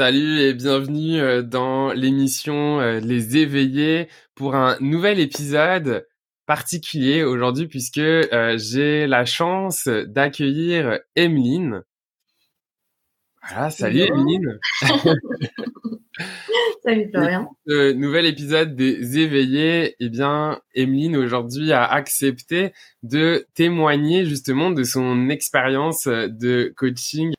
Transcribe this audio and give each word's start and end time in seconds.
Salut 0.00 0.40
et 0.40 0.54
bienvenue 0.54 1.20
euh, 1.20 1.42
dans 1.42 1.92
l'émission 1.92 2.80
euh, 2.80 3.00
Les 3.00 3.36
Éveillés 3.36 4.08
pour 4.34 4.54
un 4.54 4.78
nouvel 4.80 5.20
épisode 5.20 6.08
particulier 6.46 7.22
aujourd'hui 7.22 7.66
puisque 7.66 7.98
euh, 7.98 8.56
j'ai 8.56 9.06
la 9.06 9.26
chance 9.26 9.88
d'accueillir 9.88 11.00
Emeline. 11.16 11.82
Voilà, 13.46 13.68
salut 13.68 14.00
Emeline. 14.00 14.58
salut 16.82 17.10
Florian. 17.12 17.54
Ce 17.66 17.92
nouvel 17.92 18.24
épisode 18.24 18.74
des 18.74 19.18
Éveillés, 19.18 19.96
eh 20.00 20.08
bien, 20.08 20.62
Emeline 20.74 21.18
aujourd'hui 21.18 21.72
a 21.72 21.84
accepté 21.84 22.72
de 23.02 23.46
témoigner 23.52 24.24
justement 24.24 24.70
de 24.70 24.82
son 24.82 25.28
expérience 25.28 26.06
de 26.06 26.72
coaching 26.74 27.34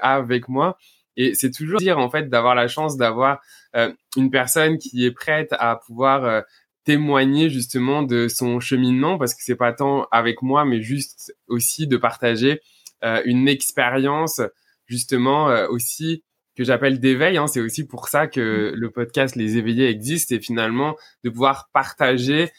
avec 0.00 0.48
moi 0.48 0.78
et 1.20 1.34
c'est 1.34 1.50
toujours 1.50 1.78
dire 1.78 1.98
en 1.98 2.08
fait 2.08 2.30
d'avoir 2.30 2.54
la 2.54 2.66
chance 2.66 2.96
d'avoir 2.96 3.40
euh, 3.76 3.92
une 4.16 4.30
personne 4.30 4.78
qui 4.78 5.04
est 5.04 5.10
prête 5.10 5.52
à 5.52 5.76
pouvoir 5.76 6.24
euh, 6.24 6.40
témoigner 6.84 7.50
justement 7.50 8.02
de 8.02 8.26
son 8.26 8.58
cheminement 8.58 9.18
parce 9.18 9.34
que 9.34 9.42
c'est 9.42 9.56
pas 9.56 9.74
tant 9.74 10.06
avec 10.12 10.40
moi 10.40 10.64
mais 10.64 10.80
juste 10.80 11.34
aussi 11.46 11.86
de 11.86 11.98
partager 11.98 12.60
euh, 13.04 13.20
une 13.26 13.48
expérience 13.48 14.40
justement 14.86 15.46
aussi 15.68 16.24
que 16.56 16.64
j'appelle 16.64 16.98
d'éveil. 16.98 17.36
Hein. 17.36 17.46
C'est 17.46 17.60
aussi 17.60 17.86
pour 17.86 18.08
ça 18.08 18.26
que 18.26 18.72
le 18.74 18.90
podcast 18.90 19.36
Les 19.36 19.56
Éveillés 19.56 19.88
existe 19.88 20.32
et 20.32 20.40
finalement 20.40 20.96
de 21.22 21.30
pouvoir 21.30 21.68
partager 21.72 22.50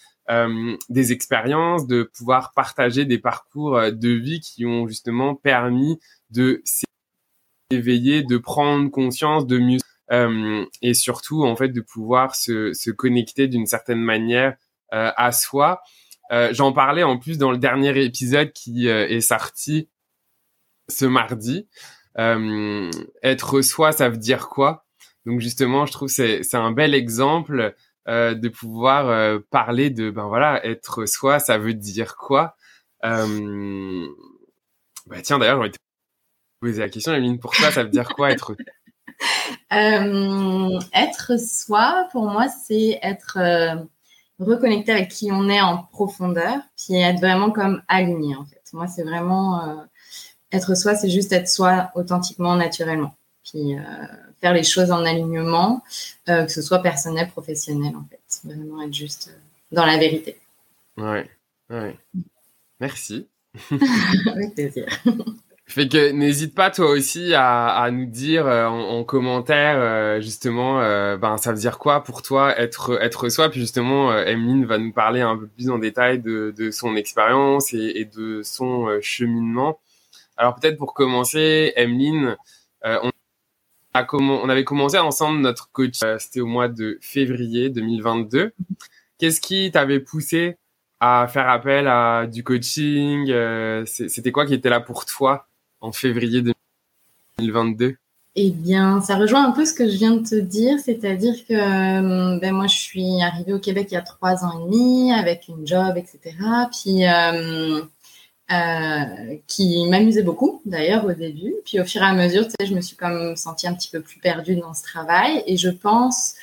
des 0.89 1.11
expériences, 1.11 1.87
de 1.87 2.03
pouvoir 2.03 2.53
partager 2.55 3.03
des 3.03 3.17
parcours 3.17 3.81
de 3.91 4.09
vie 4.09 4.39
qui 4.39 4.65
ont 4.65 4.87
justement 4.87 5.35
permis 5.35 5.99
de 6.29 6.61
éveiller, 7.71 8.23
de 8.23 8.37
prendre 8.37 8.89
conscience, 8.89 9.47
de 9.47 9.59
mieux 9.59 9.79
euh, 10.11 10.65
et 10.81 10.93
surtout 10.93 11.45
en 11.45 11.55
fait 11.55 11.69
de 11.69 11.81
pouvoir 11.81 12.35
se, 12.35 12.73
se 12.73 12.91
connecter 12.91 13.47
d'une 13.47 13.65
certaine 13.65 14.01
manière 14.01 14.57
euh, 14.93 15.11
à 15.15 15.31
soi. 15.31 15.81
Euh, 16.31 16.49
J'en 16.53 16.73
parlais 16.73 17.03
en 17.03 17.17
plus 17.17 17.37
dans 17.37 17.51
le 17.51 17.57
dernier 17.57 17.97
épisode 18.03 18.51
qui 18.51 18.89
euh, 18.89 19.07
est 19.07 19.21
sorti 19.21 19.89
ce 20.89 21.05
mardi. 21.05 21.69
Euh, 22.17 22.91
être 23.23 23.61
soi, 23.61 23.93
ça 23.93 24.09
veut 24.09 24.17
dire 24.17 24.49
quoi? 24.49 24.85
Donc 25.25 25.39
justement, 25.39 25.85
je 25.85 25.93
trouve 25.93 26.09
c'est 26.09 26.43
c'est 26.43 26.57
un 26.57 26.71
bel 26.71 26.93
exemple 26.93 27.73
de 28.07 28.49
pouvoir 28.49 29.39
parler 29.51 29.91
de 29.91 30.09
ben 30.09 30.27
voilà 30.27 30.65
être 30.65 31.05
soi, 31.05 31.39
ça 31.39 31.57
veut 31.59 31.75
dire 31.75 32.17
quoi? 32.17 32.55
Bah 33.03 33.27
tiens 35.23 35.39
d'ailleurs 35.39 35.63
poser 36.61 36.79
la 36.79 36.89
question, 36.89 37.13
Emeline, 37.13 37.39
pour 37.39 37.51
toi, 37.51 37.71
ça 37.71 37.83
veut 37.83 37.89
dire 37.89 38.07
quoi 38.09 38.31
être 38.31 38.55
euh, 39.73 40.79
Être 40.93 41.39
soi, 41.39 42.07
pour 42.11 42.25
moi, 42.29 42.47
c'est 42.47 42.99
être 43.01 43.37
euh, 43.37 43.75
reconnecté 44.39 44.91
avec 44.91 45.09
qui 45.09 45.31
on 45.31 45.49
est 45.49 45.61
en 45.61 45.79
profondeur, 45.79 46.59
puis 46.77 46.95
être 46.95 47.19
vraiment 47.19 47.51
comme 47.51 47.81
aligné, 47.87 48.35
en 48.35 48.45
fait. 48.45 48.61
Moi, 48.73 48.87
c'est 48.87 49.03
vraiment 49.03 49.63
euh, 49.63 49.83
être 50.51 50.75
soi, 50.75 50.95
c'est 50.95 51.09
juste 51.09 51.31
être 51.33 51.49
soi 51.49 51.91
authentiquement, 51.95 52.55
naturellement. 52.55 53.15
Puis 53.43 53.77
euh, 53.77 53.81
faire 54.39 54.53
les 54.53 54.63
choses 54.63 54.91
en 54.91 55.03
alignement, 55.03 55.83
euh, 56.29 56.45
que 56.45 56.51
ce 56.51 56.61
soit 56.61 56.79
personnel, 56.79 57.29
professionnel, 57.29 57.95
en 57.95 58.05
fait. 58.09 58.47
Vraiment 58.47 58.81
être 58.81 58.93
juste 58.93 59.35
dans 59.71 59.85
la 59.85 59.97
vérité. 59.97 60.39
Ouais, 60.97 61.29
ouais. 61.69 61.97
Merci. 62.79 63.27
avec 64.27 64.53
plaisir. 64.53 64.85
Fait 65.71 65.87
que 65.87 66.11
n'hésite 66.11 66.53
pas 66.53 66.69
toi 66.69 66.89
aussi 66.89 67.33
à, 67.33 67.69
à 67.69 67.91
nous 67.91 68.05
dire 68.05 68.45
euh, 68.45 68.65
en, 68.65 69.05
commentaire 69.05 69.77
euh, 69.77 70.19
justement 70.19 70.81
euh, 70.81 71.15
ben 71.15 71.37
ça 71.37 71.53
veut 71.53 71.59
dire 71.59 71.79
quoi 71.79 72.03
pour 72.03 72.21
toi 72.23 72.59
être 72.59 73.01
être 73.01 73.29
soi? 73.29 73.49
Puis 73.49 73.61
justement 73.61 74.13
Emeline 74.13 74.65
va 74.65 74.77
nous 74.77 74.91
parler 74.91 75.21
un 75.21 75.37
peu 75.37 75.47
plus 75.47 75.69
en 75.69 75.77
détail 75.77 76.19
de, 76.19 76.53
de 76.57 76.71
son 76.71 76.97
expérience 76.97 77.73
et, 77.73 77.93
et, 77.95 78.03
de 78.03 78.41
son 78.43 78.99
cheminement. 79.01 79.79
Alors 80.35 80.55
peut-être 80.55 80.77
pour 80.77 80.93
commencer 80.93 81.71
Emeline 81.77 82.35
on 82.83 83.09
a 83.93 84.03
comment 84.03 84.41
on 84.43 84.49
avait 84.49 84.65
commencé 84.65 84.97
ensemble 84.97 85.39
notre 85.39 85.71
coach 85.71 85.99
c'était 86.19 86.41
au 86.41 86.47
mois 86.47 86.67
de 86.67 86.97
février 86.99 87.69
2022. 87.69 88.51
Qu'est-ce 89.17 89.39
qui 89.39 89.71
t'avait 89.71 90.01
poussé 90.01 90.57
à 90.99 91.29
faire 91.29 91.47
appel 91.47 91.87
à 91.87 92.27
du 92.27 92.43
coaching 92.43 93.27
C'était 93.85 94.33
quoi 94.33 94.45
qui 94.45 94.53
était 94.53 94.69
là 94.69 94.81
pour 94.81 95.05
toi? 95.05 95.47
En 95.81 95.91
février 95.91 96.41
2022 97.39 97.95
eh 98.37 98.51
bien, 98.51 99.01
ça 99.01 99.17
rejoint 99.17 99.45
un 99.45 99.51
peu 99.51 99.65
ce 99.65 99.73
que 99.73 99.89
je 99.89 99.97
viens 99.97 100.15
de 100.15 100.25
te 100.25 100.35
dire, 100.35 100.79
c'est-à-dire 100.79 101.35
que 101.45 101.53
euh, 101.53 102.39
ben, 102.39 102.53
moi, 102.53 102.67
je 102.67 102.77
suis 102.77 103.21
arrivée 103.21 103.51
au 103.51 103.59
Québec 103.59 103.87
il 103.91 103.95
y 103.95 103.97
a 103.97 104.01
trois 104.01 104.45
ans 104.45 104.57
et 104.57 104.71
demi 104.71 105.11
avec 105.11 105.49
une 105.49 105.67
job, 105.67 105.97
etc. 105.97 106.37
Puis 106.71 107.05
euh, 107.05 107.81
euh, 108.51 109.35
qui 109.47 109.85
m'amusait 109.89 110.23
beaucoup, 110.23 110.61
d'ailleurs 110.65 111.03
au 111.05 111.11
début. 111.11 111.53
Puis 111.65 111.81
au 111.81 111.83
fur 111.83 112.01
et 112.01 112.05
à 112.05 112.13
mesure, 112.13 112.47
je 112.65 112.73
me 112.73 112.79
suis 112.79 112.95
comme 112.95 113.35
sentie 113.35 113.67
un 113.67 113.73
petit 113.73 113.89
peu 113.89 113.99
plus 113.99 114.19
perdue 114.19 114.55
dans 114.55 114.73
ce 114.73 114.83
travail. 114.83 115.43
Et 115.45 115.57
je 115.57 115.69
pense 115.69 116.35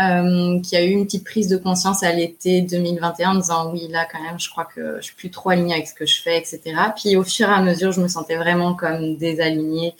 euh, 0.00 0.60
qui 0.60 0.76
a 0.76 0.82
eu 0.84 0.90
une 0.90 1.04
petite 1.04 1.24
prise 1.24 1.48
de 1.48 1.56
conscience 1.56 2.02
à 2.02 2.12
l'été 2.12 2.62
2021 2.62 3.30
en 3.30 3.34
disant 3.34 3.72
oui 3.72 3.88
là 3.88 4.06
quand 4.10 4.22
même 4.22 4.40
je 4.40 4.48
crois 4.48 4.64
que 4.64 4.96
je 4.96 5.02
suis 5.02 5.14
plus 5.14 5.30
trop 5.30 5.50
alignée 5.50 5.74
avec 5.74 5.86
ce 5.86 5.94
que 5.94 6.06
je 6.06 6.22
fais 6.22 6.38
etc 6.38 6.62
puis 6.96 7.14
au 7.16 7.24
fur 7.24 7.48
et 7.48 7.52
à 7.52 7.60
mesure 7.60 7.92
je 7.92 8.00
me 8.00 8.08
sentais 8.08 8.36
vraiment 8.36 8.74
comme 8.74 9.16
désalignée. 9.16 9.94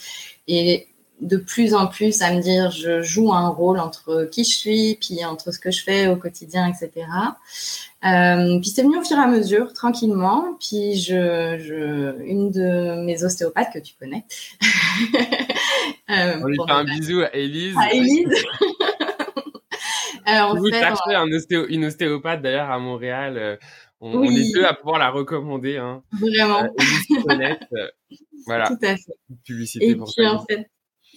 Et 0.48 0.88
de 1.20 1.36
plus 1.36 1.75
en 1.75 1.86
plus 1.86 2.22
à 2.22 2.32
me 2.32 2.41
dire 2.41 2.70
je 2.70 3.03
joue 3.03 3.32
un 3.32 3.48
rôle 3.48 3.78
entre 3.78 4.28
qui 4.32 4.44
je 4.44 4.56
suis 4.56 4.98
puis 5.00 5.25
entre 5.25 5.53
ce 5.53 5.58
que 5.58 5.70
je 5.70 5.82
fais 5.82 6.09
au 6.09 6.16
quotidien 6.16 6.72
etc 6.72 7.06
euh, 8.04 8.59
puis 8.59 8.70
c'est 8.70 8.82
venu 8.82 8.98
au 8.98 9.04
fur 9.04 9.16
et 9.16 9.20
à 9.20 9.28
mesure 9.28 9.72
tranquillement. 9.72 10.56
Puis 10.59 10.97
je, 10.97 11.56
je 11.60 12.20
une 12.24 12.50
de 12.50 13.04
mes 13.04 13.22
ostéopathes 13.22 13.72
que 13.72 13.78
tu 13.78 13.94
connais. 13.98 14.24
Euh, 16.10 16.34
on 16.42 16.47
lui 16.47 16.59
fait 16.66 16.72
un 16.72 16.84
bisou 16.84 17.22
à 17.22 17.34
Elise 17.34 17.74
à 17.78 17.91
Elise 17.94 18.44
Euh, 20.28 20.55
vous 20.55 20.71
cherchez 20.71 21.15
un 21.15 21.27
une 21.69 21.84
ostéopathe 21.87 22.43
d'ailleurs 22.43 22.71
à 22.71 22.78
Montréal. 22.78 23.37
Euh, 23.38 23.56
on, 24.00 24.25
est 24.25 24.53
deux 24.53 24.65
à 24.65 24.75
pouvoir 24.75 24.99
la 24.99 25.10
recommander. 25.10 25.77
Hein. 25.77 26.03
Vraiment. 26.12 26.65
Euh, 26.65 27.88
voilà. 28.47 28.66
Tout 28.66 28.78
à 28.83 28.97
fait. 28.97 29.15
Publicité 29.44 29.91
Et 29.91 29.94
pour 29.94 30.12
puis, 30.12 30.27
en 30.27 30.44
fait, 30.44 30.69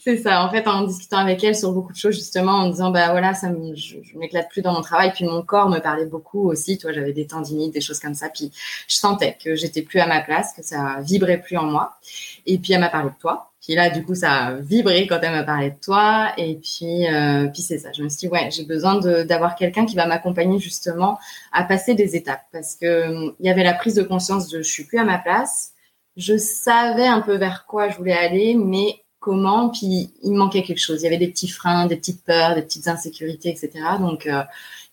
c'est 0.03 0.17
ça. 0.17 0.45
En 0.45 0.51
fait, 0.51 0.67
en 0.67 0.83
discutant 0.83 1.17
avec 1.17 1.43
elle 1.43 1.55
sur 1.55 1.71
beaucoup 1.71 1.91
de 1.91 1.97
choses, 1.97 2.13
justement, 2.13 2.51
en 2.51 2.69
disant, 2.69 2.91
bah 2.91 3.09
voilà, 3.09 3.33
ça 3.33 3.49
me, 3.49 3.75
je, 3.75 3.97
je 4.03 4.17
m'éclate 4.17 4.49
plus 4.49 4.61
dans 4.61 4.73
mon 4.73 4.81
travail. 4.81 5.11
Puis 5.13 5.25
mon 5.25 5.41
corps 5.41 5.67
me 5.67 5.79
parlait 5.79 6.05
beaucoup 6.05 6.47
aussi. 6.47 6.77
Toi, 6.77 6.91
j'avais 6.93 7.13
des 7.13 7.25
tendinites, 7.25 7.73
des 7.73 7.81
choses 7.81 7.99
comme 7.99 8.13
ça. 8.13 8.29
Puis 8.29 8.51
je 8.87 8.95
sentais 8.95 9.35
que 9.43 9.55
j'étais 9.55 9.81
plus 9.81 9.99
à 9.99 10.05
ma 10.05 10.21
place, 10.21 10.53
que 10.53 10.63
ça 10.63 10.99
vibrait 11.01 11.41
plus 11.41 11.57
en 11.57 11.65
moi. 11.65 11.97
Et 12.45 12.59
puis 12.59 12.73
elle 12.73 12.81
m'a 12.81 12.89
parlé 12.89 13.09
de 13.09 13.15
toi. 13.19 13.51
Puis 13.65 13.73
là, 13.73 13.89
du 13.89 14.03
coup, 14.03 14.13
ça 14.13 14.31
a 14.31 14.53
vibré 14.53 15.07
quand 15.07 15.19
elle 15.23 15.31
m'a 15.31 15.43
parlé 15.43 15.71
de 15.71 15.75
toi. 15.83 16.33
Et 16.37 16.55
puis, 16.55 17.07
euh, 17.07 17.47
puis 17.47 17.63
c'est 17.63 17.79
ça. 17.79 17.91
Je 17.91 18.03
me 18.03 18.09
suis 18.09 18.19
dit, 18.19 18.27
ouais, 18.27 18.51
j'ai 18.51 18.63
besoin 18.63 18.99
d'avoir 19.25 19.55
quelqu'un 19.55 19.87
qui 19.87 19.95
va 19.95 20.05
m'accompagner 20.05 20.59
justement 20.59 21.17
à 21.51 21.63
passer 21.63 21.95
des 21.95 22.15
étapes. 22.15 22.43
Parce 22.51 22.75
que 22.75 23.07
hum, 23.09 23.33
il 23.39 23.47
y 23.47 23.49
avait 23.49 23.63
la 23.63 23.73
prise 23.73 23.95
de 23.95 24.03
conscience 24.03 24.49
de 24.49 24.59
je 24.59 24.69
suis 24.69 24.83
plus 24.83 24.99
à 24.99 25.03
ma 25.03 25.17
place. 25.17 25.71
Je 26.15 26.37
savais 26.37 27.07
un 27.07 27.21
peu 27.21 27.37
vers 27.37 27.65
quoi 27.65 27.89
je 27.89 27.97
voulais 27.97 28.13
aller, 28.13 28.53
mais 28.53 29.01
comment? 29.19 29.69
Puis 29.69 30.11
il 30.21 30.33
manquait 30.33 30.61
quelque 30.61 30.79
chose. 30.79 31.01
Il 31.01 31.05
y 31.05 31.07
avait 31.07 31.17
des 31.17 31.29
petits 31.29 31.49
freins, 31.49 31.87
des 31.87 31.95
petites 31.95 32.23
peurs, 32.23 32.53
des 32.53 32.61
petites 32.61 32.87
insécurités, 32.87 33.49
etc. 33.49 33.71
Donc, 33.99 34.27
euh, 34.27 34.43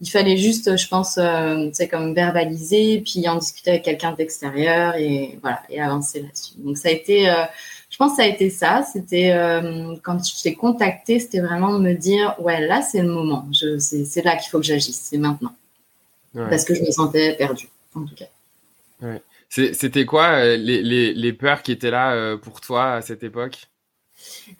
il 0.00 0.08
fallait 0.10 0.38
juste, 0.38 0.78
je 0.78 0.88
pense, 0.88 1.18
euh, 1.18 1.68
c'est 1.74 1.88
comme 1.88 2.14
verbaliser, 2.14 3.02
puis 3.04 3.28
en 3.28 3.36
discuter 3.36 3.70
avec 3.72 3.82
quelqu'un 3.82 4.12
d'extérieur 4.12 4.96
et 4.96 5.38
voilà, 5.42 5.62
et 5.68 5.80
avancer 5.80 6.22
là-dessus. 6.22 6.54
Donc, 6.56 6.78
ça 6.78 6.88
a 6.88 6.92
été... 6.92 7.30
Je 8.02 8.08
pense 8.08 8.16
que 8.16 8.22
ça 8.22 8.28
a 8.28 8.32
été 8.32 8.50
ça. 8.50 8.82
C'était 8.92 9.30
euh, 9.32 9.94
quand 10.02 10.18
je 10.24 10.42
t'ai 10.42 10.54
contacté, 10.54 11.20
c'était 11.20 11.38
vraiment 11.38 11.72
de 11.78 11.78
me 11.78 11.94
dire 11.94 12.34
ouais 12.40 12.66
là 12.66 12.82
c'est 12.82 13.00
le 13.00 13.08
moment. 13.08 13.46
C'est 13.78 14.24
là 14.24 14.34
qu'il 14.36 14.50
faut 14.50 14.58
que 14.58 14.64
j'agisse. 14.64 15.00
C'est 15.00 15.18
maintenant. 15.18 15.54
Parce 16.34 16.64
que 16.64 16.74
je 16.74 16.82
me 16.82 16.90
sentais 16.90 17.36
perdue 17.36 17.68
en 17.94 18.04
tout 18.04 18.14
cas. 18.16 18.24
Ouais. 19.02 19.22
C'était 19.48 20.04
quoi 20.04 20.30
euh, 20.30 20.56
les, 20.56 20.82
les, 20.82 21.14
les, 21.14 21.32
peurs 21.32 21.62
qui 21.62 21.70
étaient 21.70 21.90
là 21.90 22.14
euh, 22.14 22.36
pour 22.38 22.60
toi 22.60 22.94
à 22.94 23.02
cette 23.02 23.22
époque? 23.22 23.68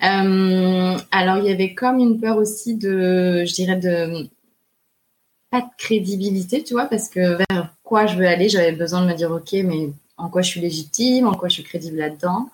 Euh, 0.02 0.98
Alors 1.10 1.38
il 1.38 1.46
y 1.46 1.50
avait 1.50 1.74
comme 1.74 1.98
une 1.98 2.20
peur 2.20 2.36
aussi 2.36 2.76
de, 2.76 3.42
je 3.44 3.54
dirais 3.54 3.76
de 3.76 4.28
pas 5.50 5.62
de 5.62 5.66
crédibilité, 5.78 6.62
tu 6.62 6.74
vois, 6.74 6.86
parce 6.86 7.08
que 7.08 7.38
vers 7.38 7.74
quoi 7.82 8.06
je 8.06 8.16
veux 8.16 8.26
aller, 8.26 8.48
j'avais 8.48 8.72
besoin 8.72 9.02
de 9.02 9.10
me 9.10 9.14
dire 9.14 9.32
ok, 9.32 9.52
mais 9.64 9.90
en 10.16 10.28
quoi 10.28 10.42
je 10.42 10.50
suis 10.50 10.60
légitime, 10.60 11.26
en 11.26 11.34
quoi 11.34 11.48
je 11.48 11.54
suis 11.54 11.64
crédible 11.64 11.96
là-dedans? 11.96 12.50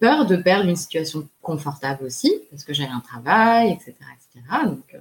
Peur 0.00 0.26
de 0.26 0.36
perdre 0.36 0.68
une 0.68 0.76
situation 0.76 1.28
confortable 1.42 2.04
aussi, 2.04 2.32
parce 2.50 2.64
que 2.64 2.72
j'ai 2.72 2.84
un 2.84 3.00
travail, 3.00 3.72
etc. 3.72 3.92
etc. 3.92 4.44
Donc, 4.64 4.94
euh, 4.94 4.98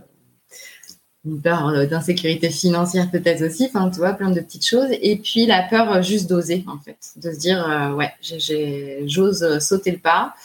une 1.25 1.41
peur 1.41 1.67
euh, 1.67 1.85
d'insécurité 1.85 2.49
financière 2.49 3.09
peut-être 3.11 3.43
aussi, 3.43 3.65
enfin, 3.65 3.89
tu 3.89 3.97
vois, 3.97 4.13
plein 4.13 4.31
de 4.31 4.39
petites 4.39 4.65
choses. 4.65 4.89
Et 5.01 5.17
puis, 5.17 5.45
la 5.45 5.63
peur 5.63 5.91
euh, 5.91 6.01
juste 6.01 6.29
d'oser, 6.29 6.63
en 6.67 6.77
fait, 6.77 6.97
de 7.17 7.31
se 7.31 7.37
dire, 7.37 7.95
ouais, 7.97 8.11
j'ose 8.21 9.59
sauter 9.59 9.91
le 9.91 9.99
pas 9.99 10.35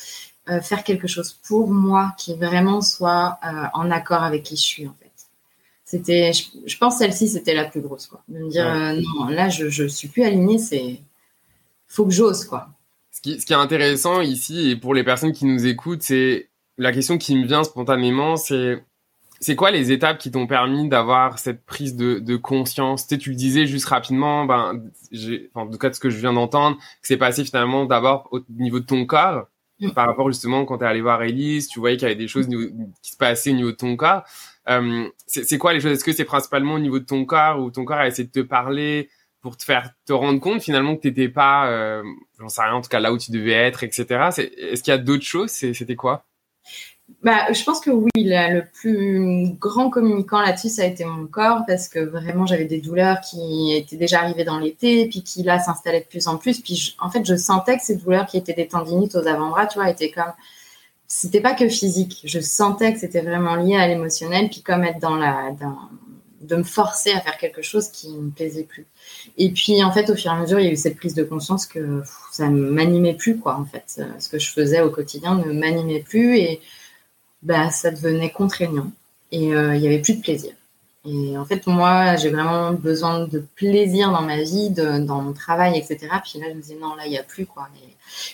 euh, 0.50 0.60
faire 0.60 0.84
quelque 0.84 1.06
chose 1.06 1.32
pour 1.32 1.70
moi 1.70 2.14
qui 2.18 2.34
vraiment 2.34 2.82
soit 2.82 3.38
en 3.72 3.90
accord 3.90 4.22
avec 4.22 4.42
qui 4.42 4.56
je 4.56 4.60
suis 4.60 4.86
en 4.86 4.94
fait. 5.00 5.10
C'était, 5.86 6.32
je, 6.34 6.76
pense 6.76 6.98
celle-ci 6.98 7.28
c'était 7.28 7.54
la 7.54 7.64
plus 7.64 7.80
grosse 7.80 8.06
quoi. 8.06 8.22
De 8.28 8.40
me 8.40 8.50
dire 8.50 8.66
non, 8.66 9.28
là 9.28 9.48
je 9.48 9.70
je 9.70 9.86
suis 9.86 10.08
plus 10.08 10.22
alignée, 10.22 10.58
c'est 10.58 11.00
faut 11.88 12.04
que 12.04 12.10
j'ose 12.10 12.44
quoi. 12.44 12.68
Ce 13.14 13.20
qui, 13.20 13.40
ce 13.40 13.46
qui 13.46 13.52
est 13.52 13.56
intéressant 13.56 14.20
ici 14.20 14.70
et 14.70 14.76
pour 14.76 14.92
les 14.92 15.04
personnes 15.04 15.32
qui 15.32 15.46
nous 15.46 15.66
écoutent, 15.66 16.02
c'est 16.02 16.48
la 16.78 16.92
question 16.92 17.16
qui 17.16 17.36
me 17.36 17.46
vient 17.46 17.62
spontanément, 17.62 18.36
c'est 18.36 18.82
c'est 19.40 19.56
quoi 19.56 19.70
les 19.70 19.92
étapes 19.92 20.18
qui 20.18 20.30
t'ont 20.30 20.46
permis 20.46 20.88
d'avoir 20.88 21.38
cette 21.38 21.64
prise 21.66 21.96
de, 21.96 22.18
de 22.18 22.36
conscience? 22.36 23.06
Tu, 23.06 23.14
sais, 23.14 23.18
tu 23.18 23.30
le 23.30 23.36
disais 23.36 23.66
juste 23.66 23.84
rapidement, 23.86 24.46
ben, 24.46 24.82
en 25.54 25.66
tout 25.68 25.78
cas 25.78 25.90
de 25.90 25.94
ce 25.94 26.00
que 26.00 26.08
je 26.08 26.18
viens 26.18 26.32
d'entendre, 26.32 26.78
que 26.78 27.06
c'est 27.06 27.18
passé 27.18 27.44
finalement 27.44 27.84
d'abord 27.84 28.28
au 28.32 28.40
niveau 28.48 28.80
de 28.80 28.86
ton 28.86 29.04
corps, 29.04 29.46
mm. 29.80 29.90
par 29.90 30.06
rapport 30.06 30.30
justement 30.30 30.64
quand 30.64 30.78
tu 30.78 30.84
es 30.84 30.86
allé 30.86 31.02
voir 31.02 31.22
Elise, 31.22 31.68
tu 31.68 31.78
voyais 31.78 31.96
qu'il 31.96 32.08
y 32.08 32.10
avait 32.10 32.18
des 32.18 32.28
choses 32.28 32.48
qui 33.02 33.12
se 33.12 33.16
passaient 33.16 33.50
au 33.50 33.56
niveau 33.56 33.70
de 33.70 33.76
ton 33.76 33.96
corps. 33.96 34.24
Euh, 34.70 35.08
c'est, 35.26 35.58
quoi 35.58 35.74
les 35.74 35.80
choses? 35.80 35.92
Est-ce 35.92 36.04
que 36.04 36.12
c'est 36.12 36.24
principalement 36.24 36.74
au 36.74 36.78
niveau 36.78 36.98
de 36.98 37.04
ton 37.04 37.24
corps 37.26 37.60
ou 37.60 37.70
ton 37.70 37.84
corps 37.84 37.98
a 37.98 38.08
essayé 38.08 38.26
de 38.26 38.32
te 38.32 38.40
parler 38.40 39.10
pour 39.44 39.58
te 39.58 39.62
faire 39.62 39.90
te 40.06 40.14
rendre 40.14 40.40
compte 40.40 40.62
finalement 40.62 40.96
que 40.96 41.02
t'étais 41.02 41.28
pas, 41.28 41.68
euh, 41.68 42.02
j'en 42.40 42.48
sais 42.48 42.62
rien, 42.62 42.72
en 42.72 42.80
tout 42.80 42.88
cas 42.88 42.98
là 42.98 43.12
où 43.12 43.18
tu 43.18 43.30
devais 43.30 43.52
être, 43.52 43.84
etc. 43.84 44.06
est-ce 44.38 44.82
qu'il 44.82 44.90
y 44.90 44.94
a 44.94 44.98
d'autres 44.98 45.22
choses? 45.22 45.50
C'était 45.50 45.96
quoi? 45.96 46.24
Bah, 47.22 47.52
je 47.52 47.62
pense 47.62 47.78
que 47.78 47.90
oui, 47.90 48.10
le 48.16 48.62
plus 48.72 49.50
grand 49.60 49.90
communicant 49.90 50.40
là-dessus, 50.40 50.70
ça 50.70 50.80
a 50.80 50.86
été 50.86 51.04
mon 51.04 51.26
corps 51.26 51.64
parce 51.66 51.90
que 51.90 51.98
vraiment 51.98 52.46
j'avais 52.46 52.64
des 52.64 52.80
douleurs 52.80 53.20
qui 53.20 53.74
étaient 53.74 53.98
déjà 53.98 54.20
arrivées 54.20 54.44
dans 54.44 54.58
l'été, 54.58 55.10
puis 55.10 55.22
qui 55.22 55.42
là 55.42 55.58
s'installaient 55.58 56.00
de 56.00 56.06
plus 56.06 56.26
en 56.26 56.38
plus. 56.38 56.62
Puis 56.62 56.96
en 56.98 57.10
fait, 57.10 57.26
je 57.26 57.36
sentais 57.36 57.76
que 57.76 57.84
ces 57.84 57.96
douleurs 57.96 58.24
qui 58.24 58.38
étaient 58.38 58.54
des 58.54 58.66
tendinites 58.66 59.14
aux 59.14 59.26
avant-bras, 59.26 59.66
tu 59.66 59.78
vois, 59.78 59.90
étaient 59.90 60.10
comme. 60.10 60.32
C'était 61.06 61.42
pas 61.42 61.52
que 61.52 61.68
physique. 61.68 62.22
Je 62.24 62.40
sentais 62.40 62.94
que 62.94 62.98
c'était 62.98 63.20
vraiment 63.20 63.56
lié 63.56 63.76
à 63.76 63.86
l'émotionnel, 63.86 64.48
puis 64.48 64.62
comme 64.62 64.84
être 64.84 65.00
dans 65.00 65.16
la. 65.16 65.50
De 66.44 66.56
me 66.56 66.62
forcer 66.62 67.10
à 67.12 67.20
faire 67.20 67.36
quelque 67.38 67.62
chose 67.62 67.88
qui 67.88 68.10
me 68.16 68.30
plaisait 68.30 68.64
plus. 68.64 68.86
Et 69.38 69.50
puis 69.50 69.82
en 69.82 69.92
fait, 69.92 70.10
au 70.10 70.16
fur 70.16 70.30
et 70.30 70.34
à 70.34 70.38
mesure, 70.38 70.60
il 70.60 70.66
y 70.66 70.68
a 70.68 70.72
eu 70.72 70.76
cette 70.76 70.96
prise 70.96 71.14
de 71.14 71.24
conscience 71.24 71.66
que 71.66 72.02
ça 72.32 72.48
ne 72.48 72.70
m'animait 72.70 73.14
plus, 73.14 73.38
quoi. 73.38 73.56
En 73.56 73.64
fait, 73.64 74.00
ce 74.18 74.28
que 74.28 74.38
je 74.38 74.50
faisais 74.50 74.80
au 74.80 74.90
quotidien 74.90 75.36
ne 75.36 75.52
m'animait 75.52 76.00
plus 76.00 76.38
et 76.38 76.60
bah, 77.42 77.70
ça 77.70 77.90
devenait 77.90 78.30
contraignant 78.30 78.90
et 79.32 79.54
euh, 79.54 79.74
il 79.74 79.80
n'y 79.80 79.86
avait 79.86 80.00
plus 80.00 80.14
de 80.14 80.20
plaisir. 80.20 80.52
Et 81.06 81.36
en 81.36 81.44
fait, 81.44 81.66
moi, 81.66 82.16
j'ai 82.16 82.30
vraiment 82.30 82.72
besoin 82.72 83.26
de 83.26 83.44
plaisir 83.56 84.10
dans 84.10 84.22
ma 84.22 84.42
vie, 84.42 84.70
dans 84.70 85.20
mon 85.20 85.34
travail, 85.34 85.76
etc. 85.76 85.98
Puis 86.24 86.40
là, 86.40 86.46
je 86.48 86.54
me 86.54 86.62
disais, 86.62 86.78
non, 86.80 86.94
là, 86.94 87.04
il 87.04 87.10
n'y 87.10 87.18
a 87.18 87.22
plus, 87.22 87.44
quoi. 87.44 87.68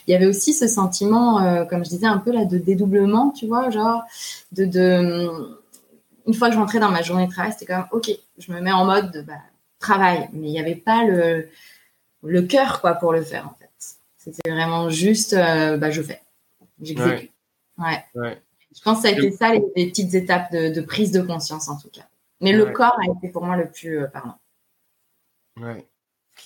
il 0.06 0.12
y 0.12 0.14
avait 0.14 0.26
aussi 0.26 0.54
ce 0.54 0.68
sentiment, 0.68 1.40
euh, 1.40 1.64
comme 1.64 1.84
je 1.84 1.90
disais, 1.90 2.06
un 2.06 2.18
peu 2.18 2.30
là, 2.30 2.44
de 2.44 2.58
dédoublement, 2.58 3.30
tu 3.30 3.48
vois, 3.48 3.70
genre, 3.70 4.02
de, 4.52 4.66
de... 4.66 5.59
Une 6.26 6.34
fois 6.34 6.48
que 6.48 6.54
je 6.54 6.58
rentrais 6.58 6.80
dans 6.80 6.90
ma 6.90 7.02
journée 7.02 7.26
de 7.26 7.32
travail, 7.32 7.52
c'était 7.52 7.72
comme, 7.72 7.86
OK, 7.92 8.10
je 8.38 8.52
me 8.52 8.60
mets 8.60 8.72
en 8.72 8.84
mode 8.84 9.10
de, 9.12 9.22
bah, 9.22 9.34
travail. 9.78 10.28
Mais 10.32 10.48
il 10.48 10.52
n'y 10.52 10.60
avait 10.60 10.76
pas 10.76 11.04
le, 11.04 11.48
le 12.22 12.42
cœur, 12.42 12.80
quoi, 12.80 12.94
pour 12.94 13.12
le 13.12 13.22
faire, 13.22 13.46
en 13.46 13.54
fait. 13.58 13.70
C'était 14.16 14.50
vraiment 14.50 14.90
juste, 14.90 15.32
euh, 15.32 15.76
bah, 15.76 15.90
je 15.90 16.02
fais. 16.02 16.20
J'exécute. 16.80 17.30
ouais. 17.78 18.04
ouais. 18.14 18.42
Je 18.76 18.82
pense 18.82 19.02
que 19.02 19.08
ça 19.08 19.14
a 19.14 19.18
été 19.18 19.30
ça, 19.32 19.52
les, 19.52 19.86
petites 19.88 20.14
étapes 20.14 20.52
de, 20.52 20.80
prise 20.80 21.10
de 21.10 21.20
conscience 21.20 21.68
en 21.68 21.76
tout 21.76 21.88
cas. 21.90 22.06
Mais 22.40 22.52
le 22.52 22.66
corps 22.66 22.96
a 23.00 23.10
été 23.16 23.28
pour 23.28 23.44
moi 23.44 23.56
le 23.56 23.68
plus 23.68 23.98
euh, 23.98 24.06
parlant. 24.06 24.38
Ouais. 25.60 25.86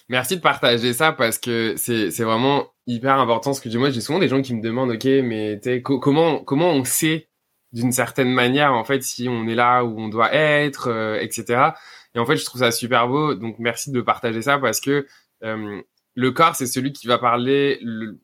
Merci 0.09 0.37
de 0.37 0.41
partager 0.41 0.93
ça 0.93 1.12
parce 1.12 1.38
que 1.38 1.75
c'est 1.76 2.11
vraiment 2.23 2.67
hyper 2.87 3.19
important 3.19 3.53
ce 3.53 3.61
que 3.61 3.69
dis. 3.69 3.79
Moi, 3.79 3.91
j'ai 3.91 4.00
souvent 4.00 4.19
des 4.19 4.29
gens 4.29 4.43
qui 4.43 4.55
me 4.55 4.62
demandent, 4.62 4.91
ok, 4.91 5.05
mais 5.05 5.61
comment 5.82 6.43
comment 6.43 6.71
on 6.71 6.85
sait 6.85 7.29
d'une 7.75 7.93
certaine 7.93 8.32
manière 8.32 8.73
en 8.73 8.85
fait 8.85 9.03
si 9.03 9.29
on 9.29 9.47
est 9.47 9.55
là 9.55 9.85
où 9.85 10.00
on 10.00 10.09
doit 10.09 10.32
être, 10.32 10.88
euh, 10.88 11.19
etc. 11.21 11.73
Et 12.15 12.19
en 12.19 12.25
fait, 12.25 12.37
je 12.37 12.44
trouve 12.44 12.61
ça 12.61 12.71
super 12.71 13.09
beau. 13.09 13.35
Donc, 13.35 13.56
merci 13.59 13.91
de 13.91 14.00
partager 14.00 14.41
ça 14.41 14.59
parce 14.59 14.81
que 14.81 15.06
euh, 15.43 15.82
le 16.15 16.31
corps, 16.31 16.55
c'est 16.55 16.67
celui 16.67 16.93
qui 16.93 17.09
va 17.09 17.19
parler 17.19 17.79
le, 17.82 18.21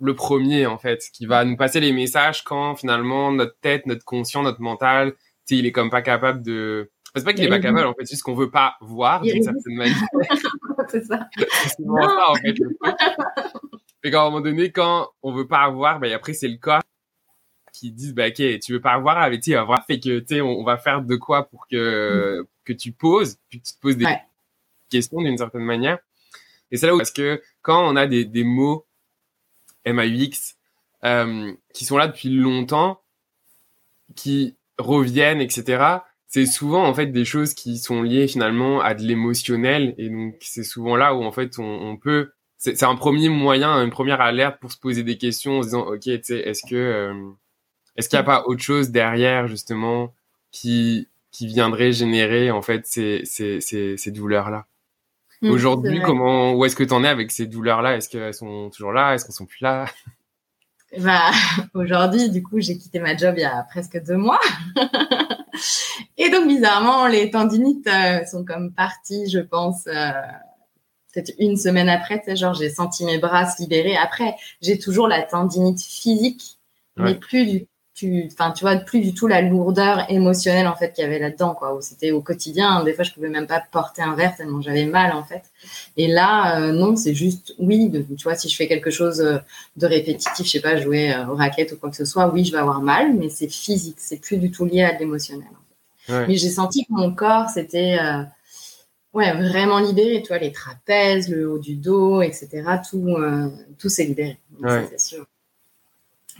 le 0.00 0.14
premier 0.14 0.66
en 0.66 0.76
fait, 0.78 1.02
qui 1.12 1.24
va 1.24 1.44
nous 1.44 1.56
passer 1.56 1.80
les 1.80 1.92
messages 1.92 2.44
quand 2.44 2.76
finalement 2.76 3.32
notre 3.32 3.58
tête, 3.60 3.86
notre 3.86 4.04
conscient, 4.04 4.42
notre 4.42 4.60
mental, 4.60 5.14
tu 5.46 5.56
il 5.56 5.66
est 5.66 5.72
comme 5.72 5.90
pas 5.90 6.02
capable 6.02 6.42
de. 6.42 6.90
C'est 7.16 7.24
pas 7.24 7.32
qu'il 7.32 7.44
est 7.44 7.48
pas 7.48 7.58
capable, 7.58 7.88
en 7.88 7.94
fait, 7.94 8.04
c'est 8.04 8.12
juste 8.12 8.22
qu'on 8.22 8.36
veut 8.36 8.50
pas 8.50 8.76
voir 8.80 9.22
d'une 9.22 9.42
certaine 9.42 9.74
manière. 9.74 9.96
c'est 10.88 11.04
ça. 11.04 11.26
c'est 11.36 11.84
vraiment 11.84 12.08
ça 12.08 12.30
en 12.30 12.34
fait. 12.36 12.54
Et 14.04 14.10
qu'à 14.12 14.20
un 14.20 14.24
moment 14.26 14.40
donné, 14.40 14.70
quand 14.70 15.08
on 15.22 15.32
veut 15.32 15.48
pas 15.48 15.68
voir, 15.70 15.98
ben 15.98 16.12
après 16.12 16.34
c'est 16.34 16.46
le 16.46 16.58
corps 16.58 16.82
qui 17.80 17.92
dit 17.92 18.12
bah 18.12 18.28
ok, 18.28 18.58
tu 18.60 18.72
veux 18.72 18.80
pas 18.80 18.98
voir, 18.98 19.18
avec 19.18 19.40
tu 19.40 19.52
vas 19.54 19.64
voir, 19.64 19.84
fait 19.86 19.98
que 19.98 20.18
tu 20.18 20.40
on, 20.40 20.62
va 20.64 20.76
faire 20.76 21.02
de 21.02 21.16
quoi 21.16 21.48
pour 21.48 21.66
que 21.66 22.42
mm. 22.42 22.46
que 22.64 22.72
tu 22.72 22.92
poses, 22.92 23.38
puis 23.48 23.60
tu 23.60 23.72
te 23.72 23.80
poses 23.80 23.96
des 23.96 24.06
questions 24.90 25.20
d'une 25.20 25.38
certaine 25.38 25.64
manière. 25.64 25.98
Et 26.70 26.76
c'est 26.76 26.86
là 26.86 26.94
où 26.94 26.98
parce 26.98 27.10
que 27.10 27.42
quand 27.62 27.90
on 27.90 27.96
a 27.96 28.06
des, 28.06 28.24
des 28.24 28.44
mots 28.44 28.86
MAUX, 29.86 30.56
euh, 31.04 31.52
qui 31.72 31.84
sont 31.84 31.96
là 31.96 32.08
depuis 32.08 32.28
longtemps, 32.28 33.00
qui 34.14 34.56
reviennent, 34.78 35.40
etc. 35.40 36.00
C'est 36.26 36.46
souvent 36.46 36.84
en 36.84 36.94
fait 36.94 37.06
des 37.06 37.24
choses 37.24 37.54
qui 37.54 37.78
sont 37.78 38.02
liées 38.02 38.28
finalement 38.28 38.80
à 38.80 38.94
de 38.94 39.02
l'émotionnel 39.02 39.94
et 39.98 40.08
donc 40.08 40.36
c'est 40.40 40.62
souvent 40.62 40.96
là 40.96 41.14
où 41.14 41.24
en 41.24 41.32
fait 41.32 41.58
on, 41.58 41.96
peut 41.96 42.32
c'est 42.56 42.82
un 42.82 42.94
premier 42.94 43.28
moyen, 43.30 43.82
une 43.82 43.90
première 43.90 44.20
alerte 44.20 44.60
pour 44.60 44.70
se 44.70 44.78
poser 44.78 45.02
des 45.02 45.16
questions 45.16 45.58
en 45.58 45.62
se 45.62 45.68
disant 45.68 45.86
ok 45.86 46.02
tu 46.02 46.20
sais 46.22 46.38
est-ce 46.38 46.62
que 46.68 46.76
euh, 46.76 47.14
est-ce 48.00 48.08
qu'il 48.08 48.18
n'y 48.18 48.22
a 48.22 48.24
pas 48.24 48.44
autre 48.46 48.62
chose 48.62 48.90
derrière 48.90 49.46
justement 49.46 50.12
qui 50.50 51.08
qui 51.30 51.46
viendrait 51.46 51.92
générer 51.92 52.50
en 52.50 52.62
fait 52.62 52.86
ces 52.86 53.22
ces 53.24 53.60
ces, 53.60 53.96
ces 53.96 54.10
douleurs 54.10 54.50
là. 54.50 54.66
Mm, 55.42 55.50
Aujourd'hui, 55.50 56.00
comment, 56.04 56.52
où 56.52 56.64
est-ce 56.64 56.76
que 56.76 56.84
tu 56.84 56.92
en 56.92 57.02
es 57.02 57.08
avec 57.08 57.30
ces 57.30 57.46
douleurs-là? 57.46 57.96
Est-ce 57.96 58.08
qu'elles 58.08 58.34
sont 58.34 58.70
toujours 58.70 58.92
là? 58.92 59.14
Est-ce 59.14 59.24
qu'elles 59.24 59.34
sont 59.34 59.46
plus 59.46 59.62
là? 59.62 59.86
Bah, 60.98 61.30
Aujourd'hui, 61.74 62.28
du 62.28 62.42
coup, 62.42 62.60
j'ai 62.60 62.76
quitté 62.76 62.98
ma 62.98 63.16
job 63.16 63.34
il 63.38 63.42
y 63.42 63.44
a 63.44 63.62
presque 63.70 64.02
deux 64.04 64.16
mois. 64.16 64.40
Et 66.18 66.28
donc, 66.30 66.46
bizarrement, 66.46 67.06
les 67.06 67.30
tendinites 67.30 67.86
euh, 67.86 68.24
sont 68.26 68.44
comme 68.44 68.72
parties, 68.72 69.30
je 69.30 69.38
pense, 69.38 69.86
euh, 69.86 70.10
peut-être 71.12 71.32
une 71.38 71.56
semaine 71.56 71.88
après. 71.88 72.22
Tu 72.22 72.36
genre, 72.36 72.54
j'ai 72.54 72.68
senti 72.68 73.04
mes 73.06 73.18
bras 73.18 73.50
se 73.50 73.62
libérer. 73.62 73.96
Après, 73.96 74.36
j'ai 74.60 74.78
toujours 74.78 75.08
la 75.08 75.22
tendinite 75.22 75.80
physique, 75.80 76.58
mais 76.96 77.14
plus 77.14 77.46
du 77.46 77.66
tu, 78.00 78.28
enfin, 78.32 78.52
tu 78.52 78.64
vois, 78.64 78.76
plus 78.76 79.00
du 79.00 79.12
tout 79.12 79.26
la 79.26 79.42
lourdeur 79.42 80.10
émotionnelle 80.10 80.66
en 80.66 80.74
fait 80.74 80.92
qu'il 80.94 81.04
y 81.04 81.06
avait 81.06 81.18
là-dedans, 81.18 81.54
quoi. 81.54 81.74
Où 81.74 81.82
c'était 81.82 82.12
au 82.12 82.22
quotidien, 82.22 82.82
des 82.82 82.94
fois 82.94 83.04
je 83.04 83.12
pouvais 83.12 83.28
même 83.28 83.46
pas 83.46 83.60
porter 83.60 84.00
un 84.00 84.14
verre 84.14 84.34
tellement 84.36 84.62
j'avais 84.62 84.86
mal 84.86 85.12
en 85.12 85.22
fait. 85.22 85.42
Et 85.98 86.08
là, 86.08 86.60
euh, 86.60 86.72
non, 86.72 86.96
c'est 86.96 87.14
juste, 87.14 87.54
oui, 87.58 87.90
tu 87.92 88.22
vois, 88.22 88.36
si 88.36 88.48
je 88.48 88.56
fais 88.56 88.66
quelque 88.68 88.90
chose 88.90 89.20
euh, 89.20 89.38
de 89.76 89.86
répétitif, 89.86 90.46
je 90.46 90.50
sais 90.50 90.60
pas, 90.60 90.80
jouer 90.80 91.12
euh, 91.12 91.26
aux 91.26 91.36
raquettes 91.36 91.72
ou 91.72 91.76
quoi 91.76 91.90
que 91.90 91.96
ce 91.96 92.06
soit, 92.06 92.32
oui, 92.32 92.44
je 92.44 92.52
vais 92.52 92.58
avoir 92.58 92.80
mal, 92.80 93.12
mais 93.12 93.28
c'est 93.28 93.48
physique, 93.48 93.96
c'est 93.98 94.20
plus 94.20 94.38
du 94.38 94.50
tout 94.50 94.64
lié 94.64 94.82
à 94.82 94.98
l'émotionnel. 94.98 95.48
Mais 96.08 96.36
j'ai 96.36 96.50
senti 96.50 96.86
que 96.86 96.92
mon 96.92 97.14
corps 97.14 97.50
c'était 97.50 97.96
ouais, 99.12 99.32
vraiment 99.32 99.78
libéré, 99.78 100.22
tu 100.22 100.28
vois, 100.28 100.38
les 100.38 100.50
trapèzes, 100.50 101.28
le 101.28 101.48
haut 101.48 101.58
du 101.58 101.76
dos, 101.76 102.20
etc. 102.20 102.48
Tout, 102.90 103.16
tout 103.78 103.88
s'est 103.88 104.04
libéré. 104.04 104.40
C'est 104.90 104.98
sûr 104.98 105.26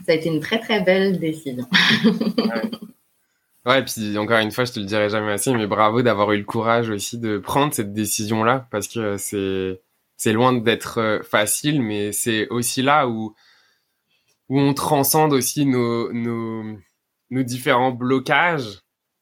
ça 0.05 0.11
a 0.11 0.15
été 0.15 0.29
une 0.29 0.39
très 0.39 0.59
très 0.59 0.81
belle 0.81 1.19
décision. 1.19 1.67
ouais. 3.65 3.79
et 3.79 3.83
puis 3.83 4.17
encore 4.17 4.39
une 4.39 4.51
fois, 4.51 4.65
je 4.65 4.73
te 4.73 4.79
le 4.79 4.85
dirai 4.85 5.09
jamais 5.09 5.33
assez, 5.33 5.53
mais 5.53 5.67
bravo 5.67 6.01
d'avoir 6.01 6.31
eu 6.31 6.37
le 6.37 6.43
courage 6.43 6.89
aussi 6.89 7.17
de 7.17 7.37
prendre 7.37 7.73
cette 7.73 7.93
décision-là, 7.93 8.67
parce 8.71 8.87
que 8.87 9.17
c'est 9.17 9.81
c'est 10.17 10.33
loin 10.33 10.53
d'être 10.53 10.99
euh, 10.99 11.21
facile, 11.23 11.81
mais 11.81 12.11
c'est 12.11 12.47
aussi 12.49 12.81
là 12.81 13.07
où 13.07 13.35
où 14.49 14.59
on 14.59 14.73
transcende 14.73 15.33
aussi 15.33 15.65
nos 15.65 16.11
nos, 16.11 17.43
différents 17.43 17.91
blocages, 17.91 18.81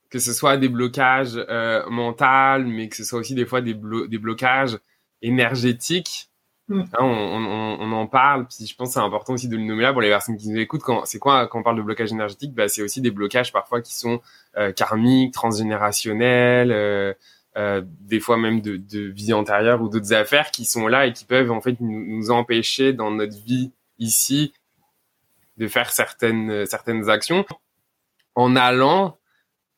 que 0.10 0.20
ce 0.20 0.34
soit 0.34 0.58
des 0.58 0.70
blocages 0.70 1.36
euh, 1.36 1.88
mentaux, 1.90 2.66
mais 2.66 2.90
que 2.90 2.96
ce 2.96 3.04
soit 3.04 3.20
aussi 3.20 3.36
des 3.36 3.46
fois 3.46 3.62
des, 3.62 3.76
blocages 3.76 4.80
énergétiques. 5.22 6.29
Hein, 6.72 6.86
on, 7.00 7.92
en 7.92 8.06
parle, 8.06 8.48
puis 8.48 8.68
je 8.68 8.76
pense 8.76 8.90
que 8.90 8.94
c'est 8.94 9.00
important 9.00 9.34
aussi 9.34 9.48
de 9.48 9.58
le 9.58 9.64
nommer 9.64 9.84
là 9.84 9.92
pour 9.92 10.02
les 10.02 10.10
personnes 10.10 10.38
qui 10.38 10.50
nous 10.50 10.60
écoutent. 10.60 10.84
Quand 10.84 11.06
c'est 11.06 11.18
quoi 11.18 11.48
quand 11.48 11.60
on 11.60 11.64
parle 11.64 11.78
de 11.78 11.82
blocage 11.82 12.12
énergétique 12.12 12.54
bah, 12.54 12.68
c'est 12.68 12.84
aussi 12.84 13.02
des 13.02 13.12
blocages 13.12 13.52
parfois 13.52 13.82
qui 13.82 13.96
sont 13.96 14.22
euh, 14.58 14.72
karmiques, 14.72 15.34
transgénérationnels, 15.34 16.72
euh, 16.72 17.14
euh, 17.58 17.82
des 18.02 18.20
fois 18.20 18.38
même 18.38 18.62
de, 18.62 18.78
de 18.78 19.00
vie 19.00 19.34
antérieure 19.34 19.82
ou 19.82 19.90
d'autres 19.90 20.14
affaires 20.14 20.52
qui 20.52 20.66
sont 20.66 20.88
là 20.88 21.08
et 21.08 21.14
qui 21.14 21.26
peuvent 21.26 21.52
en 21.52 21.62
fait 21.62 21.78
nous, 21.80 22.30
empêcher 22.30 22.94
dans 22.94 23.10
notre 23.10 23.38
vie 23.44 23.72
ici 23.98 24.54
de 25.58 25.68
faire 25.68 25.92
certaines 25.92 26.66
certaines 26.68 27.10
actions 27.10 27.46
en 28.36 28.56
allant 28.56 29.18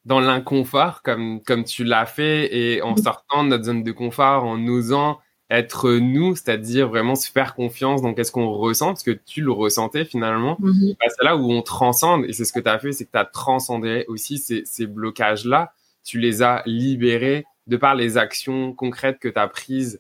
dans 0.04 0.20
l'inconfort 0.20 1.04
comme 1.04 1.42
comme 1.42 1.64
tu 1.64 1.86
l'as 1.86 2.06
fait 2.06 2.54
et 2.54 2.82
en 2.82 2.92
mm. 2.92 2.98
sortant 2.98 3.44
de 3.46 3.50
notre 3.50 3.64
zone 3.64 3.84
de 3.84 3.92
confort, 3.94 4.44
en 4.44 4.68
osant 4.68 5.20
être 5.52 5.92
nous, 5.92 6.34
c'est-à-dire 6.34 6.88
vraiment 6.88 7.16
se 7.16 7.30
faire 7.30 7.56
confiance 7.56 8.02
dans 8.02 8.14
qu'est-ce 8.14 8.32
qu'on 8.32 8.50
ressent, 8.50 8.88
parce 8.88 9.04
que 9.04 9.12
tu 9.12 9.42
le 9.42 9.52
ressentais 9.52 10.06
finalement. 10.06 10.56
Mhm. 10.60 10.96
Bah, 10.98 11.06
c'est 11.10 11.26
là 11.26 11.36
où 11.36 11.52
on 11.52 11.62
transcende, 11.62 12.24
et 12.26 12.32
c'est 12.32 12.46
ce 12.46 12.54
que 12.54 12.62
tu 12.62 12.70
as 12.70 12.80
fait, 12.80 12.94
c'est 12.94 13.06
que 13.06 13.12
tu 13.12 13.18
as 13.18 13.26
transcendé 13.26 14.06
aussi 14.08 14.38
ces, 14.38 14.64
ces 14.66 14.88
blocages-là, 14.88 15.74
tu 16.06 16.20
les 16.20 16.42
as 16.42 16.64
libérés 16.66 17.46
de 17.68 17.76
par 17.76 17.96
les 17.96 18.18
actions 18.18 18.74
concrètes 18.74 19.20
que 19.20 19.28
tu 19.28 19.38
as 19.38 19.48
prises 19.50 20.00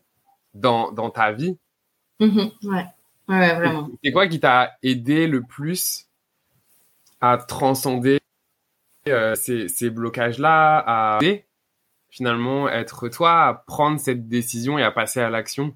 dans, 0.53 0.91
dans 0.93 1.09
ta 1.09 1.33
vie. 1.33 1.57
Mhm. 2.21 2.49
Ouais. 2.63 2.85
ouais, 3.27 3.53
vraiment. 3.55 3.89
C'est 4.03 4.11
quoi 4.13 4.27
qui 4.27 4.39
t'a 4.39 4.71
aidé 4.81 5.27
le 5.27 5.41
plus 5.41 6.07
à 7.19 7.37
transcender 7.37 8.19
euh, 9.09 9.35
ces, 9.35 9.67
ces 9.67 9.89
blocages-là, 9.89 10.83
à 10.87 11.19
finalement 12.11 12.69
être 12.69 13.09
toi, 13.09 13.47
à 13.47 13.53
prendre 13.65 13.99
cette 13.99 14.27
décision 14.27 14.77
et 14.77 14.83
à 14.83 14.91
passer 14.91 15.21
à 15.21 15.29
l'action? 15.29 15.73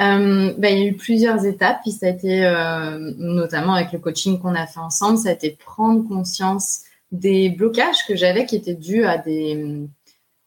Euh, 0.00 0.52
bah, 0.58 0.70
il 0.70 0.78
y 0.78 0.82
a 0.82 0.86
eu 0.86 0.94
plusieurs 0.94 1.44
étapes, 1.46 1.78
puis 1.82 1.92
ça 1.92 2.06
a 2.06 2.10
été 2.10 2.44
euh, 2.44 3.12
notamment 3.16 3.74
avec 3.74 3.92
le 3.92 3.98
coaching 3.98 4.40
qu'on 4.40 4.54
a 4.54 4.66
fait 4.66 4.80
ensemble, 4.80 5.18
ça 5.18 5.30
a 5.30 5.32
été 5.32 5.50
prendre 5.50 6.06
conscience 6.06 6.82
des 7.12 7.48
blocages 7.48 8.04
que 8.06 8.16
j'avais 8.16 8.44
qui 8.44 8.56
étaient 8.56 8.74
dus 8.74 9.04
à 9.04 9.18
des, 9.18 9.88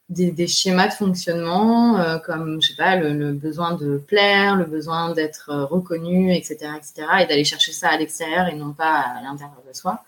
des, 0.09 0.47
schémas 0.47 0.87
de 0.87 0.93
fonctionnement, 0.93 1.99
euh, 1.99 2.17
comme 2.17 2.61
je 2.61 2.69
sais 2.69 2.75
pas 2.75 2.95
le, 2.95 3.33
besoin 3.33 3.75
de 3.75 3.97
plaire, 3.97 4.55
le 4.55 4.65
besoin 4.65 5.13
d'être 5.13 5.49
euh, 5.49 5.65
reconnu, 5.65 6.33
etc., 6.33 6.71
etc., 6.77 7.07
et 7.21 7.25
d'aller 7.25 7.43
chercher 7.43 7.73
ça 7.73 7.89
à 7.89 7.97
l'extérieur 7.97 8.47
et 8.47 8.55
non 8.55 8.73
pas 8.73 8.99
à 8.99 9.21
l'intérieur 9.21 9.61
de 9.67 9.75
soi. 9.75 10.03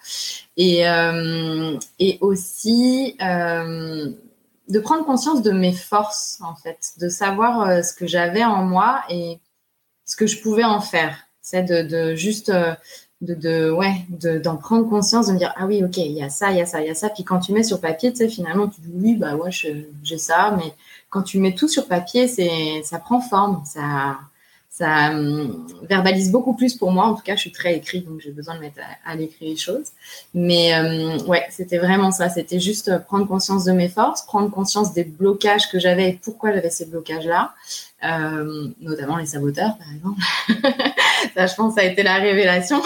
Et, 0.56 0.88
euh, 0.88 1.78
et 2.00 2.18
aussi 2.22 3.18
de 3.20 4.80
prendre 4.80 5.04
conscience 5.04 5.42
de 5.42 5.52
mes 5.52 5.74
forces, 5.74 6.40
en 6.42 6.56
fait, 6.56 6.94
de 7.00 7.10
savoir 7.10 7.84
ce 7.84 7.94
que 7.94 8.08
j'avais 8.08 8.44
en 8.44 8.64
moi 8.64 9.02
et 9.10 9.40
ce 10.06 10.16
que 10.16 10.28
je 10.28 10.40
pouvais 10.42 10.64
en 10.64 10.80
faire. 10.80 11.18
C'est 11.42 11.64
de, 11.64 11.82
de 11.82 12.16
juste 12.16 12.52
de, 13.22 13.34
de 13.36 13.70
ouais 13.70 13.94
d'en 14.42 14.56
prendre 14.56 14.88
conscience 14.90 15.28
de 15.28 15.34
me 15.34 15.38
dire 15.38 15.54
ah 15.58 15.66
oui 15.66 15.84
ok 15.84 15.98
il 15.98 16.14
y 16.14 16.24
a 16.24 16.30
ça 16.30 16.52
il 16.52 16.58
y 16.58 16.62
a 16.62 16.66
ça 16.66 16.82
il 16.82 16.88
y 16.88 16.90
a 16.90 16.96
ça. 16.96 17.10
Puis 17.10 17.24
quand 17.24 17.40
tu 17.40 17.52
mets 17.52 17.64
sur 17.64 17.82
papier 17.82 18.12
tu 18.12 18.18
sais 18.20 18.30
finalement 18.30 18.68
tu 18.68 18.80
dis 18.82 18.92
oui 18.94 19.16
bah 19.16 19.36
ouais 19.36 19.52
j'ai 19.52 20.18
ça. 20.18 20.56
Mais 20.58 20.74
quand 21.10 21.24
tu 21.24 21.40
mets 21.40 21.54
tout 21.54 21.68
sur 21.68 21.88
papier 21.88 22.28
c'est 22.28 22.82
ça 22.84 23.00
prend 23.00 23.20
forme. 23.22 23.62
Ça 23.66 24.18
ça 24.72 25.10
hum, 25.10 25.68
verbalise 25.90 26.32
beaucoup 26.32 26.54
plus 26.56 26.78
pour 26.78 26.92
moi. 26.92 27.06
En 27.08 27.16
tout 27.16 27.24
cas 27.24 27.36
je 27.36 27.42
suis 27.42 27.52
très 27.52 27.76
écrit 27.76 28.02
donc 28.02 28.22
j'ai 28.22 28.32
besoin 28.32 28.56
de 28.56 28.62
mettre 28.62 28.80
à, 28.80 29.12
à 29.12 29.16
l'écrit 29.16 29.50
les 29.50 29.58
choses. 29.58 29.88
Mais 30.34 30.74
euh, 30.76 31.18
ouais 31.26 31.46
c'était 31.50 31.78
vraiment 31.78 32.12
ça. 32.12 32.30
C'était 32.30 32.60
juste 32.62 33.00
prendre 33.06 33.28
conscience 33.28 33.66
de 33.66 33.74
mes 33.74 33.90
forces 33.90 34.22
prendre 34.26 34.50
conscience 34.50 34.94
des 34.94 35.04
blocages 35.04 35.70
que 35.70 35.78
j'avais 35.78 36.10
et 36.12 36.14
pourquoi 36.24 36.54
j'avais 36.54 36.70
ces 36.70 36.86
blocages 36.86 37.26
là 37.26 37.54
euh, 38.04 38.68
notamment 38.80 39.18
les 39.18 39.26
saboteurs 39.26 39.78
par 39.78 39.92
exemple 39.94 40.22
ça, 41.36 41.48
je 41.48 41.56
pense, 41.56 41.76
ça 41.76 41.82
a 41.82 41.84
été 41.86 42.04
la 42.04 42.16
révélation. 42.16 42.82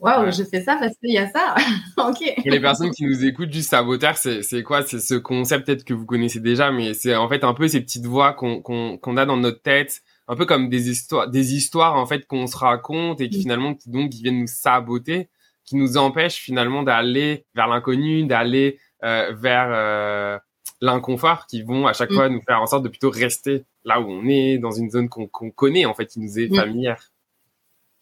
Waouh, 0.00 0.18
wow, 0.18 0.24
ouais. 0.24 0.32
je 0.32 0.44
fais 0.44 0.62
ça 0.62 0.76
parce 0.76 0.96
qu'il 0.98 1.12
y 1.12 1.18
a 1.18 1.30
ça. 1.30 1.54
ok. 1.98 2.42
Pour 2.42 2.50
les 2.50 2.60
personnes 2.60 2.90
qui 2.90 3.04
nous 3.04 3.24
écoutent, 3.24 3.50
du 3.50 3.62
saboteur, 3.62 4.16
c'est 4.16 4.62
quoi? 4.62 4.82
C'est 4.82 5.00
ce 5.00 5.14
concept 5.14 5.66
peut-être 5.66 5.84
que 5.84 5.94
vous 5.94 6.06
connaissez 6.06 6.40
déjà, 6.40 6.70
mais 6.70 6.94
c'est 6.94 7.14
en 7.14 7.28
fait 7.28 7.44
un 7.44 7.54
peu 7.54 7.68
ces 7.68 7.80
petites 7.80 8.06
voix 8.06 8.32
qu'on 8.32 8.62
qu 8.62 8.98
qu'on 8.98 9.16
a 9.16 9.26
dans 9.26 9.36
notre 9.36 9.62
tête, 9.62 10.02
un 10.28 10.36
peu 10.36 10.46
comme 10.46 10.68
des 10.68 10.90
histoires, 10.90 11.28
des 11.28 11.54
histoires 11.54 11.96
en 11.96 12.06
fait 12.06 12.26
qu'on 12.26 12.46
se 12.46 12.56
raconte 12.56 13.20
et 13.20 13.28
qui 13.28 13.40
finalement 13.40 13.74
qui 13.74 13.90
donc 13.90 14.10
qui 14.10 14.22
viennent 14.22 14.40
nous 14.40 14.46
saboter, 14.46 15.28
qui 15.64 15.76
nous 15.76 15.96
empêchent 15.96 16.40
finalement 16.40 16.82
d'aller 16.82 17.46
vers 17.54 17.68
l'inconnu, 17.68 18.26
d'aller 18.26 18.78
euh, 19.04 19.32
vers 19.34 19.68
euh, 19.70 20.38
l'inconfort, 20.80 21.46
qui 21.46 21.62
vont 21.62 21.86
à 21.86 21.92
chaque 21.92 22.10
mm. 22.10 22.14
fois 22.14 22.28
nous 22.28 22.42
faire 22.42 22.60
en 22.60 22.66
sorte 22.66 22.82
de 22.82 22.88
plutôt 22.88 23.10
rester 23.10 23.64
là 23.84 24.00
où 24.00 24.04
on 24.04 24.26
est, 24.26 24.58
dans 24.58 24.70
une 24.70 24.90
zone 24.90 25.08
qu'on 25.08 25.26
qu 25.26 25.52
connaît, 25.52 25.84
en 25.84 25.94
fait, 25.94 26.06
qui 26.06 26.20
nous 26.20 26.38
est 26.38 26.54
familière. 26.54 27.10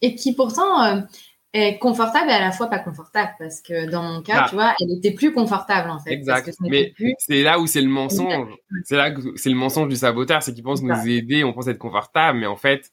Et 0.01 0.15
qui 0.15 0.33
pourtant 0.33 0.83
euh, 0.83 1.01
est 1.53 1.77
confortable 1.77 2.29
et 2.29 2.33
à 2.33 2.39
la 2.39 2.51
fois 2.51 2.67
pas 2.67 2.79
confortable, 2.79 3.31
parce 3.39 3.61
que 3.61 3.89
dans 3.89 4.03
mon 4.03 4.21
cas, 4.21 4.43
ah. 4.43 4.49
tu 4.49 4.55
vois, 4.55 4.73
elle 4.79 4.97
était 4.97 5.11
plus 5.11 5.33
confortable, 5.33 5.89
en 5.89 5.99
fait. 5.99 6.11
Exact. 6.11 6.49
Mais 6.61 6.91
plus... 6.95 7.13
c'est 7.19 7.43
là 7.43 7.59
où 7.59 7.67
c'est 7.67 7.81
le 7.81 7.89
mensonge. 7.89 8.49
C'est 8.83 8.97
là 8.97 9.11
que 9.11 9.21
c'est 9.35 9.49
le 9.49 9.55
mensonge 9.55 9.87
du 9.87 9.95
saboteur, 9.95 10.41
c'est 10.43 10.53
qu'il 10.53 10.63
pense 10.63 10.81
nous 10.81 11.07
aider, 11.07 11.43
on 11.43 11.53
pense 11.53 11.67
être 11.67 11.77
confortable, 11.77 12.39
mais 12.39 12.47
en 12.47 12.57
fait, 12.57 12.91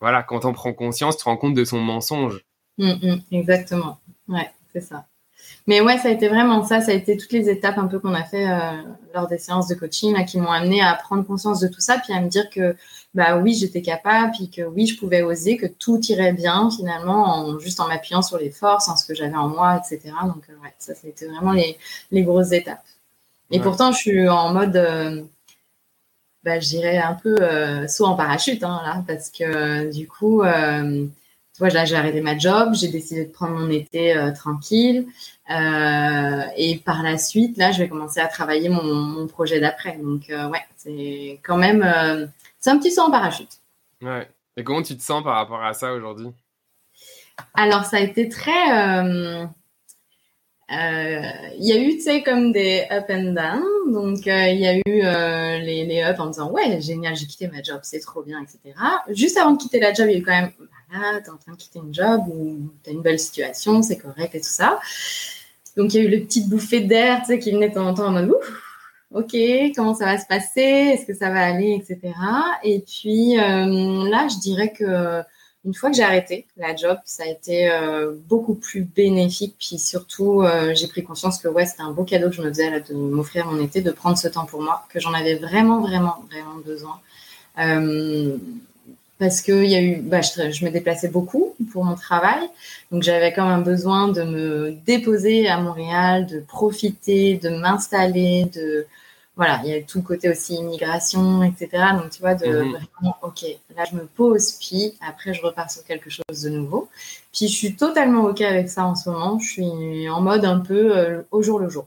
voilà, 0.00 0.22
quand 0.22 0.44
on 0.44 0.52
prend 0.52 0.72
conscience, 0.72 1.16
tu 1.16 1.22
te 1.22 1.28
rends 1.28 1.36
compte 1.36 1.54
de 1.54 1.64
son 1.64 1.80
mensonge. 1.80 2.44
Mm 2.78 3.16
exactement. 3.30 4.00
Ouais, 4.28 4.50
c'est 4.72 4.80
ça. 4.80 5.06
Mais 5.66 5.80
ouais, 5.80 5.96
ça 5.98 6.08
a 6.08 6.10
été 6.10 6.28
vraiment 6.28 6.64
ça. 6.64 6.80
Ça 6.80 6.90
a 6.90 6.94
été 6.94 7.16
toutes 7.16 7.32
les 7.32 7.48
étapes 7.48 7.78
un 7.78 7.86
peu 7.86 8.00
qu'on 8.00 8.14
a 8.14 8.24
fait 8.24 8.50
euh, 8.50 8.82
lors 9.14 9.28
des 9.28 9.38
séances 9.38 9.68
de 9.68 9.74
coaching 9.74 10.12
là, 10.12 10.24
qui 10.24 10.38
m'ont 10.38 10.50
amené 10.50 10.82
à 10.82 10.94
prendre 10.94 11.24
conscience 11.24 11.60
de 11.60 11.68
tout 11.68 11.80
ça, 11.80 11.98
puis 11.98 12.12
à 12.12 12.20
me 12.20 12.28
dire 12.28 12.50
que 12.50 12.74
bah 13.14 13.36
oui, 13.36 13.54
j'étais 13.54 13.82
capable, 13.82 14.32
puis 14.32 14.50
que 14.50 14.62
oui, 14.62 14.86
je 14.86 14.98
pouvais 14.98 15.22
oser, 15.22 15.56
que 15.56 15.66
tout 15.66 16.00
irait 16.08 16.32
bien 16.32 16.70
finalement, 16.70 17.26
en, 17.26 17.58
juste 17.58 17.78
en 17.78 17.86
m'appuyant 17.86 18.22
sur 18.22 18.38
les 18.38 18.50
forces, 18.50 18.88
en 18.88 18.96
ce 18.96 19.06
que 19.06 19.14
j'avais 19.14 19.36
en 19.36 19.48
moi, 19.48 19.78
etc. 19.78 20.14
Donc 20.24 20.44
euh, 20.48 20.54
ouais, 20.62 20.74
ça, 20.78 20.94
ça 20.94 21.06
a 21.06 21.10
été 21.10 21.26
vraiment 21.26 21.52
les, 21.52 21.78
les 22.10 22.22
grosses 22.22 22.52
étapes. 22.52 22.84
Et 23.50 23.58
ouais. 23.58 23.62
pourtant, 23.62 23.92
je 23.92 23.98
suis 23.98 24.28
en 24.28 24.52
mode, 24.52 24.76
euh, 24.76 25.22
bah, 26.42 26.58
je 26.58 26.68
dirais 26.68 26.98
un 26.98 27.14
peu 27.14 27.36
saut 27.86 28.06
en 28.06 28.16
parachute 28.16 28.64
hein, 28.64 28.80
là, 28.84 29.04
parce 29.06 29.30
que 29.30 29.92
du 29.92 30.08
coup. 30.08 30.42
Vois, 31.62 31.70
là, 31.70 31.84
j'ai 31.84 31.94
arrêté 31.94 32.20
ma 32.20 32.36
job, 32.36 32.74
j'ai 32.74 32.88
décidé 32.88 33.24
de 33.24 33.30
prendre 33.30 33.56
mon 33.56 33.70
été 33.70 34.16
euh, 34.16 34.32
tranquille. 34.32 35.06
Euh, 35.48 36.42
et 36.56 36.78
par 36.84 37.04
la 37.04 37.18
suite, 37.18 37.56
là, 37.56 37.70
je 37.70 37.78
vais 37.78 37.88
commencer 37.88 38.18
à 38.18 38.26
travailler 38.26 38.68
mon, 38.68 38.82
mon 38.82 39.28
projet 39.28 39.60
d'après. 39.60 39.96
Donc, 39.98 40.28
euh, 40.28 40.48
ouais, 40.48 40.64
c'est 40.74 41.38
quand 41.44 41.56
même, 41.56 42.28
c'est 42.58 42.70
un 42.70 42.78
petit 42.78 42.90
saut 42.90 43.02
en 43.02 43.12
parachute. 43.12 43.60
Ouais. 44.00 44.28
Et 44.56 44.64
comment 44.64 44.82
tu 44.82 44.96
te 44.96 45.02
sens 45.04 45.22
par 45.22 45.36
rapport 45.36 45.62
à 45.62 45.72
ça 45.72 45.92
aujourd'hui? 45.92 46.32
Alors, 47.54 47.84
ça 47.84 47.98
a 47.98 48.00
été 48.00 48.28
très. 48.28 48.98
Euh, 49.12 49.46
il 50.68 51.64
y 51.64 51.72
a 51.72 51.76
eu, 51.76 51.90
tu 51.90 52.00
sais, 52.00 52.24
comme 52.24 52.50
des 52.50 52.88
up 52.90 53.04
and 53.08 53.34
down. 53.34 53.62
Donc, 53.92 54.26
il 54.26 54.58
y 54.58 54.66
a 54.66 54.74
eu 54.78 55.62
les, 55.64 55.84
les 55.84 56.02
up 56.02 56.18
en 56.18 56.26
disant, 56.26 56.50
ouais, 56.50 56.80
génial, 56.80 57.14
j'ai 57.14 57.26
quitté 57.26 57.46
ma 57.46 57.62
job, 57.62 57.78
c'est 57.84 58.00
trop 58.00 58.24
bien, 58.24 58.42
etc. 58.42 58.74
Juste 59.10 59.36
avant 59.36 59.52
de 59.52 59.58
quitter 59.58 59.78
la 59.78 59.92
job, 59.92 60.08
il 60.08 60.14
y 60.14 60.16
a 60.16 60.18
eu 60.18 60.24
quand 60.24 60.32
même, 60.32 60.50
ah, 60.94 61.20
t'es 61.20 61.30
en 61.30 61.36
train 61.36 61.52
de 61.52 61.56
quitter 61.56 61.78
une 61.78 61.94
job 61.94 62.22
ou 62.28 62.70
t'as 62.82 62.90
une 62.92 63.02
belle 63.02 63.18
situation, 63.18 63.82
c'est 63.82 63.98
correct 63.98 64.34
et 64.34 64.40
tout 64.40 64.46
ça. 64.46 64.80
Donc, 65.76 65.94
il 65.94 66.02
y 66.02 66.04
a 66.04 66.08
eu 66.08 66.10
le 66.10 66.24
petit 66.24 66.46
bouffée 66.46 66.80
d'air, 66.80 67.20
tu 67.20 67.28
sais, 67.28 67.38
qui 67.38 67.50
venait 67.50 67.70
de 67.70 67.74
temps 67.74 67.86
en 67.86 67.94
temps 67.94 68.06
en 68.06 68.12
mode, 68.12 68.32
ok, 69.14 69.36
comment 69.74 69.94
ça 69.94 70.06
va 70.06 70.18
se 70.18 70.26
passer, 70.26 70.60
est-ce 70.60 71.06
que 71.06 71.14
ça 71.14 71.30
va 71.30 71.44
aller, 71.44 71.80
etc. 71.80 72.12
Et 72.62 72.80
puis, 72.80 73.38
euh, 73.38 74.08
là, 74.08 74.28
je 74.28 74.38
dirais 74.38 74.72
que 74.72 75.22
une 75.64 75.74
fois 75.74 75.90
que 75.90 75.96
j'ai 75.96 76.02
arrêté 76.02 76.48
la 76.56 76.74
job, 76.74 76.98
ça 77.04 77.22
a 77.22 77.26
été 77.26 77.70
euh, 77.70 78.12
beaucoup 78.28 78.54
plus 78.54 78.82
bénéfique. 78.82 79.54
Puis 79.58 79.78
surtout, 79.78 80.42
euh, 80.42 80.74
j'ai 80.74 80.88
pris 80.88 81.04
conscience 81.04 81.38
que 81.38 81.46
ouais, 81.46 81.66
c'était 81.66 81.82
un 81.82 81.92
beau 81.92 82.04
cadeau 82.04 82.30
que 82.30 82.36
je 82.36 82.42
me 82.42 82.48
faisais 82.48 82.80
de 82.80 82.94
m'offrir 82.94 83.46
mon 83.46 83.62
été, 83.62 83.80
de 83.80 83.92
prendre 83.92 84.18
ce 84.18 84.26
temps 84.26 84.44
pour 84.44 84.60
moi, 84.60 84.84
que 84.88 84.98
j'en 84.98 85.12
avais 85.12 85.36
vraiment, 85.36 85.80
vraiment, 85.80 86.24
vraiment 86.28 86.56
besoin. 86.64 87.00
Parce 89.22 89.40
que 89.40 89.52
il 89.62 89.70
y 89.70 89.76
a 89.76 89.80
eu, 89.80 90.00
bah, 90.02 90.20
je, 90.20 90.50
je, 90.50 90.64
me 90.64 90.70
déplaçais 90.70 91.06
beaucoup 91.06 91.54
pour 91.72 91.84
mon 91.84 91.94
travail, 91.94 92.40
donc 92.90 93.04
j'avais 93.04 93.32
comme 93.32 93.46
un 93.46 93.60
besoin 93.60 94.08
de 94.08 94.22
me 94.24 94.72
déposer 94.84 95.46
à 95.48 95.60
Montréal, 95.60 96.26
de 96.26 96.40
profiter, 96.40 97.36
de 97.36 97.50
m'installer, 97.50 98.46
de 98.52 98.84
voilà, 99.36 99.60
il 99.64 99.70
y 99.70 99.74
a 99.74 99.80
tout 99.80 99.98
le 99.98 100.04
côté 100.04 100.28
aussi 100.28 100.54
immigration, 100.56 101.44
etc. 101.44 101.68
Donc 101.92 102.10
tu 102.10 102.20
vois, 102.20 102.34
de 102.34 102.46
Mhm. 102.46 102.72
vraiment, 102.72 103.16
ok, 103.22 103.44
là 103.76 103.84
je 103.88 103.94
me 103.94 104.06
pose, 104.06 104.58
puis 104.60 104.94
après 105.00 105.32
je 105.34 105.40
repars 105.42 105.70
sur 105.70 105.84
quelque 105.84 106.10
chose 106.10 106.42
de 106.42 106.48
nouveau. 106.50 106.88
Puis 107.32 107.46
je 107.46 107.54
suis 107.54 107.76
totalement 107.76 108.24
ok 108.24 108.40
avec 108.40 108.68
ça 108.68 108.84
en 108.84 108.96
ce 108.96 109.08
moment. 109.08 109.38
Je 109.38 109.48
suis 109.52 110.08
en 110.08 110.20
mode 110.20 110.44
un 110.44 110.58
peu 110.58 110.98
euh, 110.98 111.22
au 111.30 111.42
jour 111.42 111.60
le 111.60 111.68
jour. 111.68 111.86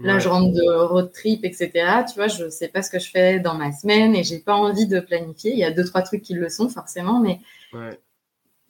Là, 0.00 0.14
ouais. 0.14 0.20
je 0.20 0.28
rentre 0.28 0.52
de 0.52 0.62
road 0.62 1.10
trip, 1.12 1.44
etc. 1.44 1.70
Tu 2.08 2.14
vois, 2.14 2.28
je 2.28 2.48
sais 2.50 2.68
pas 2.68 2.82
ce 2.82 2.90
que 2.90 3.00
je 3.00 3.10
fais 3.10 3.40
dans 3.40 3.54
ma 3.54 3.72
semaine 3.72 4.14
et 4.14 4.22
j'ai 4.22 4.38
pas 4.38 4.54
envie 4.54 4.86
de 4.86 5.00
planifier. 5.00 5.52
Il 5.52 5.58
y 5.58 5.64
a 5.64 5.72
deux, 5.72 5.84
trois 5.84 6.02
trucs 6.02 6.22
qui 6.22 6.34
le 6.34 6.48
sont 6.48 6.68
forcément, 6.68 7.18
mais 7.18 7.40
ouais. 7.72 7.98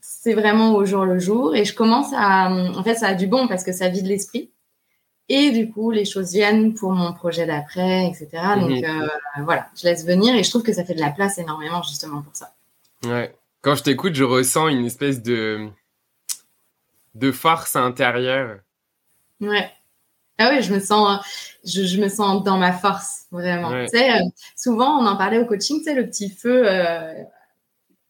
c'est 0.01 0.33
vraiment 0.33 0.75
au 0.75 0.87
jour 0.87 1.05
le 1.05 1.19
jour. 1.19 1.55
Et 1.55 1.67
je 1.67 1.75
commence 1.75 2.13
à, 2.15 2.51
en 2.51 2.83
fait, 2.83 2.95
ça 2.95 3.09
a 3.09 3.15
du 3.15 3.27
bon 3.27 3.47
parce 3.47 3.63
que 3.63 3.73
ça 3.73 3.89
vide 3.89 4.07
l'esprit. 4.07 4.51
Et 5.29 5.51
du 5.51 5.71
coup, 5.71 5.91
les 5.91 6.07
choses 6.07 6.33
viennent 6.33 6.73
pour 6.73 6.93
mon 6.93 7.13
projet 7.13 7.45
d'après, 7.45 8.07
etc. 8.07 8.29
Donc 8.59 8.71
mmh. 8.71 8.85
euh, 8.85 9.09
voilà, 9.43 9.67
je 9.77 9.85
laisse 9.85 10.07
venir 10.07 10.35
et 10.35 10.43
je 10.43 10.49
trouve 10.49 10.63
que 10.63 10.73
ça 10.73 10.85
fait 10.85 10.95
de 10.95 11.01
la 11.01 11.11
place 11.11 11.37
énormément 11.37 11.83
justement 11.83 12.23
pour 12.23 12.35
ça. 12.35 12.55
Ouais. 13.05 13.35
Quand 13.61 13.75
je 13.75 13.83
t'écoute, 13.83 14.15
je 14.15 14.25
ressens 14.25 14.69
une 14.69 14.87
espèce 14.87 15.23
de 15.23 15.69
de 17.15 17.33
force 17.33 17.77
intérieure. 17.77 18.61
Ouais. 19.41 19.71
Ah 20.38 20.50
oui, 20.52 20.62
je 20.62 20.73
me 20.73 20.78
sens, 20.78 21.21
je, 21.64 21.83
je, 21.83 22.00
me 22.00 22.09
sens 22.09 22.45
dans 22.45 22.59
ma 22.59 22.73
force, 22.73 23.26
vraiment. 23.33 23.71
Ouais. 23.71 23.87
Tu 23.87 23.99
sais, 23.99 24.12
euh, 24.12 24.25
souvent, 24.57 24.99
on 25.00 25.07
en 25.07 25.16
parlait 25.16 25.38
au 25.38 25.45
coaching, 25.45 25.78
tu 25.78 25.85
sais, 25.85 25.95
le 25.95 26.07
petit 26.07 26.30
feu, 26.30 26.62
euh, 26.64 27.12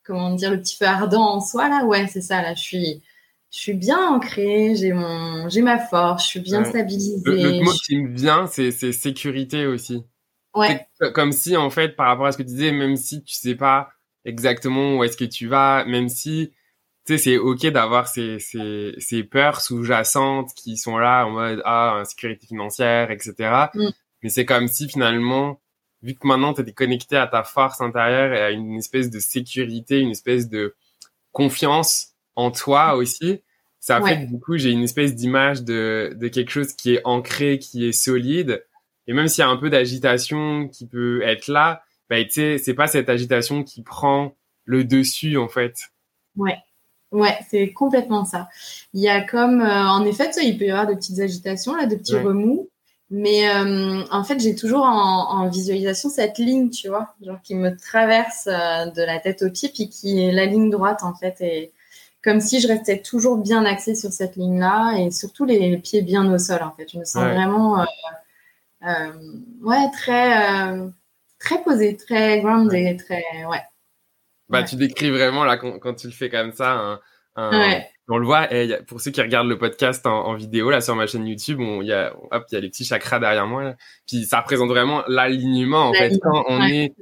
comment 0.04 0.34
dire, 0.34 0.50
le 0.50 0.60
petit 0.60 0.76
feu 0.76 0.84
ardent 0.84 1.36
en 1.36 1.40
soi, 1.40 1.68
là. 1.68 1.84
Ouais, 1.84 2.06
c'est 2.06 2.20
ça, 2.20 2.42
là. 2.42 2.54
Je 2.54 2.60
suis, 2.60 3.02
je 3.50 3.58
suis 3.58 3.72
bien 3.72 3.98
ancrée, 4.08 4.74
j'ai 4.76 4.92
mon, 4.92 5.48
j'ai 5.48 5.62
ma 5.62 5.78
force, 5.78 6.24
je 6.24 6.28
suis 6.28 6.40
bien 6.40 6.62
ouais. 6.62 6.68
stabilisée. 6.68 7.22
Le, 7.24 7.58
le 7.58 7.64
mot 7.64 7.72
qui 7.86 7.96
me 7.96 8.14
vient, 8.14 8.46
c'est, 8.46 8.72
c'est 8.72 8.92
sécurité 8.92 9.66
aussi. 9.66 10.04
Ouais. 10.54 10.86
Comme 11.14 11.32
si, 11.32 11.56
en 11.56 11.70
fait, 11.70 11.96
par 11.96 12.08
rapport 12.08 12.26
à 12.26 12.32
ce 12.32 12.38
que 12.38 12.42
tu 12.42 12.48
disais, 12.48 12.72
même 12.72 12.96
si 12.96 13.22
tu 13.22 13.34
sais 13.34 13.54
pas 13.54 13.90
exactement 14.24 14.96
où 14.96 15.04
est-ce 15.04 15.16
que 15.16 15.24
tu 15.24 15.46
vas, 15.46 15.84
même 15.86 16.08
si, 16.08 16.52
tu 17.08 17.16
sais, 17.16 17.24
c'est 17.24 17.38
ok 17.38 17.68
d'avoir 17.68 18.06
ces, 18.06 18.38
ces, 18.38 18.92
ces 18.98 19.24
peurs 19.24 19.62
sous-jacentes 19.62 20.52
qui 20.54 20.76
sont 20.76 20.98
là 20.98 21.24
en 21.24 21.30
mode, 21.30 21.62
ah, 21.64 21.94
insécurité 22.00 22.46
financière, 22.46 23.10
etc. 23.10 23.32
Mm. 23.72 23.88
Mais 24.22 24.28
c'est 24.28 24.44
comme 24.44 24.68
si 24.68 24.90
finalement, 24.90 25.58
vu 26.02 26.12
que 26.12 26.26
maintenant 26.26 26.52
tu 26.52 26.60
es 26.60 26.72
connecté 26.72 27.16
à 27.16 27.26
ta 27.26 27.44
force 27.44 27.80
intérieure 27.80 28.34
et 28.34 28.42
à 28.42 28.50
une 28.50 28.76
espèce 28.76 29.08
de 29.08 29.20
sécurité, 29.20 30.00
une 30.00 30.10
espèce 30.10 30.50
de 30.50 30.74
confiance 31.32 32.08
en 32.36 32.50
toi 32.50 32.94
aussi, 32.94 33.40
ça 33.80 34.02
fait 34.02 34.02
Ouais. 34.02 34.26
que 34.26 34.30
du 34.30 34.38
coup 34.38 34.58
j'ai 34.58 34.70
une 34.70 34.82
espèce 34.82 35.14
d'image 35.14 35.62
de, 35.62 36.12
de 36.14 36.28
quelque 36.28 36.50
chose 36.50 36.74
qui 36.74 36.96
est 36.96 37.00
ancré, 37.04 37.58
qui 37.58 37.88
est 37.88 37.92
solide. 37.92 38.66
Et 39.06 39.14
même 39.14 39.28
s'il 39.28 39.40
y 39.40 39.46
a 39.46 39.48
un 39.48 39.56
peu 39.56 39.70
d'agitation 39.70 40.68
qui 40.68 40.86
peut 40.86 41.22
être 41.22 41.48
là, 41.48 41.82
bah, 42.10 42.22
tu 42.22 42.32
sais, 42.32 42.58
c'est 42.58 42.74
pas 42.74 42.86
cette 42.86 43.08
agitation 43.08 43.64
qui 43.64 43.82
prend 43.82 44.36
le 44.66 44.84
dessus 44.84 45.38
en 45.38 45.48
fait. 45.48 45.88
Ouais, 46.36 46.58
ouais, 47.12 47.36
c'est 47.50 47.72
complètement 47.72 48.24
ça. 48.24 48.48
Il 48.94 49.00
y 49.00 49.08
a 49.08 49.22
comme, 49.22 49.60
euh, 49.62 49.88
en 49.88 50.04
effet, 50.04 50.30
il 50.42 50.58
peut 50.58 50.66
y 50.66 50.70
avoir 50.70 50.86
de 50.86 50.94
petites 50.94 51.18
agitations, 51.20 51.74
là, 51.74 51.86
de 51.86 51.96
petits 51.96 52.14
Ouais. 52.14 52.22
remous. 52.22 52.68
Mais 53.10 53.48
euh, 53.48 54.04
en 54.10 54.22
fait, 54.22 54.38
j'ai 54.38 54.54
toujours 54.54 54.82
en, 54.84 55.30
en 55.40 55.48
visualisation 55.48 56.10
cette 56.10 56.36
ligne, 56.38 56.68
tu 56.68 56.88
vois, 56.88 57.14
genre 57.22 57.40
qui 57.42 57.54
me 57.54 57.74
traverse 57.74 58.46
euh, 58.48 58.86
de 58.90 59.02
la 59.02 59.18
tête 59.18 59.42
aux 59.42 59.50
pieds, 59.50 59.70
puis 59.70 59.88
qui 59.88 60.20
est 60.22 60.30
la 60.32 60.44
ligne 60.44 60.68
droite, 60.70 61.02
en 61.02 61.14
fait. 61.14 61.36
Et 61.40 61.72
comme 62.22 62.40
si 62.40 62.60
je 62.60 62.68
restais 62.68 63.00
toujours 63.00 63.38
bien 63.38 63.64
axée 63.64 63.94
sur 63.94 64.12
cette 64.12 64.36
ligne-là, 64.36 64.98
et 64.98 65.10
surtout 65.10 65.46
les, 65.46 65.58
les 65.70 65.78
pieds 65.78 66.02
bien 66.02 66.30
au 66.30 66.36
sol, 66.38 66.62
en 66.62 66.72
fait. 66.72 66.86
Je 66.92 66.98
me 66.98 67.04
sens 67.04 67.22
Ouais. 67.22 67.34
vraiment, 67.34 67.86
ouais, 69.62 69.90
très, 69.92 70.76
très 71.38 71.62
posée, 71.62 71.96
très 71.96 72.40
grounded, 72.40 72.98
très, 73.02 73.22
ouais. 73.48 73.62
Bah, 74.48 74.60
Ouais. 74.60 74.64
tu 74.64 74.76
décris 74.76 75.10
vraiment 75.10 75.44
là 75.44 75.56
quand, 75.58 75.78
quand 75.78 75.94
tu 75.94 76.06
le 76.06 76.12
fais 76.12 76.30
comme 76.30 76.52
ça, 76.52 76.72
un, 76.72 77.00
un- 77.36 77.58
Ouais. 77.58 77.86
on 78.08 78.16
le 78.18 78.24
voit. 78.24 78.52
Et 78.54 78.66
y 78.66 78.72
a- 78.74 78.82
pour 78.82 79.00
ceux 79.00 79.10
qui 79.10 79.20
regardent 79.20 79.48
le 79.48 79.58
podcast 79.58 80.06
en, 80.06 80.26
en 80.26 80.34
vidéo 80.34 80.70
là 80.70 80.80
sur 80.80 80.94
ma 80.96 81.06
chaîne 81.06 81.26
YouTube, 81.26 81.60
on- 81.60 81.82
il 81.82 81.88
y 81.88 81.92
a, 81.92 82.14
hop, 82.30 82.44
il 82.50 82.54
y 82.54 82.58
a 82.58 82.60
les 82.60 82.68
petits 82.68 82.84
chakras 82.84 83.18
derrière 83.18 83.46
moi. 83.46 83.62
Là. 83.62 83.76
Puis 84.06 84.24
ça 84.24 84.40
représente 84.40 84.68
vraiment 84.68 85.02
l'alignement 85.08 85.88
en 85.88 85.92
fait. 85.92 86.18
Quand 86.22 86.44
on 86.48 86.62
est 86.66 86.94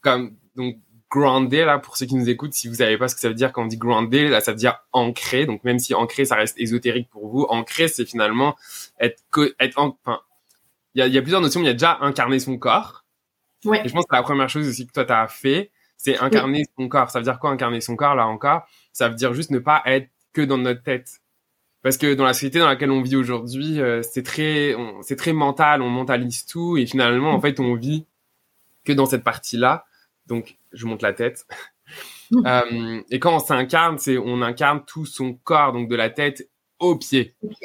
comme 0.00 0.34
donc 0.56 0.76
grounded 1.10 1.64
là 1.64 1.78
pour 1.78 1.96
ceux 1.96 2.04
qui 2.06 2.16
nous 2.16 2.28
écoutent, 2.28 2.52
si 2.52 2.68
vous 2.68 2.74
savez 2.74 2.98
pas 2.98 3.08
ce 3.08 3.14
que 3.14 3.20
ça 3.20 3.28
veut 3.28 3.34
dire 3.34 3.52
quand 3.52 3.62
on 3.62 3.66
dit 3.66 3.78
grounded, 3.78 4.30
là 4.30 4.40
ça 4.40 4.50
veut 4.52 4.58
dire 4.58 4.78
ancré. 4.92 5.46
Donc 5.46 5.64
même 5.64 5.78
si 5.78 5.94
ancré 5.94 6.24
ça 6.24 6.34
reste 6.34 6.58
ésotérique 6.60 7.08
pour 7.10 7.28
vous, 7.28 7.46
ancré 7.48 7.88
c'est 7.88 8.04
finalement 8.04 8.56
être 9.00 9.22
être 9.60 9.78
en- 9.78 9.96
enfin 10.04 10.20
il 10.94 11.00
y 11.00 11.02
a, 11.02 11.06
y 11.06 11.16
a 11.18 11.22
plusieurs 11.22 11.40
notions, 11.40 11.60
mais 11.60 11.66
il 11.66 11.68
y 11.68 11.70
a 11.70 11.74
déjà 11.74 11.98
incarner 12.00 12.40
son 12.40 12.58
corps. 12.58 13.04
Ouais. 13.64 13.80
Et 13.84 13.88
je 13.88 13.94
pense 13.94 14.04
que 14.04 14.14
la 14.14 14.22
première 14.22 14.48
chose 14.48 14.68
aussi 14.68 14.86
que 14.86 14.92
toi, 14.92 15.04
tu 15.04 15.12
as 15.12 15.28
fait, 15.28 15.70
c'est 15.98 16.16
incarner 16.18 16.64
son 16.78 16.88
corps. 16.88 17.10
Ça 17.10 17.18
veut 17.18 17.24
dire 17.24 17.38
quoi 17.38 17.50
incarner 17.50 17.82
son 17.82 17.96
corps, 17.96 18.14
là 18.14 18.26
encore 18.26 18.62
Ça 18.94 19.10
veut 19.10 19.14
dire 19.16 19.34
juste 19.34 19.50
ne 19.50 19.58
pas 19.58 19.82
être 19.84 20.08
que 20.32 20.40
dans 20.40 20.56
notre 20.58 20.82
tête. 20.82 21.20
Parce 21.82 21.96
que 21.98 22.14
dans 22.14 22.24
la 22.24 22.32
société 22.34 22.58
dans 22.60 22.66
laquelle 22.68 22.90
on 22.90 23.02
vit 23.02 23.16
aujourd'hui, 23.16 23.80
euh, 23.80 24.02
c'est 24.02 24.22
très, 24.24 24.74
on- 24.74 25.02
c'est 25.02 25.16
très 25.16 25.32
mental, 25.34 25.82
on 25.82 25.90
mentalise 25.90 26.46
tout, 26.46 26.76
et 26.78 26.86
finalement, 26.86 27.32
en 27.32 27.40
fait, 27.40 27.60
on 27.60 27.74
vit 27.76 28.06
que 28.84 28.92
dans 28.94 29.06
cette 29.06 29.24
partie-là. 29.24 29.84
Donc, 30.26 30.58
je 30.72 30.86
monte 30.86 31.02
la 31.02 31.12
tête. 31.12 31.46
Mm. 32.30 32.42
Euh, 32.46 33.00
et 33.10 33.18
quand 33.20 33.34
on 33.36 33.38
s'incarne, 33.38 33.96
c'est 33.98 34.18
on 34.18 34.42
incarne 34.42 34.84
tout 34.86 35.06
son 35.06 35.32
corps, 35.32 35.72
donc 35.72 35.88
de 35.88 35.96
la 35.96 36.10
tête 36.10 36.50
aux 36.78 36.94
pieds. 36.96 37.34
Ok. 37.42 37.56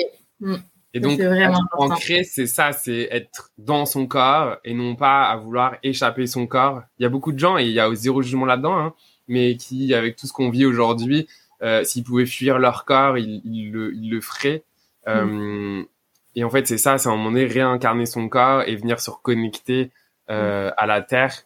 Mm. 0.93 0.97
Et 0.97 0.99
donc, 0.99 1.19
être 1.19 1.61
ancré, 1.77 2.23
c'est 2.23 2.47
ça, 2.47 2.71
c'est 2.71 3.07
être 3.11 3.51
dans 3.57 3.85
son 3.85 4.05
corps 4.05 4.57
et 4.63 4.73
non 4.73 4.95
pas 4.95 5.23
à 5.29 5.35
vouloir 5.37 5.75
échapper 5.83 6.27
son 6.27 6.45
corps. 6.47 6.83
Il 6.99 7.03
y 7.03 7.05
a 7.05 7.09
beaucoup 7.09 7.31
de 7.31 7.39
gens, 7.39 7.57
et 7.57 7.63
il 7.65 7.71
y 7.71 7.79
a 7.79 7.93
zéro 7.95 8.21
jugement 8.21 8.45
là-dedans, 8.45 8.77
hein, 8.77 8.93
mais 9.27 9.55
qui, 9.57 9.93
avec 9.93 10.15
tout 10.15 10.27
ce 10.27 10.33
qu'on 10.33 10.49
vit 10.49 10.65
aujourd'hui, 10.65 11.27
euh, 11.61 11.83
s'ils 11.83 12.03
pouvaient 12.03 12.25
fuir 12.25 12.59
leur 12.59 12.85
corps, 12.85 13.17
ils, 13.17 13.41
ils 13.45 13.71
le, 13.71 13.95
ils 13.95 14.09
le 14.09 14.21
feraient. 14.21 14.63
Euh, 15.07 15.25
Mm. 15.25 15.85
Et 16.35 16.43
en 16.43 16.49
fait, 16.49 16.65
c'est 16.67 16.77
ça, 16.79 16.97
c'est 16.97 17.09
à 17.09 17.11
un 17.11 17.15
moment 17.15 17.31
donné 17.31 17.45
réincarner 17.45 18.05
son 18.07 18.27
corps 18.27 18.63
et 18.63 18.75
venir 18.75 18.99
se 18.99 19.11
reconnecter 19.11 19.91
euh, 20.31 20.71
à 20.77 20.87
la 20.87 21.01
terre. 21.01 21.43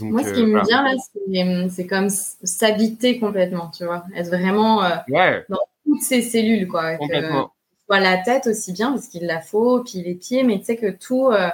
Donc, 0.00 0.12
Moi, 0.12 0.22
ce 0.22 0.28
euh, 0.28 0.34
qui 0.34 0.46
me 0.46 0.64
vient 0.64 0.84
là, 0.84 1.68
c'est- 1.68 1.86
comme 1.86 2.08
s'habiter 2.08 3.18
complètement, 3.18 3.70
tu 3.70 3.84
vois. 3.84 4.04
Être 4.14 4.28
vraiment 4.28 4.84
euh, 4.84 4.90
Ouais, 5.08 5.44
toutes 5.84 6.02
ces 6.02 6.22
cellules, 6.22 6.68
quoi. 6.68 6.96
Complètement. 6.96 7.52
Soit 7.86 8.00
la 8.00 8.18
tête 8.18 8.46
aussi 8.46 8.72
bien, 8.72 8.90
parce 8.92 9.06
qu'il 9.08 9.26
la 9.26 9.40
faut, 9.40 9.82
puis 9.82 10.02
les 10.02 10.14
pieds, 10.14 10.42
mais 10.42 10.58
tu 10.58 10.66
sais 10.66 10.76
que 10.76 10.90
tout 10.90 11.28
euh, 11.28 11.48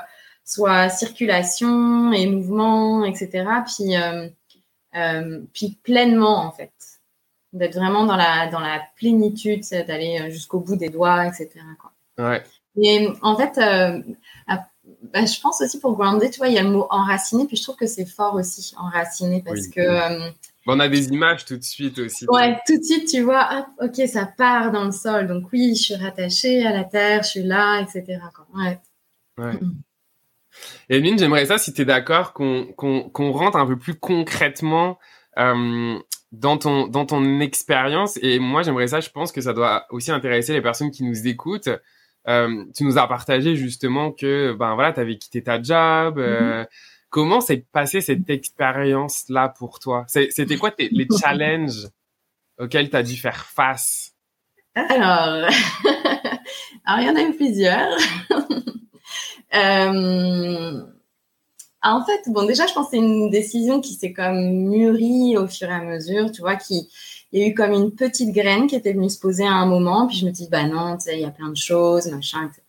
soit 0.44 0.88
circulation 0.88 2.12
et 2.12 2.26
mouvement, 2.26 3.04
etc. 3.04 3.44
Puis, 3.66 3.96
euh, 3.96 4.28
euh, 4.96 5.40
puis 5.52 5.78
pleinement, 5.82 6.38
en 6.44 6.50
fait. 6.52 6.72
D'être 7.52 7.74
vraiment 7.74 8.06
dans 8.06 8.16
la, 8.16 8.46
dans 8.48 8.60
la 8.60 8.80
plénitude, 8.96 9.62
d'aller 9.86 10.30
jusqu'au 10.30 10.58
bout 10.60 10.76
des 10.76 10.88
doigts, 10.88 11.26
etc. 11.26 11.50
Quoi. 11.78 11.92
Ouais, 12.26 12.42
Et 12.82 13.08
en 13.20 13.36
fait, 13.36 13.58
à- 13.58 14.66
bah, 15.12 15.24
je 15.26 15.38
pense 15.40 15.60
aussi 15.60 15.78
pour 15.78 15.94
grounded, 15.96 16.30
tu 16.30 16.38
vois, 16.38 16.48
il 16.48 16.54
y 16.54 16.58
a 16.58 16.62
le 16.62 16.70
mot 16.70 16.86
enraciné, 16.88 17.44
puis 17.46 17.56
je 17.58 17.62
trouve 17.62 17.76
que 17.76 17.86
c'est 17.86 18.06
fort 18.06 18.34
aussi, 18.34 18.74
enraciné, 18.78 19.42
parce 19.42 19.60
Oui. 19.66 19.70
que, 19.70 20.30
on 20.66 20.80
a 20.80 20.88
des 20.88 21.08
images 21.08 21.44
tout 21.44 21.56
de 21.56 21.62
suite 21.62 21.98
aussi. 21.98 22.26
ouais, 22.28 22.58
tout 22.66 22.78
de 22.78 22.82
suite, 22.82 23.08
tu 23.08 23.20
vois, 23.22 23.46
ah, 23.50 23.66
ok, 23.80 24.06
ça 24.06 24.26
part 24.26 24.70
dans 24.72 24.84
le 24.84 24.92
sol, 24.92 25.26
donc 25.26 25.44
oui, 25.52 25.74
je 25.76 25.82
suis 25.82 25.94
rattachée 25.94 26.64
à 26.66 26.72
la 26.72 26.84
terre, 26.84 27.22
je 27.22 27.28
suis 27.28 27.42
là, 27.42 27.80
etc. 27.80 28.20
Ouais. 28.54 28.78
Ouais. 29.38 29.58
Emeline, 30.88 31.18
j'aimerais 31.18 31.46
ça, 31.46 31.58
si 31.58 31.72
tu 31.72 31.82
es 31.82 31.84
d'accord, 31.84 32.32
qu'on 32.32 32.66
qu'on 32.76 33.08
qu'on 33.08 33.32
rentre 33.32 33.56
un 33.56 33.66
peu 33.66 33.78
plus 33.78 33.94
concrètement 33.94 34.98
euh, 35.38 35.98
dans 36.32 36.58
ton, 36.58 36.86
dans 36.86 37.06
ton 37.06 37.40
expérience. 37.40 38.18
Et 38.22 38.38
moi, 38.38 38.62
j'aimerais 38.62 38.88
ça, 38.88 39.00
je 39.00 39.10
pense 39.10 39.32
que 39.32 39.40
ça 39.40 39.52
doit 39.52 39.86
aussi 39.90 40.10
intéresser 40.10 40.52
les 40.52 40.62
personnes 40.62 40.90
qui 40.90 41.04
nous 41.04 41.26
écoutent. 41.26 41.70
Euh, 42.28 42.64
tu 42.76 42.84
nous 42.84 42.98
as 42.98 43.08
partagé 43.08 43.56
justement 43.56 44.12
que 44.12 44.52
ben 44.52 44.74
voilà, 44.74 44.92
tu 44.92 45.00
avais 45.00 45.18
quitté 45.18 45.42
ta 45.42 45.60
job. 45.60 46.18
euh, 46.18 46.64
Comment 47.12 47.42
s'est 47.42 47.66
passée 47.70 48.00
cette 48.00 48.30
expérience-là 48.30 49.50
pour 49.50 49.78
toi? 49.80 50.06
C'était 50.08 50.56
quoi 50.56 50.72
les 50.78 51.06
challenges 51.20 51.88
auxquels 52.58 52.88
tu 52.88 52.96
as 52.96 53.02
dû 53.02 53.16
faire 53.16 53.44
face? 53.44 54.14
Alors, 54.74 55.50
alors, 56.86 57.00
il 57.00 57.06
y 57.06 57.10
en 57.10 57.16
a 57.16 57.22
eu 57.22 57.36
plusieurs. 57.36 57.96
Euh, 59.54 60.82
En 61.82 62.02
fait, 62.06 62.22
bon, 62.28 62.46
déjà, 62.46 62.66
je 62.66 62.72
pense 62.72 62.86
que 62.86 62.92
c'est 62.92 62.96
une 62.96 63.28
décision 63.28 63.82
qui 63.82 63.92
s'est 63.92 64.14
comme 64.14 64.40
mûrie 64.70 65.36
au 65.36 65.46
fur 65.46 65.68
et 65.68 65.74
à 65.74 65.82
mesure, 65.82 66.32
tu 66.32 66.40
vois, 66.40 66.56
qui, 66.56 66.88
il 67.32 67.42
y 67.42 67.44
a 67.44 67.48
eu 67.48 67.52
comme 67.52 67.72
une 67.72 67.94
petite 67.94 68.32
graine 68.32 68.66
qui 68.66 68.76
était 68.76 68.94
venue 68.94 69.10
se 69.10 69.20
poser 69.20 69.44
à 69.44 69.52
un 69.52 69.66
moment, 69.66 70.06
puis 70.06 70.16
je 70.16 70.24
me 70.24 70.30
dis, 70.30 70.48
bah 70.50 70.64
non, 70.64 70.96
tu 70.96 71.04
sais, 71.04 71.18
il 71.18 71.20
y 71.20 71.26
a 71.26 71.30
plein 71.30 71.50
de 71.50 71.56
choses, 71.56 72.06
machin, 72.06 72.48
etc. 72.48 72.62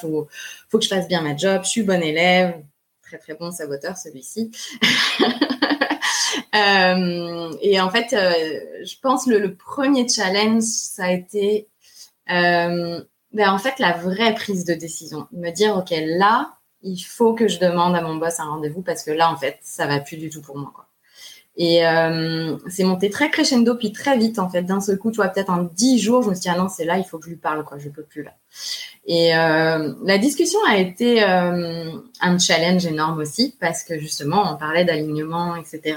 Faut, 0.00 0.26
faut 0.68 0.78
que 0.78 0.84
je 0.84 0.88
fasse 0.88 1.06
bien 1.06 1.20
ma 1.20 1.36
job, 1.36 1.60
je 1.62 1.68
suis 1.68 1.84
bonne 1.84 2.02
élève, 2.02 2.56
très 3.04 3.18
très 3.18 3.34
bon 3.34 3.50
saboteur 3.50 3.96
celui-ci. 3.96 4.50
Euh, 6.54 7.52
et 7.62 7.80
en 7.80 7.90
fait, 7.90 8.12
euh, 8.12 8.84
je 8.84 8.94
pense 9.00 9.26
le, 9.26 9.38
le 9.38 9.54
premier 9.54 10.08
challenge, 10.08 10.62
ça 10.62 11.04
a 11.06 11.10
été, 11.10 11.68
euh, 12.30 13.00
ben, 13.32 13.50
en 13.50 13.58
fait, 13.58 13.78
la 13.78 13.92
vraie 13.92 14.34
prise 14.34 14.64
de 14.64 14.74
décision. 14.74 15.26
Me 15.32 15.50
dire, 15.50 15.76
ok, 15.76 15.92
là, 16.06 16.52
il 16.82 17.00
faut 17.00 17.34
que 17.34 17.48
je 17.48 17.58
demande 17.58 17.96
à 17.96 18.02
mon 18.02 18.16
boss 18.16 18.38
un 18.38 18.44
rendez-vous 18.44 18.82
parce 18.82 19.02
que 19.02 19.10
là, 19.10 19.30
en 19.32 19.36
fait, 19.36 19.58
ça 19.62 19.86
va 19.86 19.98
plus 20.00 20.16
du 20.16 20.30
tout 20.30 20.42
pour 20.42 20.56
moi. 20.56 20.72
Et 21.56 21.82
c'est 22.68 22.84
monté 22.84 23.10
très 23.10 23.30
crescendo, 23.30 23.76
puis 23.76 23.92
très 23.92 24.18
vite, 24.18 24.38
en 24.40 24.48
fait. 24.48 24.62
D'un 24.62 24.80
seul 24.80 24.98
coup, 24.98 25.10
tu 25.10 25.16
vois, 25.16 25.28
peut-être 25.28 25.50
en 25.50 25.62
dix 25.62 26.00
jours, 26.00 26.22
je 26.22 26.30
me 26.30 26.34
suis 26.34 26.42
dit, 26.42 26.48
ah 26.48 26.58
non, 26.58 26.68
c'est 26.68 26.84
là, 26.84 26.98
il 26.98 27.04
faut 27.04 27.18
que 27.18 27.26
je 27.26 27.30
lui 27.30 27.36
parle, 27.36 27.64
quoi, 27.64 27.78
je 27.78 27.88
peux 27.88 28.02
plus 28.02 28.24
là. 28.24 28.32
Et 29.06 29.36
euh, 29.36 29.92
la 30.02 30.18
discussion 30.18 30.58
a 30.66 30.78
été 30.78 31.22
euh, 31.22 31.90
un 32.20 32.38
challenge 32.38 32.86
énorme 32.86 33.18
aussi, 33.18 33.54
parce 33.60 33.82
que 33.84 33.98
justement, 33.98 34.52
on 34.52 34.56
parlait 34.56 34.84
d'alignement, 34.84 35.56
etc. 35.56 35.96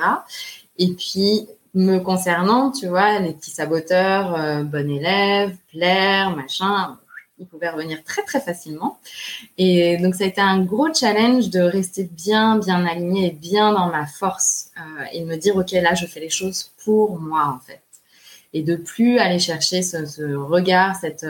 Et 0.78 0.90
puis, 0.94 1.48
me 1.74 2.00
concernant, 2.00 2.72
tu 2.72 2.88
vois, 2.88 3.20
les 3.20 3.34
petits 3.34 3.52
saboteurs, 3.52 4.36
euh, 4.36 4.64
bon 4.64 4.90
élève, 4.90 5.56
plaire, 5.72 6.36
machin, 6.36 6.98
ils 7.40 7.46
pouvaient 7.46 7.70
revenir 7.70 8.04
très 8.04 8.24
très 8.24 8.42
facilement. 8.42 8.98
Et 9.58 9.98
donc 9.98 10.16
ça 10.16 10.24
a 10.24 10.28
été 10.28 10.42
un 10.42 10.64
gros 10.64 10.92
challenge 10.94 11.50
de 11.50 11.60
rester 11.60 12.04
bien 12.04 12.58
bien 12.58 12.86
aligné 12.86 13.28
et 13.28 13.32
bien 13.32 13.74
dans 13.74 13.88
ma 13.90 14.08
force 14.08 14.72
euh, 14.78 15.04
et 15.14 15.22
de 15.22 15.26
me 15.26 15.36
dire 15.36 15.56
ok 15.56 15.72
là 15.74 15.94
je 15.94 16.08
fais 16.08 16.20
les 16.20 16.30
choses 16.30 16.72
pour 16.84 17.20
moi 17.20 17.54
en 17.56 17.60
fait 17.60 17.82
et 18.54 18.64
de 18.64 18.76
plus 18.76 19.20
aller 19.20 19.40
chercher 19.40 19.84
ce, 19.84 20.36
regard 20.36 20.96
cette 20.96 21.26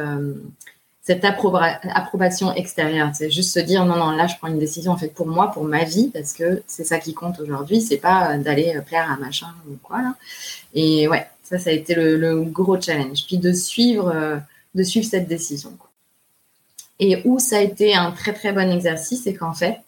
cette 1.07 1.23
approba 1.23 1.79
approbation 1.93 2.53
extérieure 2.53 3.09
c'est 3.13 3.31
juste 3.31 3.53
se 3.53 3.59
dire 3.59 3.85
non 3.85 3.95
non 3.95 4.11
là 4.11 4.27
je 4.27 4.35
prends 4.37 4.49
une 4.49 4.59
décision 4.59 4.91
en 4.91 4.97
fait 4.97 5.13
pour 5.13 5.27
moi 5.27 5.51
pour 5.51 5.63
ma 5.63 5.83
vie 5.83 6.09
parce 6.13 6.33
que 6.33 6.61
c'est 6.67 6.83
ça 6.83 6.99
qui 6.99 7.13
compte 7.13 7.39
aujourd'hui 7.39 7.81
c'est 7.81 7.97
pas 7.97 8.37
d'aller 8.37 8.77
plaire 8.85 9.09
à 9.09 9.17
machin 9.17 9.47
ou 9.69 9.77
quoi 9.81 10.01
là 10.01 10.13
et 10.73 11.07
ouais 11.07 11.25
ça 11.43 11.57
ça 11.57 11.69
a 11.69 11.73
été 11.73 11.95
le, 11.95 12.41
gros 12.43 12.79
challenge 12.79 13.25
puis 13.25 13.37
de 13.37 13.53
suivre 13.53 14.11
euh, 14.13 14.37
de 14.77 14.83
suivre 14.83 15.05
cette 15.05 15.27
décision. 15.27 15.77
Et 16.99 17.21
où 17.25 17.39
ça 17.39 17.57
a 17.57 17.61
été 17.61 17.95
un 17.95 18.11
très 18.11 18.33
très 18.33 18.53
bon 18.53 18.71
exercice, 18.71 19.23
c'est 19.23 19.33
qu'en 19.33 19.53
fait, 19.53 19.79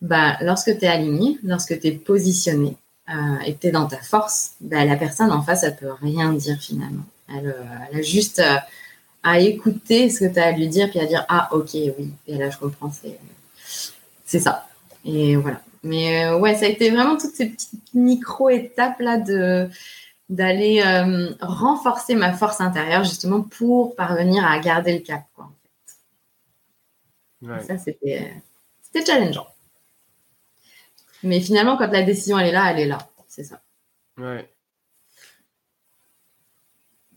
bah, 0.00 0.36
lorsque 0.40 0.76
tu 0.78 0.84
es 0.84 0.88
aligné, 0.88 1.38
lorsque 1.44 1.78
tu 1.78 1.88
es 1.88 1.92
positionné 1.92 2.76
euh, 3.10 3.38
et 3.44 3.54
que 3.54 3.60
tu 3.60 3.66
es 3.68 3.70
dans 3.70 3.86
ta 3.86 3.98
force, 3.98 4.52
bah, 4.60 4.84
la 4.84 4.96
personne 4.96 5.30
en 5.30 5.42
face, 5.42 5.62
elle 5.64 5.76
peut 5.76 5.92
rien 6.00 6.32
dire 6.32 6.58
finalement. 6.60 7.04
Elle, 7.28 7.48
euh, 7.48 7.98
a 7.98 8.02
juste 8.02 8.40
euh, 8.40 8.56
à 9.22 9.38
écouter 9.40 10.10
ce 10.10 10.20
que 10.20 10.32
tu 10.32 10.38
as 10.40 10.46
à 10.46 10.52
lui 10.52 10.68
dire, 10.68 10.90
puis 10.90 11.00
à 11.00 11.06
dire 11.06 11.24
Ah, 11.28 11.48
ok, 11.52 11.70
oui, 11.74 12.12
et 12.26 12.36
là 12.36 12.50
je 12.50 12.58
comprends, 12.58 12.92
c'est 14.24 14.40
ça. 14.40 14.66
Et 15.04 15.36
voilà. 15.36 15.60
Mais 15.82 16.30
ouais, 16.34 16.54
ça 16.54 16.66
a 16.66 16.68
été 16.68 16.90
vraiment 16.90 17.16
toutes 17.16 17.34
ces 17.34 17.46
petites 17.46 17.94
micro-étapes 17.94 19.00
là 19.00 19.18
de 19.18 19.68
d'aller 20.28 20.82
renforcer 21.40 22.14
ma 22.14 22.32
force 22.32 22.60
intérieure 22.60 23.04
justement 23.04 23.42
pour 23.42 23.94
parvenir 23.94 24.44
à 24.46 24.58
garder 24.60 24.94
le 24.94 25.00
cap. 25.00 25.24
Quoi, 25.34 25.50
Ça, 27.66 27.76
c'était 27.78 28.32
challengeant. 29.04 29.46
Mais 31.22 31.40
finalement, 31.40 31.76
quand 31.76 31.90
la 31.90 32.02
décision 32.02 32.38
elle 32.38 32.48
est 32.48 32.52
là, 32.52 32.70
elle 32.70 32.80
est 32.80 32.86
là. 32.86 32.98
C'est 33.28 33.44
ça. 33.44 33.60
Ouais. 34.18 34.48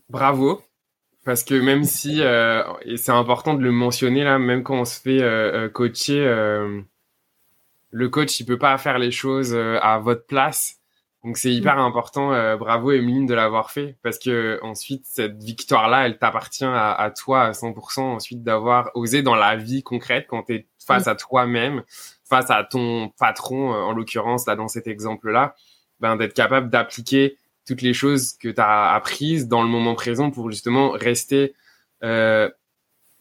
Bravo. 0.08 0.62
Parce 1.26 1.42
que 1.42 1.54
même 1.54 1.82
si, 1.82 2.22
euh, 2.22 2.62
et 2.82 2.96
c'est 2.96 3.10
important 3.10 3.54
de 3.54 3.62
le 3.62 3.72
mentionner 3.72 4.22
là, 4.22 4.38
même 4.38 4.62
quand 4.62 4.78
on 4.78 4.84
se 4.84 5.00
fait 5.00 5.20
euh, 5.20 5.64
euh, 5.64 5.68
coacher, 5.68 6.24
le 7.90 8.08
coach 8.08 8.38
il 8.38 8.46
peut 8.46 8.58
pas 8.58 8.78
faire 8.78 9.00
les 9.00 9.10
choses 9.10 9.52
à 9.54 9.98
votre 9.98 10.24
place. 10.26 10.76
Donc 11.24 11.36
c'est 11.36 11.52
hyper 11.52 11.76
mm. 11.76 11.80
important. 11.80 12.56
bravo 12.56 12.92
Emeline 12.92 13.26
de 13.26 13.34
l'avoir 13.34 13.72
fait 13.72 13.98
parce 14.04 14.20
que 14.20 14.60
ensuite 14.62 15.04
cette 15.04 15.42
victoire 15.42 15.88
là, 15.88 16.06
elle 16.06 16.16
t'appartient 16.18 16.64
à, 16.64 17.12
toi 17.16 17.42
à 17.42 17.50
100%. 17.50 18.00
Ensuite 18.02 18.44
d'avoir 18.44 18.92
osé 18.94 19.22
dans 19.22 19.34
la 19.34 19.56
vie 19.56 19.82
concrète 19.82 20.26
quand 20.28 20.44
tu 20.44 20.54
es 20.54 20.66
face 20.78 21.06
mm. 21.06 21.10
à 21.10 21.14
toi-même, 21.16 21.82
face 22.28 22.50
à 22.50 22.62
ton 22.62 23.10
patron, 23.18 23.74
euh, 23.74 23.78
en 23.78 23.92
l'occurrence, 23.92 24.46
là, 24.46 24.54
dans 24.54 24.68
cet 24.68 24.86
exemple-là, 24.86 25.54
ben, 25.98 26.16
d'être 26.16 26.34
capable 26.34 26.70
d'appliquer 26.70 27.38
toutes 27.66 27.82
les 27.82 27.94
choses 27.94 28.34
que 28.38 28.48
tu 28.48 28.60
as 28.60 28.94
apprises 28.94 29.48
dans 29.48 29.62
le 29.62 29.68
moment 29.68 29.94
présent 29.94 30.30
pour 30.30 30.50
justement 30.50 30.90
rester 30.90 31.54
euh, 32.02 32.48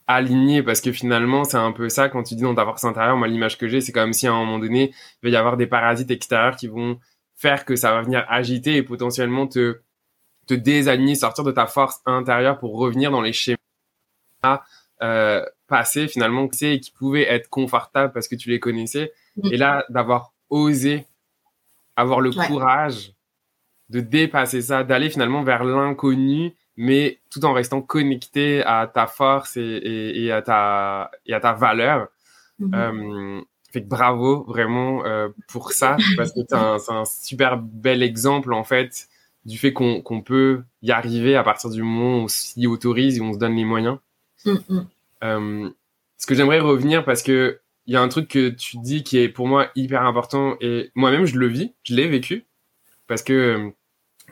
aligné 0.08 0.62
parce 0.62 0.82
que 0.82 0.92
finalement 0.92 1.44
c'est 1.44 1.58
un 1.58 1.72
peu 1.72 1.90
ça 1.90 2.10
quand 2.10 2.24
tu 2.24 2.36
dis 2.36 2.44
dans 2.44 2.54
ta 2.54 2.64
force 2.64 2.84
intérieure 2.84 3.18
moi 3.18 3.28
l'image 3.28 3.58
que 3.58 3.68
j'ai 3.68 3.82
c'est 3.82 3.92
comme 3.92 4.14
si 4.14 4.28
à 4.28 4.34
un 4.34 4.46
moment 4.46 4.60
donné 4.60 4.92
il 5.24 5.30
va 5.30 5.30
y 5.30 5.36
avoir 5.36 5.58
des 5.58 5.68
parasites 5.68 6.12
extérieurs 6.12 6.58
qui 6.58 6.68
vont 6.68 7.00
faire 7.36 7.66
que 7.66 7.76
ça 7.76 7.92
va 7.92 8.02
venir 8.02 8.24
agiter 8.30 8.76
et 8.76 8.84
potentiellement 8.84 9.48
te 9.48 9.80
te 10.46 10.54
désaligner 10.54 11.16
sortir 11.16 11.44
de 11.44 11.52
ta 11.52 11.66
force 11.66 12.02
intérieure 12.06 12.60
pour 12.60 12.78
revenir 12.78 13.10
dans 13.10 13.22
les 13.22 13.34
schémas 13.34 13.58
euh, 15.02 15.44
passé 15.68 16.08
finalement 16.08 16.48
et 16.62 16.80
qui 16.80 16.92
pouvaient 16.92 17.28
être 17.28 17.50
confortables 17.50 18.14
parce 18.14 18.28
que 18.28 18.36
tu 18.36 18.50
les 18.50 18.60
connaissais. 18.60 19.12
Mm. 19.38 19.54
Et 19.54 19.58
là, 19.58 19.86
d'avoir 19.90 20.34
osé 20.50 21.06
avoir 21.96 22.22
le 22.22 22.32
courage 22.32 23.14
de 23.90 24.00
dépasser 24.00 24.62
ça, 24.62 24.84
d'aller 24.84 25.10
finalement 25.10 25.44
vers 25.44 25.64
l'inconnu, 25.64 26.54
mais 26.78 27.20
tout 27.30 27.46
en 27.46 27.54
restant 27.54 27.82
connecté 27.82 28.64
à 28.64 28.90
ta 28.92 29.08
force 29.08 29.58
et, 29.58 30.32
à, 30.32 30.42
ta, 30.42 31.12
et 31.26 31.34
à 31.34 31.40
ta 31.40 31.54
valeur. 31.54 32.08
Euh, 32.62 33.42
fait 33.72 33.84
que 33.84 33.90
bravo 33.90 34.46
vraiment 34.48 35.06
euh, 35.06 35.28
pour 35.50 35.74
ça, 35.74 35.98
parce 36.16 36.32
que 36.32 36.40
c'est 36.48 36.56
un, 36.56 36.78
un, 36.88 37.06
super 37.06 37.58
bel 37.58 38.02
exemple 38.02 38.54
en 38.54 38.64
fait 38.64 39.10
du 39.46 39.58
fait 39.58 39.74
qu'on 39.74 40.22
peut 40.26 40.64
y 40.82 40.92
arriver 40.92 41.36
à 41.36 41.44
partir 41.44 41.70
du 41.70 41.84
moment 41.84 42.18
où 42.18 42.22
on 42.24 42.28
s'y 42.28 42.66
autorise 42.66 43.18
et 43.18 43.22
on 43.22 43.34
se 43.34 43.38
donne 43.38 43.56
les 43.56 43.66
moyens. 43.66 44.00
Mm-hmm. 44.46 44.86
Euh, 45.24 45.70
ce 46.18 46.26
que 46.26 46.34
j'aimerais 46.34 46.60
revenir 46.60 47.06
parce 47.06 47.22
que 47.22 47.60
il 47.86 47.94
y 47.94 47.98
a 47.98 48.02
un 48.02 48.08
truc 48.08 48.28
que 48.28 48.50
tu 48.50 48.78
dis 48.78 49.04
qui 49.04 49.20
est 49.20 49.30
pour 49.30 49.48
moi 49.48 49.68
hyper 49.76 50.04
important 50.04 50.56
et 50.62 50.90
moi-même 50.96 51.26
je 51.26 51.38
le 51.38 51.48
vis, 51.48 51.74
je 51.84 51.94
l'ai 51.94 52.08
vécu 52.08 52.46
parce 53.08 53.24
que 53.24 53.34
euh, 53.34 53.70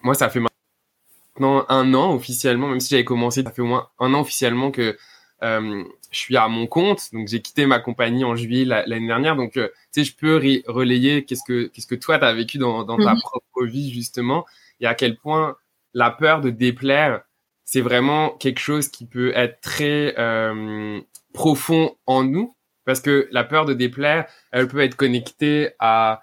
moi 0.03 0.15
ça 0.15 0.29
fait 0.29 0.39
maintenant 0.39 1.65
un 1.69 1.93
an 1.93 2.13
officiellement, 2.13 2.67
même 2.67 2.79
si 2.79 2.89
j'avais 2.89 3.05
commencé, 3.05 3.43
ça 3.43 3.51
fait 3.51 3.61
au 3.61 3.67
moins 3.67 3.89
un 3.99 4.13
an 4.13 4.21
officiellement 4.21 4.71
que 4.71 4.97
euh, 5.43 5.83
je 6.11 6.17
suis 6.17 6.37
à 6.37 6.47
mon 6.47 6.67
compte, 6.67 7.09
donc 7.11 7.27
j'ai 7.27 7.41
quitté 7.41 7.65
ma 7.65 7.79
compagnie 7.79 8.23
en 8.23 8.35
juillet 8.35 8.65
l'année 8.65 9.07
dernière, 9.07 9.35
donc 9.35 9.53
tu 9.53 9.61
sais 9.91 10.03
je 10.03 10.15
peux 10.15 10.35
relayer 10.67 11.25
qu'est-ce 11.25 11.43
que 11.45 11.67
qu'est-ce 11.67 11.87
que 11.87 11.95
toi 11.95 12.19
tu 12.19 12.25
as 12.25 12.33
vécu 12.33 12.57
dans, 12.57 12.83
dans 12.83 12.97
ta 12.97 13.13
mhm. 13.13 13.19
propre 13.21 13.65
vie 13.65 13.91
justement 13.91 14.45
et 14.79 14.87
à 14.87 14.95
quel 14.95 15.17
point 15.17 15.57
la 15.93 16.11
peur 16.11 16.41
de 16.41 16.49
déplaire 16.49 17.23
c'est 17.65 17.81
vraiment 17.81 18.29
quelque 18.29 18.59
chose 18.59 18.87
qui 18.89 19.05
peut 19.05 19.31
être 19.35 19.61
très 19.61 20.15
euh, 20.17 20.99
profond 21.33 21.95
en 22.05 22.23
nous. 22.23 22.55
Parce 22.85 22.99
que 22.99 23.27
la 23.31 23.43
peur 23.43 23.65
de 23.65 23.73
déplaire, 23.73 24.25
elle 24.51 24.67
peut 24.67 24.81
être 24.81 24.95
connectée 24.95 25.71
à 25.79 26.21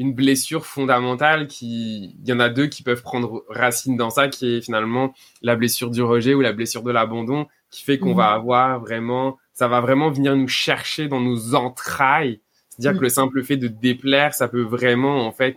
une 0.00 0.14
blessure 0.14 0.64
fondamentale 0.64 1.46
qui, 1.46 2.16
il 2.22 2.28
y 2.28 2.32
en 2.32 2.40
a 2.40 2.48
deux 2.48 2.68
qui 2.68 2.82
peuvent 2.82 3.02
prendre 3.02 3.44
racine 3.50 3.98
dans 3.98 4.08
ça, 4.08 4.28
qui 4.28 4.54
est 4.54 4.62
finalement 4.62 5.12
la 5.42 5.56
blessure 5.56 5.90
du 5.90 6.00
rejet 6.00 6.32
ou 6.32 6.40
la 6.40 6.54
blessure 6.54 6.82
de 6.82 6.90
l'abandon, 6.90 7.46
qui 7.70 7.84
fait 7.84 7.98
qu'on 7.98 8.14
va 8.14 8.30
mhm. 8.30 8.40
avoir 8.40 8.80
vraiment, 8.80 9.36
ça 9.52 9.68
va 9.68 9.82
vraiment 9.82 10.10
venir 10.10 10.34
nous 10.34 10.48
chercher 10.48 11.06
dans 11.06 11.20
nos 11.20 11.54
entrailles. 11.54 12.40
C'est-à-dire 12.70 12.92
que 12.92 12.96
mhm. 12.96 13.02
le 13.02 13.08
simple 13.10 13.44
fait 13.44 13.58
de 13.58 13.68
déplaire, 13.68 14.32
ça 14.32 14.48
peut 14.48 14.62
vraiment, 14.62 15.26
en 15.26 15.32
fait, 15.32 15.56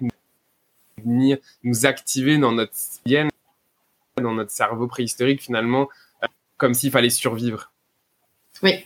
venir 1.06 1.38
nous 1.64 1.86
activer 1.86 2.38
dans 2.38 2.52
notre 2.52 2.74
dans 4.18 4.34
notre 4.34 4.52
cerveau 4.52 4.88
préhistorique 4.88 5.42
finalement, 5.42 5.88
euh, 6.22 6.28
comme 6.58 6.74
s'il 6.74 6.92
fallait 6.92 7.10
survivre. 7.10 7.72
Oui. 8.62 8.86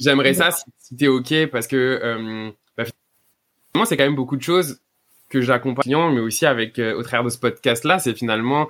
J'aimerais 0.00 0.34
ça 0.34 0.50
si, 0.50 0.96
tu 0.96 1.04
es 1.04 1.08
OK 1.08 1.46
parce 1.52 1.68
que 1.68 1.76
euh, 1.76 2.50
c'est 3.84 3.96
quand 3.96 4.04
même 4.04 4.16
beaucoup 4.16 4.36
de 4.36 4.42
choses 4.42 4.80
que 5.28 5.40
j'accompagne, 5.40 5.96
mais 6.12 6.20
aussi 6.20 6.46
avec 6.46 6.78
euh, 6.78 6.96
au 6.96 7.02
travers 7.02 7.24
de 7.24 7.30
ce 7.30 7.38
podcast-là, 7.38 7.98
c'est 7.98 8.14
finalement 8.14 8.68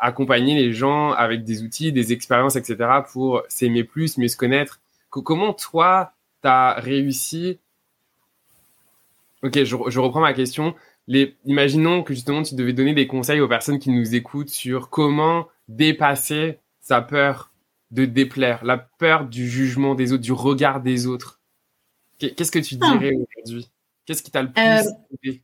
accompagner 0.00 0.54
les 0.54 0.72
gens 0.72 1.10
avec 1.10 1.42
des 1.42 1.64
outils, 1.64 1.90
des 1.90 2.12
expériences, 2.12 2.54
etc. 2.54 2.88
pour 3.12 3.42
s'aimer 3.48 3.82
plus, 3.82 4.16
mieux 4.16 4.28
se 4.28 4.36
connaître. 4.36 4.78
comment 5.10 5.52
toi, 5.54 6.12
tu 6.42 6.46
as 6.46 6.74
réussi 6.74 7.58
Ok, 9.42 9.64
je, 9.64 9.76
je 9.88 9.98
reprends 9.98 10.20
ma 10.20 10.34
question 10.34 10.76
les, 11.08 11.36
imaginons 11.44 12.02
que 12.02 12.14
justement 12.14 12.42
tu 12.42 12.54
devais 12.54 12.72
donner 12.72 12.94
des 12.94 13.06
conseils 13.06 13.40
aux 13.40 13.48
personnes 13.48 13.78
qui 13.78 13.90
nous 13.90 14.14
écoutent 14.14 14.48
sur 14.48 14.90
comment 14.90 15.48
dépasser 15.68 16.58
sa 16.80 17.00
peur 17.00 17.52
de 17.90 18.04
déplaire, 18.04 18.64
la 18.64 18.78
peur 18.78 19.26
du 19.26 19.48
jugement 19.48 19.94
des 19.94 20.12
autres, 20.12 20.22
du 20.22 20.32
regard 20.32 20.80
des 20.80 21.06
autres. 21.06 21.40
Qu'est-ce 22.18 22.50
que 22.50 22.58
tu 22.58 22.76
ah. 22.80 22.92
dirais 22.92 23.12
aujourd'hui? 23.14 23.68
Qu'est-ce 24.06 24.22
qui 24.22 24.30
t'a 24.30 24.42
le 24.42 24.52
plus 24.52 24.62
euh, 24.62 24.82
aidé? 25.22 25.42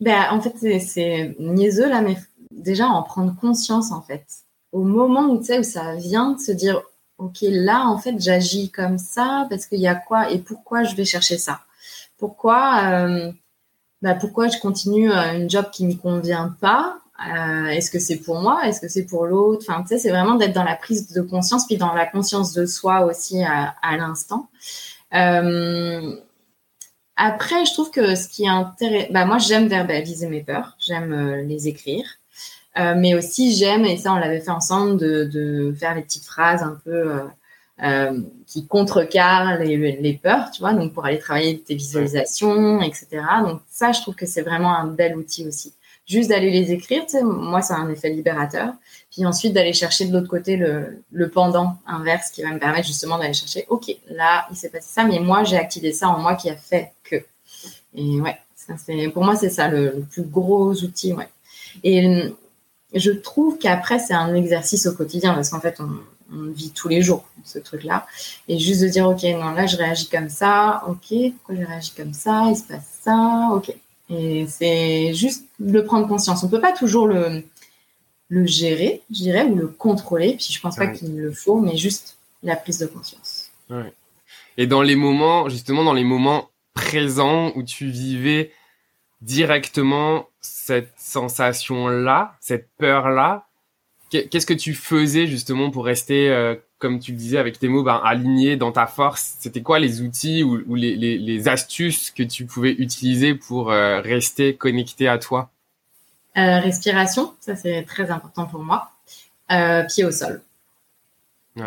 Ben, 0.00 0.26
En 0.30 0.40
fait, 0.40 0.54
c'est 0.80 1.36
niaiseux 1.38 1.88
là, 1.88 2.00
mais 2.02 2.16
déjà 2.50 2.86
en 2.88 3.02
prendre 3.02 3.34
conscience 3.38 3.92
en 3.92 4.02
fait. 4.02 4.26
Au 4.72 4.82
moment 4.82 5.26
où, 5.26 5.38
tu 5.38 5.46
sais, 5.46 5.58
où 5.58 5.62
ça 5.62 5.94
vient 5.96 6.32
de 6.32 6.40
se 6.40 6.52
dire, 6.52 6.80
ok, 7.18 7.38
là, 7.42 7.86
en 7.86 7.98
fait, 7.98 8.20
j'agis 8.20 8.70
comme 8.70 8.98
ça 8.98 9.46
parce 9.50 9.66
qu'il 9.66 9.80
y 9.80 9.88
a 9.88 9.94
quoi 9.94 10.30
et 10.30 10.38
pourquoi 10.38 10.84
je 10.84 10.94
vais 10.94 11.04
chercher 11.04 11.38
ça? 11.38 11.60
Pourquoi 12.18 12.82
euh, 12.84 13.32
bah, 14.02 14.14
pourquoi 14.14 14.48
je 14.48 14.58
continue 14.58 15.10
euh, 15.12 15.34
une 15.36 15.50
job 15.50 15.66
qui 15.70 15.86
me 15.86 15.94
convient 15.94 16.54
pas? 16.60 16.98
Euh, 17.28 17.66
Est-ce 17.66 17.90
que 17.90 17.98
c'est 17.98 18.16
pour 18.18 18.40
moi? 18.40 18.66
Est-ce 18.66 18.80
que 18.80 18.88
c'est 18.88 19.04
pour 19.04 19.26
l'autre? 19.26 19.66
Enfin, 19.68 19.82
tu 19.82 19.88
sais, 19.88 19.98
c'est 19.98 20.10
vraiment 20.10 20.36
d'être 20.36 20.54
dans 20.54 20.64
la 20.64 20.76
prise 20.76 21.12
de 21.12 21.20
conscience, 21.20 21.66
puis 21.66 21.76
dans 21.76 21.92
la 21.94 22.06
conscience 22.06 22.52
de 22.54 22.64
soi 22.64 23.04
aussi 23.04 23.42
à, 23.42 23.74
à 23.82 23.96
l'instant. 23.98 24.48
Euh, 25.14 26.16
après, 27.22 27.66
je 27.66 27.74
trouve 27.74 27.90
que 27.90 28.14
ce 28.14 28.28
qui 28.28 28.44
est 28.44 28.48
intéressant, 28.48 29.12
bah, 29.12 29.26
moi, 29.26 29.36
j'aime 29.36 29.68
verbaliser 29.68 30.26
mes 30.26 30.42
peurs, 30.42 30.74
j'aime 30.78 31.12
euh, 31.12 31.42
les 31.42 31.68
écrire. 31.68 32.06
Euh, 32.78 32.94
mais 32.96 33.14
aussi, 33.14 33.54
j'aime, 33.54 33.84
et 33.84 33.98
ça, 33.98 34.14
on 34.14 34.16
l'avait 34.16 34.40
fait 34.40 34.50
ensemble, 34.50 34.96
de, 34.96 35.24
de, 35.24 35.74
faire 35.78 35.94
les 35.94 36.00
petites 36.00 36.24
phrases 36.24 36.62
un 36.62 36.78
peu 36.82 37.20
euh, 37.82 38.20
qui 38.46 38.66
contrecarre 38.66 39.58
les, 39.58 39.76
les, 39.76 40.14
peurs, 40.14 40.50
tu 40.50 40.60
vois, 40.60 40.72
donc 40.72 40.94
pour 40.94 41.04
aller 41.04 41.18
travailler 41.18 41.60
tes 41.60 41.74
visualisations, 41.74 42.80
etc. 42.80 43.08
Donc 43.44 43.60
ça, 43.68 43.92
je 43.92 44.00
trouve 44.00 44.14
que 44.14 44.26
c'est 44.26 44.42
vraiment 44.42 44.74
un 44.74 44.86
bel 44.86 45.14
outil 45.14 45.46
aussi. 45.46 45.74
Juste 46.06 46.30
d'aller 46.30 46.50
les 46.50 46.72
écrire, 46.72 47.04
tu 47.04 47.18
sais, 47.18 47.22
moi, 47.22 47.60
c'est 47.60 47.74
un 47.74 47.90
effet 47.90 48.08
libérateur. 48.08 48.72
Puis 49.10 49.26
ensuite, 49.26 49.52
d'aller 49.52 49.72
chercher 49.72 50.06
de 50.06 50.12
l'autre 50.12 50.28
côté 50.28 50.56
le, 50.56 51.02
le, 51.10 51.28
pendant 51.28 51.76
inverse 51.86 52.30
qui 52.30 52.42
va 52.42 52.50
me 52.50 52.58
permettre 52.58 52.86
justement 52.86 53.18
d'aller 53.18 53.34
chercher, 53.34 53.66
OK, 53.68 53.90
là, 54.08 54.46
il 54.50 54.56
s'est 54.56 54.68
passé 54.68 54.88
ça, 54.88 55.04
mais 55.04 55.18
moi, 55.18 55.42
j'ai 55.42 55.56
activé 55.56 55.92
ça 55.92 56.08
en 56.08 56.18
moi 56.18 56.36
qui 56.36 56.48
a 56.48 56.56
fait 56.56 56.92
que. 57.02 57.16
Et 57.94 58.20
ouais, 58.20 58.38
pour 59.12 59.24
moi, 59.24 59.36
c'est 59.36 59.50
ça 59.50 59.68
le, 59.68 60.04
plus 60.10 60.22
gros 60.22 60.72
outil, 60.72 61.12
ouais. 61.12 61.28
Et 61.82 62.32
je 62.94 63.10
trouve 63.10 63.58
qu'après, 63.58 63.98
c'est 63.98 64.14
un 64.14 64.34
exercice 64.34 64.86
au 64.86 64.94
quotidien 64.94 65.34
parce 65.34 65.50
qu'en 65.50 65.60
fait, 65.60 65.80
on, 65.80 65.88
vit 66.52 66.70
tous 66.70 66.86
les 66.86 67.02
jours, 67.02 67.24
ce 67.44 67.58
truc-là. 67.58 68.06
Et 68.46 68.56
juste 68.56 68.82
de 68.82 68.86
dire, 68.86 69.08
OK, 69.08 69.24
non, 69.24 69.50
là, 69.50 69.66
je 69.66 69.76
réagis 69.76 70.08
comme 70.08 70.28
ça. 70.28 70.84
OK, 70.86 71.12
pourquoi 71.36 71.56
je 71.56 71.66
réagis 71.66 71.92
comme 71.96 72.14
ça 72.14 72.44
Il 72.48 72.56
se 72.56 72.62
passe 72.62 73.00
ça. 73.02 73.48
OK. 73.52 73.74
Et 74.10 74.46
c'est 74.48 75.12
juste 75.12 75.46
de 75.58 75.80
prendre 75.80 76.06
conscience. 76.06 76.44
On 76.44 76.46
ne 76.46 76.52
peut 76.52 76.60
pas 76.60 76.70
toujours 76.70 77.08
le, 77.08 77.42
le 78.30 78.46
gérer, 78.46 79.02
je 79.10 79.16
dirais, 79.16 79.44
ou 79.44 79.54
le 79.54 79.66
contrôler. 79.66 80.36
Puis 80.36 80.48
je 80.50 80.60
pense 80.60 80.76
pas 80.76 80.86
qu'il 80.86 81.16
le 81.18 81.32
faut, 81.32 81.60
mais 81.60 81.76
juste 81.76 82.16
la 82.42 82.56
prise 82.56 82.78
de 82.78 82.86
conscience. 82.86 83.50
Et 84.56 84.66
dans 84.66 84.82
les 84.82 84.96
moments, 84.96 85.48
justement, 85.50 85.84
dans 85.84 85.92
les 85.92 86.04
moments 86.04 86.48
présent 86.72 87.52
où 87.56 87.62
tu 87.62 87.86
vivais 87.90 88.52
directement 89.20 90.28
cette 90.40 90.92
sensation-là, 90.96 92.36
cette 92.40 92.68
peur-là 92.78 93.46
Qu'est-ce 94.10 94.46
que 94.46 94.54
tu 94.54 94.74
faisais 94.74 95.28
justement 95.28 95.70
pour 95.70 95.84
rester, 95.84 96.30
euh, 96.30 96.56
comme 96.80 96.98
tu 96.98 97.12
le 97.12 97.16
disais 97.16 97.38
avec 97.38 97.60
tes 97.60 97.68
mots, 97.68 97.84
ben, 97.84 98.00
aligné 98.04 98.56
dans 98.56 98.72
ta 98.72 98.88
force? 98.88 99.36
C'était 99.38 99.62
quoi 99.62 99.78
les 99.78 100.02
outils 100.02 100.42
ou, 100.42 100.74
les, 100.74 100.96
les, 100.96 101.48
astuces 101.48 102.10
que 102.10 102.24
tu 102.24 102.44
pouvais 102.44 102.72
utiliser 102.72 103.36
pour 103.36 103.70
euh, 103.70 104.00
rester 104.00 104.56
connecté 104.56 105.06
à 105.06 105.18
toi? 105.18 105.52
Respiration, 106.34 107.34
ça 107.40 107.56
c'est 107.56 107.82
très 107.84 108.10
important 108.10 108.46
pour 108.46 108.62
moi. 108.62 108.90
pied 109.88 110.04
au 110.04 110.10
sol. 110.10 110.42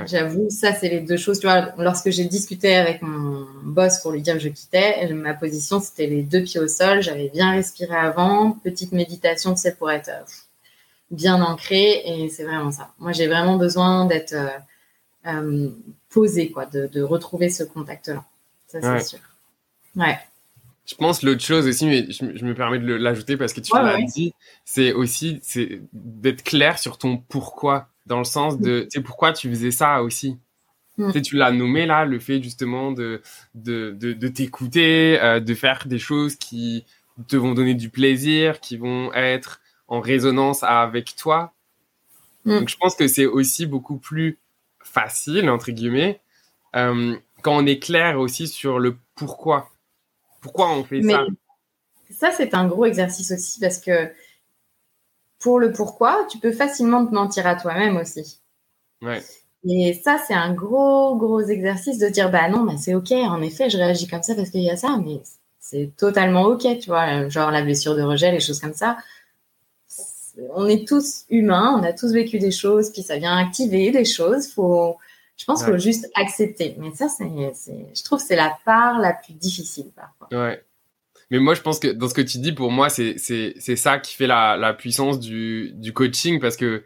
J'avoue, 0.06 0.50
ça, 0.50 0.74
c'est 0.74 0.90
les 0.90 1.02
deux 1.02 1.18
choses. 1.18 1.40
Tu 1.40 1.48
vois, 1.48 1.74
lorsque 1.78 2.10
j'ai 2.10 2.26
discuté 2.26 2.76
avec 2.76 3.02
mon 3.02 3.46
boss 3.64 4.00
pour 4.00 4.12
lui 4.12 4.22
dire 4.22 4.36
que 4.36 4.40
je 4.40 4.50
quittais, 4.50 5.08
ma 5.14 5.34
position, 5.34 5.80
c'était 5.80 6.08
les 6.08 6.24
deux 6.24 6.44
pieds 6.44 6.60
au 6.60 6.68
sol. 6.68 7.02
J'avais 7.02 7.30
bien 7.30 7.52
respiré 7.52 7.96
avant. 7.96 8.52
Petite 8.52 8.94
méditation, 8.94 9.56
sais, 9.56 9.76
pour 9.76 9.92
être 9.92 10.10
euh, 10.10 10.24
bien 11.12 11.42
ancré. 11.42 12.02
Et 12.06 12.30
c'est 12.30 12.44
vraiment 12.44 12.72
ça. 12.72 12.92
Moi, 13.00 13.12
j'ai 13.12 13.28
vraiment 13.28 13.58
besoin 13.58 14.06
d'être 14.06 14.34
euh, 14.34 14.50
euh 15.28 15.70
posé, 16.10 16.52
quoi, 16.52 16.68
de, 16.68 17.02
retrouver 17.02 17.50
ce 17.50 17.64
contact-là. 17.64 18.24
Ça, 18.68 18.80
c'est 18.82 19.08
sûr. 19.10 19.20
Ouais. 19.96 20.18
Je 20.86 20.96
pense 20.96 21.24
l'autre 21.24 21.42
chose 21.42 21.66
aussi, 21.66 21.86
mais 21.86 22.12
je, 22.12 22.44
me 22.44 22.54
permets 22.54 22.80
de 22.80 22.94
l'ajouter 22.94 23.38
parce 23.38 23.54
que 23.54 23.62
tu 23.62 23.72
l'as 23.74 24.02
dit, 24.02 24.34
c'est 24.66 24.92
aussi 24.92 25.40
c'est 25.42 25.82
d'être 25.94 26.44
clair 26.44 26.78
sur 26.78 26.98
ton 26.98 27.18
pourquoi 27.18 27.88
dans 28.06 28.18
le 28.18 28.26
sens 28.26 28.60
de, 28.60 28.82
tu 28.82 28.88
sais, 28.90 29.02
pourquoi 29.02 29.32
tu 29.32 29.50
faisais 29.50 29.72
ça 29.72 30.04
aussi 30.04 30.38
mm. 30.98 31.08
Tu 31.08 31.12
sais, 31.14 31.22
tu 31.22 31.36
l'as 31.38 31.52
nommé 31.52 31.86
là, 31.86 32.04
le 32.04 32.20
fait 32.20 32.44
justement 32.44 32.92
de 32.92 33.22
de, 33.56 33.92
de, 33.92 34.28
t'écouter, 34.28 35.20
euh, 35.22 35.40
de 35.40 35.54
faire 35.54 35.86
des 35.88 36.00
choses 36.00 36.36
qui 36.36 36.86
te 37.30 37.38
vont 37.38 37.54
donner 37.54 37.76
du 37.76 37.90
plaisir, 37.90 38.60
qui 38.60 38.76
vont 38.76 39.14
être 39.14 39.62
en 39.88 40.02
résonance 40.02 40.64
avec 40.64 41.16
toi. 41.16 41.54
Mm. 42.44 42.60
Donc 42.60 42.70
je 42.70 42.76
pense 42.76 42.96
que 42.96 43.08
c'est 43.08 43.26
aussi 43.26 43.66
beaucoup 43.66 43.98
plus 43.98 44.38
facile 44.82 45.50
entre 45.50 45.72
guillemets 45.72 46.20
euh, 46.76 47.16
quand 47.42 47.56
on 47.56 47.66
est 47.66 47.80
clair 47.80 48.20
aussi 48.20 48.48
sur 48.48 48.80
le 48.80 48.98
pourquoi. 49.16 49.70
Pourquoi 50.44 50.72
on 50.72 50.84
fait 50.84 51.02
ça 51.02 51.26
Ça 52.12 52.32
c'est 52.32 52.54
un 52.54 52.68
gros 52.68 52.86
exercice 52.86 53.32
aussi 53.32 53.60
parce 53.60 53.80
que 53.80 54.12
pour 55.40 55.60
le 55.60 55.74
pourquoi, 55.74 56.26
tu 56.30 56.38
peux 56.38 56.54
facilement 56.54 57.06
te 57.06 57.14
mentir 57.14 57.46
à 57.48 57.56
toi-même 57.56 57.98
aussi. 57.98 58.40
Ouais. 59.02 59.22
Et 59.66 59.94
ça, 59.94 60.18
c'est 60.26 60.34
un 60.34 60.54
gros, 60.54 61.16
gros 61.18 61.42
exercice 61.42 61.98
de 61.98 62.08
dire, 62.08 62.32
bah 62.32 62.50
non, 62.50 62.64
bah 62.64 62.74
c'est 62.78 62.96
ok, 62.96 63.12
en 63.12 63.42
effet, 63.42 63.70
je 63.70 63.78
réagis 63.78 64.08
comme 64.08 64.24
ça 64.24 64.36
parce 64.36 64.50
qu'il 64.50 64.62
y 64.62 64.70
a 64.70 64.78
ça, 64.78 64.98
mais 65.04 65.22
c'est 65.60 65.92
totalement 65.98 66.44
ok, 66.44 66.80
tu 66.80 66.88
vois, 66.88 67.28
genre 67.30 67.52
la 67.52 67.62
blessure 67.62 67.96
de 67.96 68.02
rejet, 68.02 68.32
les 68.32 68.40
choses 68.40 68.60
comme 68.60 68.74
ça. 68.74 68.98
On 70.56 70.68
est 70.68 70.88
tous 70.88 71.26
humains, 71.30 71.78
on 71.80 71.84
a 71.84 71.94
tous 71.94 72.12
vécu 72.12 72.40
des 72.40 72.52
choses, 72.52 72.92
puis 72.92 73.04
ça 73.04 73.18
vient 73.18 73.38
activer 73.38 73.92
des 73.92 74.06
choses. 74.06 74.48
Faut, 74.52 74.98
je 75.38 75.46
pense 75.46 75.64
qu'il 75.64 75.74
faut 75.74 75.80
juste 75.80 76.10
accepter. 76.16 76.76
Mais 76.80 76.94
ça, 76.94 77.08
c'est, 77.10 77.26
je 77.26 78.04
trouve 78.04 78.20
que 78.20 78.26
c'est 78.26 78.36
la 78.36 78.56
part 78.66 79.00
la 79.00 79.14
plus 79.14 79.34
difficile 79.34 79.92
parfois. 79.96 80.28
Ouais. 80.32 80.64
Mais 81.32 81.40
moi, 81.40 81.54
je 81.56 81.62
pense 81.62 81.80
que 81.80 81.88
dans 81.88 82.08
ce 82.08 82.14
que 82.14 82.22
tu 82.22 82.38
dis, 82.38 82.52
pour 82.52 82.72
moi, 82.72 82.90
c'est 82.90 83.18
ça 83.18 84.00
qui 84.00 84.14
fait 84.14 84.28
la, 84.28 84.56
la 84.58 84.74
puissance 84.74 85.20
du, 85.20 85.72
du 85.74 85.94
coaching 85.94 86.40
parce 86.40 86.58
que 86.58 86.84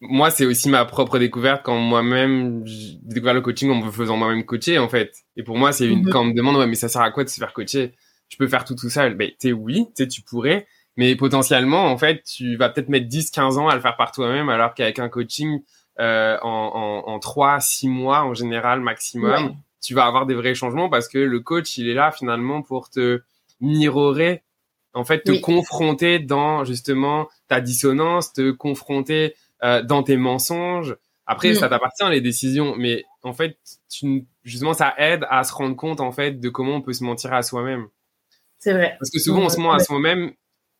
moi, 0.00 0.30
c'est 0.30 0.46
aussi 0.46 0.68
ma 0.68 0.84
propre 0.84 1.18
découverte 1.18 1.62
quand 1.64 1.76
moi-même 1.76 2.62
j'ai 2.66 2.98
découvert 3.02 3.34
le 3.34 3.40
coaching 3.40 3.70
en 3.70 3.76
me 3.76 3.90
faisant 3.90 4.16
moi-même 4.16 4.44
coacher 4.44 4.78
en 4.78 4.88
fait. 4.88 5.12
Et 5.36 5.42
pour 5.42 5.56
moi, 5.56 5.72
c'est 5.72 5.86
une 5.86 6.04
mhm. 6.04 6.10
quand 6.10 6.22
on 6.22 6.26
me 6.26 6.34
demande 6.34 6.56
ouais, 6.56 6.66
mais 6.66 6.74
ça 6.74 6.88
sert 6.88 7.02
à 7.02 7.10
quoi 7.10 7.24
de 7.24 7.28
se 7.28 7.36
faire 7.36 7.52
coacher? 7.52 7.94
Je 8.28 8.36
peux 8.36 8.46
faire 8.46 8.64
tout 8.64 8.74
tout 8.74 8.90
seul. 8.90 9.16
Ben, 9.16 9.30
tu 9.40 9.52
oui, 9.52 9.86
tu 9.96 10.06
tu 10.08 10.22
pourrais, 10.22 10.66
mais 10.96 11.16
potentiellement 11.16 11.86
en 11.86 11.96
fait, 11.96 12.22
tu 12.22 12.56
vas 12.56 12.68
peut-être 12.68 12.88
mettre 12.88 13.08
10 13.08 13.30
15 13.30 13.58
ans 13.58 13.68
à 13.68 13.74
le 13.74 13.80
faire 13.80 13.96
par 13.96 14.12
toi-même 14.12 14.48
alors 14.48 14.74
qu'avec 14.74 14.98
un 14.98 15.08
coaching 15.08 15.60
euh, 16.00 16.36
en, 16.42 17.04
en, 17.06 17.12
en 17.12 17.18
3 17.18 17.60
6 17.60 17.88
mois 17.88 18.22
en 18.24 18.34
général 18.34 18.80
maximum, 18.80 19.56
tu 19.80 19.94
vas 19.94 20.06
avoir 20.06 20.26
des 20.26 20.34
vrais 20.34 20.54
changements 20.54 20.88
parce 20.88 21.08
que 21.08 21.18
le 21.18 21.40
coach, 21.40 21.78
il 21.78 21.88
est 21.88 21.94
là 21.94 22.10
finalement 22.10 22.62
pour 22.62 22.90
te 22.90 23.22
mirorer, 23.60 24.42
en 24.94 25.04
fait, 25.04 25.22
te 25.22 25.32
confronter 25.40 26.18
dans 26.18 26.64
justement 26.64 27.28
ta 27.48 27.60
dissonance, 27.60 28.32
te 28.32 28.50
confronter 28.50 29.34
euh, 29.62 29.82
dans 29.82 30.02
tes 30.02 30.16
mensonges. 30.16 30.96
Après, 31.26 31.52
mm. 31.52 31.56
ça 31.56 31.68
t'appartient 31.68 32.08
les 32.10 32.20
décisions, 32.20 32.74
mais 32.76 33.04
en 33.22 33.32
fait, 33.32 33.58
tu, 33.88 34.26
justement, 34.42 34.74
ça 34.74 34.94
aide 34.98 35.26
à 35.30 35.44
se 35.44 35.52
rendre 35.52 35.76
compte 35.76 36.00
en 36.00 36.12
fait 36.12 36.40
de 36.40 36.48
comment 36.48 36.76
on 36.76 36.82
peut 36.82 36.92
se 36.92 37.04
mentir 37.04 37.32
à 37.32 37.42
soi-même. 37.42 37.86
C'est 38.58 38.72
vrai. 38.72 38.96
Parce 38.98 39.10
que 39.10 39.18
souvent, 39.18 39.42
on 39.42 39.48
se 39.48 39.60
ment 39.60 39.72
à 39.72 39.78
soi-même 39.78 40.32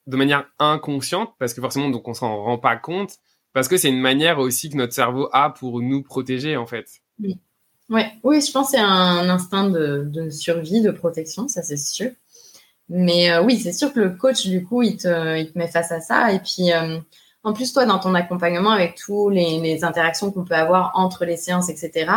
de 0.07 0.17
manière 0.17 0.47
inconsciente, 0.59 1.35
parce 1.39 1.55
que 1.55 1.61
forcément, 1.61 1.89
donc 1.89 2.07
on 2.09 2.15
s'en 2.15 2.43
rend 2.43 2.59
pas 2.59 2.77
compte, 2.77 3.19
parce 3.55 3.69
que 3.69 3.79
c'est 3.79 3.89
une 3.89 4.01
manière 4.01 4.39
aussi 4.39 4.69
que 4.69 4.77
notre 4.77 4.93
cerveau 4.93 5.31
a 5.33 5.49
pour 5.49 5.81
nous 5.81 6.03
protéger 6.03 6.59
en 6.59 6.67
fait. 6.67 6.87
Oui. 7.23 7.39
Oui, 7.91 8.41
je 8.41 8.51
pense 8.51 8.67
que 8.67 8.73
c'est 8.73 8.83
un 8.83 9.29
instinct 9.29 9.71
de, 9.71 10.29
survie, 10.31 10.81
de 10.81 10.91
protection, 10.91 11.49
ça 11.49 11.63
c'est 11.63 11.77
sûr. 11.77 12.11
Mais 12.89 13.31
euh, 13.31 13.43
oui, 13.43 13.59
c'est 13.59 13.73
sûr 13.73 13.93
que 13.93 14.01
le 14.01 14.11
coach, 14.11 14.47
du 14.47 14.65
coup, 14.65 14.83
il 14.83 14.97
te, 14.97 15.59
met 15.59 15.69
face 15.69 15.93
à 15.93 16.01
ça. 16.01 16.33
Et 16.33 16.39
puis, 16.39 16.73
euh, 16.73 16.99
en 17.43 17.53
plus, 17.53 17.73
toi, 17.73 17.87
dans 17.87 17.99
ton 17.99 18.15
accompagnement, 18.15 18.71
avec 18.71 18.97
tous 18.97 19.31
les, 19.31 19.85
interactions 19.85 20.31
qu'on 20.31 20.45
peut 20.45 20.55
avoir 20.55 20.93
entre 20.95 21.25
les 21.25 21.37
séances, 21.37 21.71
etc., 21.71 22.11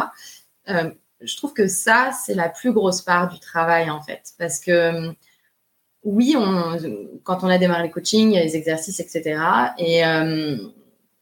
euh, 0.69 0.89
je 1.21 1.37
trouve 1.37 1.53
que 1.53 1.67
ça, 1.67 2.11
c'est 2.25 2.35
la 2.35 2.49
plus 2.49 2.73
grosse 2.73 3.01
part 3.01 3.29
du 3.29 3.39
travail, 3.39 3.89
en 3.89 4.01
fait. 4.01 4.33
Parce 4.37 4.59
que, 4.59 5.13
oui, 6.03 6.35
quand 7.23 7.43
on 7.43 7.47
a 7.47 7.57
démarré 7.57 7.87
le 7.87 7.93
coaching, 7.93 8.31
il 8.31 8.35
y 8.35 8.37
a 8.37 8.43
les 8.43 8.55
exercices, 8.55 8.99
etc. 8.99 9.39
Et 9.77 10.03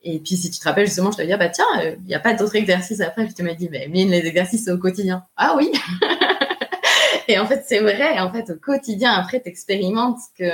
et 0.08 0.20
puis, 0.20 0.38
si 0.38 0.52
tu 0.52 0.60
te 0.60 0.64
rappelles, 0.64 0.86
justement, 0.86 1.12
je 1.12 1.18
te 1.18 1.24
dis, 1.24 1.36
bah 1.36 1.50
tiens, 1.50 1.66
il 1.82 2.06
n'y 2.06 2.14
a 2.14 2.20
pas 2.20 2.36
d'autres 2.36 2.56
exercices 2.56 3.02
après. 3.02 3.26
Puis 3.26 3.34
tu 3.34 3.42
m'as 3.42 3.56
dit, 3.56 3.70
mais 3.72 3.88
les 3.88 4.28
exercices, 4.28 4.66
c'est 4.66 4.72
au 4.72 4.78
quotidien. 4.78 5.26
Ah 5.36 5.56
oui 5.58 5.72
Et 7.28 7.40
en 7.40 7.48
fait, 7.48 7.66
c'est 7.68 7.80
vrai. 7.80 8.20
En 8.20 8.32
fait, 8.32 8.52
au 8.52 8.56
quotidien, 8.56 9.14
après, 9.14 9.42
tu 9.42 9.50
expérimentes 9.50 10.20
que 10.38 10.46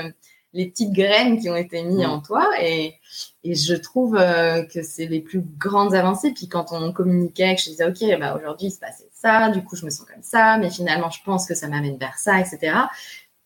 les 0.54 0.68
petites 0.68 0.94
graines 0.94 1.38
qui 1.38 1.50
ont 1.50 1.56
été 1.58 1.84
mises 1.84 2.06
en 2.06 2.22
toi. 2.22 2.50
Et, 2.62 2.96
et 3.44 3.54
je 3.54 3.74
trouve 3.74 4.16
euh, 4.18 4.64
que 4.64 4.84
c'est 4.84 5.06
les 5.06 5.20
plus 5.20 5.42
grandes 5.42 5.94
avancées. 5.94 6.32
Puis 6.32 6.48
quand 6.48 6.72
on 6.72 6.94
communiquait, 6.94 7.54
que 7.56 7.62
je 7.62 7.72
disais, 7.72 7.86
OK, 7.86 8.20
bah, 8.22 8.38
aujourd'hui, 8.38 8.68
il 8.68 8.72
se 8.72 8.80
passait 8.80 9.10
ça. 9.14 9.50
Du 9.50 9.62
coup, 9.66 9.76
je 9.76 9.84
me 9.84 9.90
sens 9.90 10.06
comme 10.06 10.24
ça. 10.24 10.58
Mais 10.60 10.70
finalement, 10.70 11.10
je 11.10 11.20
pense 11.26 11.46
que 11.46 11.56
ça 11.56 11.68
m'amène 11.68 11.98
vers 11.98 12.18
ça, 12.18 12.40
etc. 12.40 12.74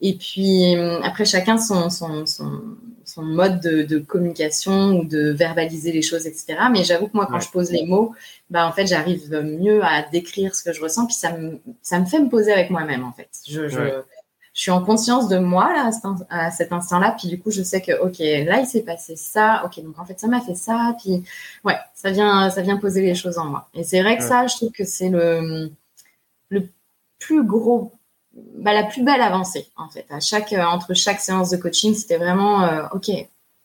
Et 0.02 0.14
puis, 0.14 0.76
après, 1.02 1.26
chacun 1.26 1.58
son, 1.58 1.90
son, 1.90 2.28
son 2.28 2.62
son 3.16 3.24
mode 3.24 3.62
de, 3.62 3.98
communication 4.00 5.00
ou 5.00 5.06
de 5.06 5.32
verbaliser 5.32 5.94
les 5.94 6.02
choses, 6.02 6.28
etc. 6.28 6.58
Mais 6.72 6.84
j'avoue 6.84 7.08
que 7.08 7.16
moi, 7.16 7.28
quand 7.30 7.40
je 7.40 7.50
pose 7.50 7.72
les 7.72 7.86
mots, 7.86 8.14
bah, 8.50 8.68
en 8.68 8.74
fait, 8.74 8.88
j'arrive 8.88 9.32
mieux 9.42 9.84
à 9.84 10.02
décrire 10.04 10.54
ce 10.54 10.64
que 10.64 10.74
je 10.74 10.82
ressens, 10.82 11.06
puis 11.06 11.16
ça 11.16 11.32
me, 11.32 11.60
ça 11.82 12.00
me 12.00 12.06
fait 12.06 12.20
me 12.20 12.30
poser 12.30 12.52
avec 12.52 12.70
moi-même, 12.70 13.06
en 13.06 13.14
fait. 13.14 13.30
Je, 13.48 13.70
je, 13.70 13.80
je, 14.54 14.62
suis 14.62 14.72
en 14.72 14.84
conscience 14.84 15.30
de 15.30 15.38
moi, 15.38 15.72
là, 15.74 15.92
à 16.30 16.52
cet 16.52 16.74
instant-là, 16.74 17.16
puis 17.18 17.30
du 17.30 17.40
coup, 17.40 17.52
je 17.52 17.64
sais 17.64 17.82
que, 17.82 17.94
OK, 18.02 18.20
là, 18.20 18.60
il 18.60 18.68
s'est 18.68 18.84
passé 18.84 19.16
ça, 19.16 19.64
OK, 19.66 19.82
donc 19.82 19.98
en 19.98 20.06
fait, 20.06 20.20
ça 20.20 20.28
m'a 20.28 20.42
fait 20.42 20.56
ça, 20.56 20.94
puis 21.02 21.24
ouais, 21.64 21.78
ça 21.94 22.12
vient, 22.12 22.50
ça 22.50 22.62
vient 22.62 22.76
poser 22.76 23.02
les 23.02 23.16
choses 23.16 23.38
en 23.38 23.46
moi. 23.46 23.70
Et 23.74 23.86
c'est 23.86 24.02
vrai 24.02 24.18
que 24.18 24.24
ça, 24.24 24.46
je 24.48 24.56
trouve 24.58 24.72
que 24.72 24.84
c'est 24.84 25.10
le, 25.10 25.72
le 26.50 26.68
plus 27.20 27.46
gros 27.46 27.94
bah, 28.36 28.74
la 28.74 28.84
plus 28.84 29.04
belle 29.04 29.22
avancée 29.22 29.68
en 29.78 29.90
fait. 29.90 30.06
À 30.10 30.20
chaque 30.20 30.54
euh, 30.54 30.64
entre 30.64 30.94
chaque 30.94 31.20
séance 31.20 31.50
de 31.50 31.58
coaching, 31.58 31.94
c'était 31.94 32.18
vraiment 32.18 32.64
euh, 32.64 32.84
ok, 32.94 33.10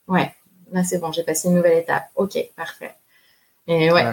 ouais, 0.08 0.34
là 0.72 0.84
c'est 0.84 0.98
bon, 0.98 1.12
j'ai 1.12 1.24
passé 1.24 1.48
une 1.48 1.54
nouvelle 1.54 1.78
étape. 1.78 2.10
Ok, 2.16 2.38
parfait. 2.56 2.94
Et 3.66 3.92
ouais, 3.92 4.04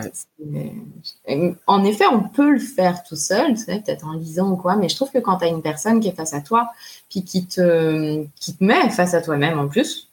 en 1.65 1.84
effet, 1.84 2.06
on 2.12 2.22
peut 2.30 2.52
le 2.52 2.60
faire 2.60 3.04
tout 3.04 3.15
seul, 3.15 3.56
peut-être 3.56 4.06
en 4.06 4.13
lisant 4.13 4.52
ou 4.52 4.56
quoi, 4.56 4.76
mais 4.76 4.88
je 4.88 4.96
trouve 4.96 5.10
que 5.10 5.17
quand 5.17 5.38
tu 5.38 5.46
as 5.46 5.48
une 5.48 5.63
personne 5.63 6.00
qui 6.00 6.10
est 6.10 6.15
face 6.15 6.34
à 6.34 6.41
toi, 6.41 6.70
puis 7.10 7.24
qui 7.24 7.48
te, 7.48 8.24
qui 8.36 8.56
te 8.56 8.63
met 8.63 8.89
face 8.91 9.15
à 9.15 9.22
toi-même 9.22 9.58
en 9.58 9.67
plus, 9.67 10.10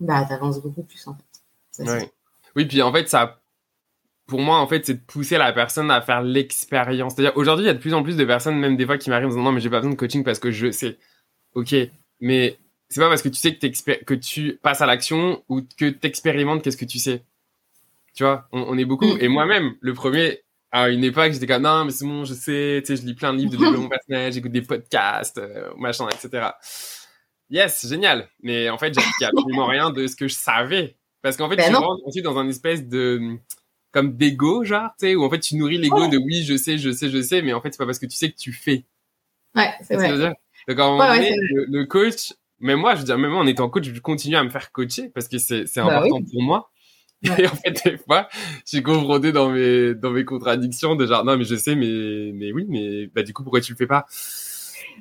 bah, 0.00 0.24
tu 0.26 0.32
avances 0.32 0.60
beaucoup 0.60 0.82
plus 0.82 1.06
en 1.08 1.14
fait. 1.14 2.10
Oui, 2.54 2.64
puis 2.64 2.80
en 2.80 2.90
fait, 2.90 3.06
ça 3.08 3.38
pour 4.26 4.40
moi, 4.40 4.58
en 4.58 4.66
fait, 4.66 4.84
c'est 4.84 4.94
de 4.94 5.00
pousser 5.06 5.38
la 5.38 5.52
personne 5.52 5.90
à 5.90 6.00
faire 6.00 6.22
l'expérience. 6.22 7.14
C'est-à-dire, 7.14 7.36
aujourd'hui, 7.36 7.64
il 7.64 7.68
y 7.68 7.70
a 7.70 7.74
de 7.74 7.78
plus 7.78 7.94
en 7.94 8.02
plus 8.02 8.16
de 8.16 8.24
personnes, 8.24 8.58
même 8.58 8.76
des 8.76 8.84
fois, 8.84 8.98
qui 8.98 9.10
m'arrivent 9.10 9.26
en 9.26 9.30
disant 9.30 9.42
non, 9.42 9.52
mais 9.52 9.60
j'ai 9.60 9.70
pas 9.70 9.78
besoin 9.78 9.92
de 9.92 9.96
coaching 9.96 10.24
parce 10.24 10.38
que 10.38 10.50
je 10.50 10.70
sais. 10.70 10.98
Ok, 11.54 11.74
mais 12.20 12.58
c'est 12.88 13.00
pas 13.00 13.08
parce 13.08 13.22
que 13.22 13.28
tu 13.28 13.36
sais 13.36 13.54
que, 13.56 14.04
que 14.04 14.14
tu 14.14 14.58
passes 14.62 14.80
à 14.80 14.86
l'action 14.86 15.42
ou 15.48 15.62
que 15.62 15.90
tu 15.90 16.06
expérimentes 16.06 16.62
qu'est-ce 16.62 16.76
que 16.76 16.84
tu 16.84 16.98
sais. 16.98 17.24
Tu 18.14 18.24
vois, 18.24 18.48
on, 18.52 18.76
est 18.78 18.84
beaucoup. 18.84 19.14
Mm. 19.14 19.18
Et 19.20 19.28
moi-même, 19.28 19.74
le 19.80 19.92
premier, 19.92 20.40
à 20.72 20.88
une 20.88 21.04
époque, 21.04 21.32
j'étais 21.32 21.46
comme 21.46 21.62
non, 21.62 21.84
mais 21.84 21.90
c'est 21.90 22.06
bon, 22.06 22.24
je 22.24 22.34
sais, 22.34 22.82
tu 22.84 22.96
sais, 22.96 23.02
je 23.02 23.06
lis 23.06 23.14
plein 23.14 23.32
de 23.32 23.38
livres 23.38 23.52
de 23.52 23.56
développement 23.58 23.88
personnel, 23.88 24.32
j'écoute 24.32 24.52
des 24.52 24.62
podcasts, 24.62 25.38
euh, 25.38 25.70
machin, 25.76 26.08
etc. 26.08 26.48
Yes, 27.50 27.86
génial. 27.86 28.28
Mais 28.42 28.70
en 28.70 28.78
fait, 28.78 28.92
j'ai 29.20 29.26
absolument 29.26 29.66
rien 29.66 29.90
de 29.90 30.06
ce 30.06 30.16
que 30.16 30.26
je 30.26 30.34
savais. 30.34 30.96
Parce 31.22 31.36
qu'en 31.36 31.48
fait, 31.48 31.56
ben 31.56 31.68
tu 31.68 31.74
rentres 31.74 32.06
ensuite 32.06 32.24
dans 32.24 32.38
un 32.38 32.48
espèce 32.48 32.86
de 32.86 33.38
comme 33.92 34.16
d'ego, 34.16 34.64
genre, 34.64 34.90
tu 34.98 35.06
sais, 35.06 35.14
où 35.14 35.24
en 35.24 35.30
fait 35.30 35.40
tu 35.40 35.56
nourris 35.56 35.78
l'ego 35.78 36.08
de 36.08 36.18
oui, 36.18 36.44
je 36.44 36.56
sais, 36.56 36.78
je 36.78 36.90
sais, 36.90 37.08
je 37.08 37.22
sais, 37.22 37.42
mais 37.42 37.52
en 37.52 37.60
fait 37.60 37.72
c'est 37.72 37.78
pas 37.78 37.86
parce 37.86 37.98
que 37.98 38.06
tu 38.06 38.16
sais 38.16 38.30
que 38.30 38.36
tu 38.36 38.52
fais. 38.52 38.84
Ouais, 39.54 39.70
c'est 39.82 39.96
vrai. 39.96 40.34
Donc, 40.68 40.78
à 40.78 40.84
un 40.84 40.90
moment 40.90 41.14
donné, 41.14 41.36
le, 41.68 41.84
coach, 41.84 42.34
mais 42.58 42.74
moi, 42.74 42.94
je 42.94 43.00
veux 43.00 43.04
dire, 43.04 43.18
même 43.18 43.34
en 43.34 43.46
étant 43.46 43.68
coach, 43.68 43.84
je 43.84 44.00
continue 44.00 44.36
à 44.36 44.42
me 44.42 44.50
faire 44.50 44.72
coacher 44.72 45.10
parce 45.10 45.28
que 45.28 45.38
c'est 45.38 45.64
bah 45.76 45.98
important 45.98 46.22
pour 46.30 46.42
moi. 46.42 46.70
Et 47.38 47.46
en 47.46 47.54
fait, 47.54 47.82
des 47.84 47.96
fois, 47.96 48.28
je 48.64 48.70
suis 48.70 48.82
confronté 48.82 49.32
dans 49.32 49.50
mes, 49.50 49.94
dans 49.94 50.10
mes 50.10 50.24
contradictions 50.24 50.96
de 50.96 51.06
genre, 51.06 51.24
non, 51.24 51.36
mais 51.36 51.44
je 51.44 51.56
sais, 51.56 51.74
mais, 51.74 52.32
mais 52.34 52.52
oui, 52.52 52.66
mais 52.68 53.06
bah, 53.06 53.22
du 53.22 53.32
coup, 53.32 53.42
pourquoi 53.42 53.60
tu 53.60 53.72
le 53.72 53.76
fais 53.76 53.86
pas? 53.86 54.06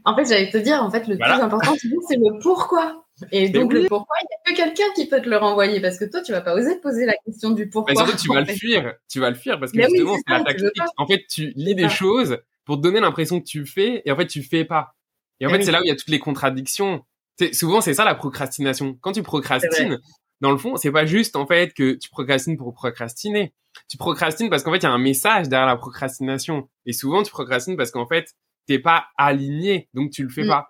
En 0.05 0.15
fait, 0.15 0.25
j'allais 0.25 0.49
te 0.49 0.57
dire, 0.57 0.81
en 0.81 0.91
fait, 0.91 1.07
le 1.07 1.17
plus 1.17 1.31
important, 1.31 1.73
c'est 2.07 2.17
le 2.17 2.39
pourquoi. 2.39 3.04
Et 3.31 3.49
donc, 3.49 3.71
le 3.71 3.85
pourquoi, 3.87 4.17
il 4.21 4.25
n'y 4.25 4.35
a 4.51 4.51
que 4.51 4.63
quelqu'un 4.63 4.93
qui 4.93 5.07
peut 5.07 5.21
te 5.21 5.29
le 5.29 5.37
renvoyer 5.37 5.79
parce 5.79 5.97
que 5.97 6.05
toi, 6.05 6.21
tu 6.21 6.31
vas 6.31 6.41
pas 6.41 6.53
oser 6.53 6.79
poser 6.81 7.05
la 7.05 7.15
question 7.25 7.51
du 7.51 7.69
pourquoi. 7.69 7.93
Mais 7.93 7.97
surtout, 7.97 8.21
tu 8.21 8.33
vas 8.33 8.41
le 8.41 8.45
fuir. 8.53 8.93
Tu 9.09 9.19
vas 9.19 9.29
le 9.29 9.35
fuir 9.35 9.59
parce 9.59 9.71
que 9.71 9.81
justement, 9.81 10.15
c'est 10.15 10.33
la 10.33 10.43
tactique. 10.43 10.81
En 10.97 11.07
fait, 11.07 11.25
tu 11.29 11.53
lis 11.55 11.75
des 11.75 11.89
choses 11.89 12.39
pour 12.65 12.77
te 12.77 12.81
donner 12.81 12.99
l'impression 12.99 13.39
que 13.39 13.45
tu 13.45 13.65
fais 13.65 14.01
et 14.05 14.11
en 14.11 14.17
fait, 14.17 14.27
tu 14.27 14.43
fais 14.43 14.65
pas. 14.65 14.95
Et 15.39 15.47
en 15.47 15.49
fait, 15.49 15.63
c'est 15.63 15.71
là 15.71 15.79
où 15.79 15.83
il 15.83 15.87
y 15.87 15.91
a 15.91 15.95
toutes 15.95 16.09
les 16.09 16.19
contradictions. 16.19 17.03
Souvent, 17.51 17.81
c'est 17.81 17.93
ça 17.93 18.05
la 18.05 18.15
procrastination. 18.15 18.97
Quand 19.01 19.11
tu 19.11 19.23
procrastines, 19.23 19.99
dans 20.41 20.51
le 20.51 20.57
fond, 20.57 20.75
c'est 20.75 20.91
pas 20.91 21.05
juste 21.05 21.35
en 21.35 21.47
fait 21.47 21.73
que 21.73 21.93
tu 21.93 22.09
procrastines 22.09 22.57
pour 22.57 22.73
procrastiner. 22.73 23.53
Tu 23.89 23.97
procrastines 23.97 24.49
parce 24.49 24.63
qu'en 24.63 24.71
fait, 24.71 24.77
il 24.77 24.83
y 24.83 24.87
a 24.87 24.91
un 24.91 24.97
message 24.97 25.49
derrière 25.49 25.67
la 25.67 25.75
procrastination. 25.75 26.69
Et 26.85 26.93
souvent, 26.93 27.23
tu 27.23 27.31
procrastines 27.31 27.75
parce 27.75 27.91
qu'en 27.91 28.07
fait, 28.07 28.33
t'es 28.67 28.79
pas 28.79 29.07
aligné, 29.17 29.89
donc 29.93 30.11
tu 30.11 30.23
le 30.23 30.29
fais 30.29 30.43
mm, 30.43 30.47
pas. 30.47 30.67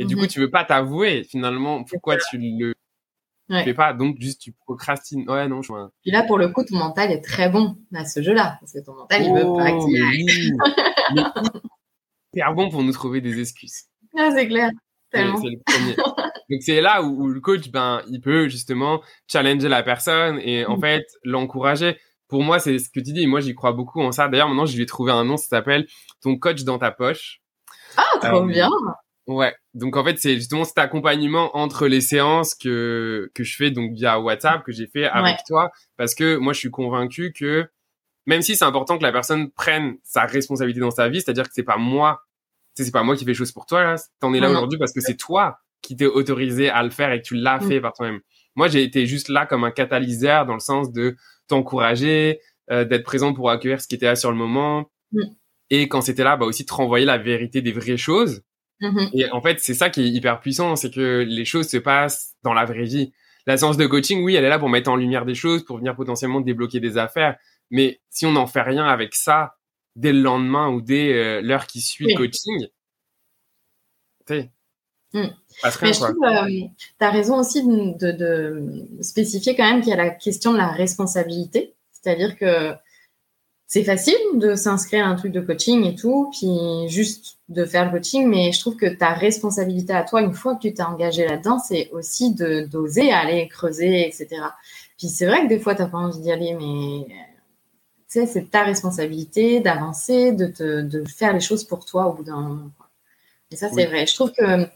Mm. 0.00 0.02
Et 0.02 0.06
du 0.06 0.16
coup, 0.16 0.22
mm-hmm. 0.22 0.28
tu 0.28 0.40
veux 0.40 0.50
pas 0.50 0.64
t'avouer 0.64 1.24
finalement 1.24 1.84
pourquoi 1.84 2.16
tu 2.16 2.38
le 2.38 2.74
fais 3.48 3.74
pas? 3.74 3.92
Donc 3.92 4.16
juste 4.18 4.40
tu 4.40 4.52
procrastines. 4.52 5.28
Ouais, 5.28 5.46
non, 5.48 5.62
je 5.62 5.68
vois. 5.68 5.90
Puis 6.02 6.10
là, 6.10 6.22
pour 6.24 6.38
le 6.38 6.48
coup, 6.48 6.64
ton 6.64 6.78
mental 6.78 7.10
est 7.10 7.20
très 7.20 7.50
bon 7.50 7.76
à 7.94 8.04
ce 8.04 8.22
jeu-là, 8.22 8.56
parce 8.60 8.72
que 8.72 8.84
ton 8.84 8.94
mental, 8.94 9.22
il 9.22 9.32
veut 9.32 9.56
pas 9.56 9.64
activer. 9.64 10.24
C'est 12.32 12.42
bon 12.54 12.70
pour 12.70 12.82
nous 12.84 12.92
trouver 12.92 13.20
des 13.20 13.40
excuses. 13.40 13.86
Ah, 14.16 14.30
c'est 14.32 14.46
clair. 14.46 14.70
Donc 15.12 16.62
c'est 16.62 16.80
là 16.80 17.02
où, 17.02 17.26
le 17.26 17.40
coach, 17.40 17.70
ben, 17.70 18.02
il 18.08 18.20
peut 18.20 18.48
justement 18.48 19.00
challenger 19.26 19.68
la 19.68 19.82
personne 19.82 20.38
et 20.38 20.64
en 20.64 20.76
mm. 20.76 20.80
fait 20.80 21.06
l'encourager. 21.24 21.98
Pour 22.28 22.44
moi, 22.44 22.60
c'est 22.60 22.78
ce 22.78 22.88
que 22.88 23.00
tu 23.00 23.12
dis. 23.12 23.26
Moi, 23.26 23.40
j'y 23.40 23.56
crois 23.56 23.72
beaucoup 23.72 24.00
en 24.00 24.12
ça. 24.12 24.28
D'ailleurs, 24.28 24.46
maintenant, 24.46 24.66
je 24.66 24.76
lui 24.76 24.84
ai 24.84 24.86
trouvé 24.86 25.10
un 25.10 25.24
nom. 25.24 25.36
Ça 25.36 25.48
s'appelle 25.48 25.88
ton 26.22 26.38
coach 26.38 26.62
dans 26.62 26.78
ta 26.78 26.92
poche. 26.92 27.40
Ah, 27.96 28.18
trop 28.20 28.44
euh, 28.44 28.46
bien. 28.46 28.70
Ouais. 29.26 29.54
Donc 29.74 29.96
en 29.96 30.04
fait, 30.04 30.18
c'est 30.18 30.34
justement 30.36 30.64
cet 30.64 30.78
accompagnement 30.78 31.56
entre 31.56 31.86
les 31.86 32.00
séances 32.00 32.54
que 32.54 33.30
que 33.34 33.44
je 33.44 33.56
fais 33.56 33.70
donc 33.70 33.92
via 33.92 34.18
WhatsApp 34.18 34.64
que 34.64 34.72
j'ai 34.72 34.86
fait 34.86 35.04
avec 35.04 35.38
toi 35.46 35.70
parce 35.96 36.14
que 36.14 36.36
moi, 36.36 36.52
je 36.52 36.58
suis 36.58 36.70
convaincu 36.70 37.32
que 37.32 37.68
même 38.26 38.42
si 38.42 38.56
c'est 38.56 38.64
important 38.64 38.98
que 38.98 39.02
la 39.02 39.12
personne 39.12 39.50
prenne 39.50 39.96
sa 40.02 40.24
responsabilité 40.24 40.80
dans 40.80 40.90
sa 40.90 41.08
vie, 41.08 41.20
c'est-à-dire 41.20 41.44
que 41.44 41.54
c'est 41.54 41.62
pas 41.62 41.76
moi 41.76 42.22
c'est 42.74 42.90
pas 42.92 43.02
moi 43.02 43.16
qui 43.16 43.24
fais 43.24 43.32
les 43.32 43.34
choses 43.34 43.52
pour 43.52 43.66
toi 43.66 43.82
là. 43.82 43.96
T'en 44.20 44.32
es 44.32 44.40
là 44.40 44.50
aujourd'hui 44.50 44.78
parce 44.78 44.92
que 44.92 45.00
c'est 45.00 45.16
toi 45.16 45.58
qui 45.82 45.96
t'es 45.96 46.06
autorisé 46.06 46.68
à 46.68 46.82
le 46.82 46.90
faire 46.90 47.12
et 47.12 47.20
que 47.20 47.26
tu 47.26 47.34
l'as 47.34 47.58
mm. 47.58 47.68
fait 47.68 47.80
par 47.80 47.92
toi-même. 47.92 48.20
Moi, 48.56 48.68
j'ai 48.68 48.82
été 48.82 49.06
juste 49.06 49.28
là 49.28 49.46
comme 49.46 49.64
un 49.64 49.70
catalyseur 49.70 50.46
dans 50.46 50.54
le 50.54 50.60
sens 50.60 50.92
de 50.92 51.16
t'encourager, 51.46 52.40
euh, 52.70 52.84
d'être 52.84 53.04
présent 53.04 53.32
pour 53.32 53.50
accueillir 53.50 53.80
ce 53.80 53.88
qui 53.88 53.94
était 53.94 54.06
là 54.06 54.16
sur 54.16 54.30
le 54.30 54.36
moment. 54.36 54.90
Mm. 55.12 55.22
Et 55.70 55.88
quand 55.88 56.00
c'était 56.00 56.24
là, 56.24 56.36
bah 56.36 56.46
aussi 56.46 56.66
te 56.66 56.74
renvoyer 56.74 57.06
la 57.06 57.18
vérité 57.18 57.62
des 57.62 57.72
vraies 57.72 57.96
choses. 57.96 58.42
Mm-hmm. 58.80 59.10
Et 59.14 59.30
en 59.30 59.40
fait, 59.40 59.60
c'est 59.60 59.74
ça 59.74 59.90
qui 59.90 60.02
est 60.02 60.08
hyper 60.08 60.40
puissant, 60.40 60.76
c'est 60.76 60.92
que 60.92 61.24
les 61.26 61.44
choses 61.44 61.68
se 61.68 61.76
passent 61.76 62.34
dans 62.42 62.54
la 62.54 62.64
vraie 62.64 62.84
vie. 62.84 63.12
La 63.46 63.56
séance 63.56 63.76
de 63.76 63.86
coaching, 63.86 64.22
oui, 64.22 64.34
elle 64.34 64.44
est 64.44 64.48
là 64.48 64.58
pour 64.58 64.68
mettre 64.68 64.90
en 64.90 64.96
lumière 64.96 65.24
des 65.24 65.34
choses, 65.34 65.64
pour 65.64 65.78
venir 65.78 65.96
potentiellement 65.96 66.40
débloquer 66.40 66.80
des 66.80 66.98
affaires. 66.98 67.36
Mais 67.70 68.00
si 68.10 68.26
on 68.26 68.32
n'en 68.32 68.46
fait 68.46 68.62
rien 68.62 68.84
avec 68.84 69.14
ça, 69.14 69.56
dès 69.96 70.12
le 70.12 70.20
lendemain 70.20 70.68
ou 70.68 70.80
dès 70.80 71.12
euh, 71.12 71.40
l'heure 71.42 71.66
qui 71.66 71.80
suit 71.80 72.06
le 72.06 72.16
coaching. 72.16 72.68
Tu 74.26 74.50
mm. 75.14 75.28
Mais 75.82 75.92
je 75.92 75.98
trouve, 75.98 76.24
euh, 76.24 76.68
tu 76.78 77.04
as 77.04 77.10
raison 77.10 77.38
aussi 77.38 77.66
de, 77.66 78.12
de, 78.12 79.02
spécifier 79.02 79.56
quand 79.56 79.68
même 79.68 79.80
qu'il 79.80 79.90
y 79.90 79.92
a 79.92 79.96
la 79.96 80.10
question 80.10 80.52
de 80.52 80.58
la 80.58 80.68
responsabilité. 80.68 81.74
C'est-à-dire 81.92 82.36
que 82.38 82.72
c'est 83.72 83.84
facile 83.84 84.16
de 84.34 84.56
s'inscrire 84.56 85.06
à 85.06 85.08
un 85.10 85.14
truc 85.14 85.30
de 85.30 85.40
coaching 85.40 85.84
et 85.84 85.94
tout, 85.94 86.28
puis 86.32 86.88
juste 86.88 87.38
de 87.48 87.64
faire 87.64 87.84
le 87.84 87.92
coaching, 87.92 88.26
mais 88.26 88.50
je 88.50 88.58
trouve 88.58 88.74
que 88.74 88.86
ta 88.86 89.10
responsabilité 89.10 89.92
à 89.92 90.02
toi, 90.02 90.22
une 90.22 90.34
fois 90.34 90.56
que 90.56 90.62
tu 90.62 90.74
t'es 90.74 90.82
engagé 90.82 91.24
là-dedans, 91.24 91.60
c'est 91.60 91.88
aussi 91.92 92.34
de 92.34 92.62
d'oser 92.62 93.12
aller 93.12 93.46
creuser, 93.46 94.08
etc. 94.08 94.26
Puis 94.98 95.06
c'est 95.06 95.24
vrai 95.24 95.42
que 95.42 95.46
des 95.46 95.60
fois, 95.60 95.76
tu 95.76 95.82
n'as 95.82 95.88
pas 95.88 95.98
envie 95.98 96.18
d'y 96.18 96.32
aller, 96.32 96.52
mais 96.54 97.06
sais, 98.08 98.26
c'est 98.26 98.50
ta 98.50 98.64
responsabilité 98.64 99.60
d'avancer, 99.60 100.32
de, 100.32 100.46
te, 100.46 100.82
de 100.82 101.04
faire 101.04 101.32
les 101.32 101.40
choses 101.40 101.62
pour 101.62 101.84
toi 101.84 102.08
au 102.08 102.14
bout 102.14 102.24
d'un 102.24 102.40
moment. 102.40 102.70
Et 103.52 103.56
ça, 103.56 103.68
c'est 103.72 103.86
vrai. 103.86 104.04
Je 104.04 104.14
trouve 104.14 104.32
que 104.32 104.66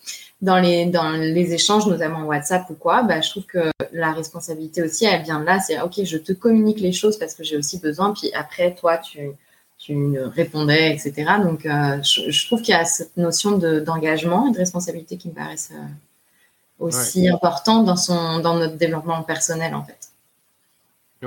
dans 0.44 0.59
les, 0.59 0.85
dans 0.85 1.11
les 1.11 1.54
échanges, 1.54 1.87
notamment 1.87 2.24
WhatsApp 2.24 2.68
ou 2.68 2.74
quoi, 2.74 3.02
bah, 3.02 3.22
je 3.22 3.30
trouve 3.30 3.46
que 3.46 3.70
la 3.92 4.12
responsabilité 4.12 4.83
aussi, 4.83 5.07
elle 5.07 5.22
vient 5.22 5.40
de 5.40 5.46
là. 5.46 5.59
C'est 5.59 5.80
OK, 5.80 6.04
je 6.04 6.18
te 6.18 6.33
communique 6.33 6.80
les 6.80 6.92
choses 6.92 7.18
parce 7.18 7.35
que 7.35 7.42
j'ai 7.42 7.57
aussi 7.57 7.80
besoin. 7.80 8.12
Puis 8.12 8.30
après, 8.35 8.74
toi, 8.74 8.98
tu, 8.98 9.30
tu 9.78 10.18
répondais, 10.20 10.92
etc. 10.92 11.14
Donc, 11.42 11.64
euh, 11.64 12.02
je, 12.02 12.46
trouve 12.46 12.61
qu'il 12.61 12.74
y 12.74 12.78
a 12.78 12.85
cette 12.85 13.16
notion 13.16 13.57
d'engagement 13.57 14.48
et 14.48 14.52
de 14.52 14.59
responsabilité 14.59 15.16
qui 15.16 15.28
me 15.28 15.35
paraissent 15.35 15.72
euh, 15.72 16.85
aussi 16.87 17.26
importante 17.26 17.87
dans, 17.87 17.96
son, 17.96 18.40
dans 18.40 18.59
notre 18.59 18.76
développement 18.76 19.22
personnel, 19.22 19.74
en 19.74 19.83
fait. 19.83 20.11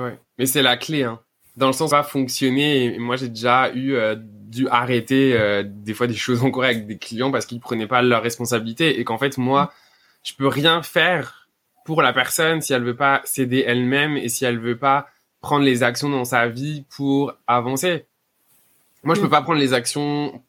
Ouais, 0.00 0.16
mais 0.38 0.46
c'est 0.46 0.62
la 0.62 0.76
clé. 0.76 1.02
Hein 1.02 1.18
dans 1.58 1.66
le 1.66 1.72
sens 1.72 1.90
ça 1.90 1.96
va 1.96 2.02
fonctionner. 2.04 2.94
Et 2.94 2.98
moi, 2.98 3.16
j'ai 3.16 3.28
déjà 3.28 3.70
eu 3.74 3.94
euh, 3.94 4.14
dû 4.48 4.68
arrêter 4.68 5.36
euh, 5.36 5.62
des 5.66 5.94
fois 5.94 6.06
des 6.06 6.14
choses 6.14 6.42
en 6.42 6.50
cours 6.50 6.64
avec 6.64 6.86
des 6.86 6.98
clients 6.98 7.30
parce 7.30 7.46
qu'ils 7.46 7.60
prenaient 7.60 7.86
pas 7.86 8.02
leurs 8.02 8.22
responsabilités 8.22 8.98
et 8.98 9.04
qu'en 9.04 9.18
fait, 9.18 9.38
moi, 9.38 9.72
je 10.22 10.32
peux 10.34 10.48
rien 10.48 10.82
faire 10.82 11.48
pour 11.84 12.02
la 12.02 12.12
personne 12.12 12.60
si 12.60 12.72
elle 12.72 12.82
veut 12.82 12.96
pas 12.96 13.20
s'aider 13.24 13.64
elle-même 13.66 14.16
et 14.16 14.28
si 14.28 14.44
elle 14.44 14.58
veut 14.58 14.76
pas 14.76 15.08
prendre 15.40 15.64
les 15.64 15.82
actions 15.82 16.08
dans 16.08 16.24
sa 16.24 16.48
vie 16.48 16.84
pour 16.94 17.34
avancer. 17.46 18.06
Moi, 19.04 19.14
je 19.14 19.20
peux 19.20 19.26
mm. 19.26 19.30
pas 19.30 19.42
prendre 19.42 19.60
les 19.60 19.74
actions 19.74 20.42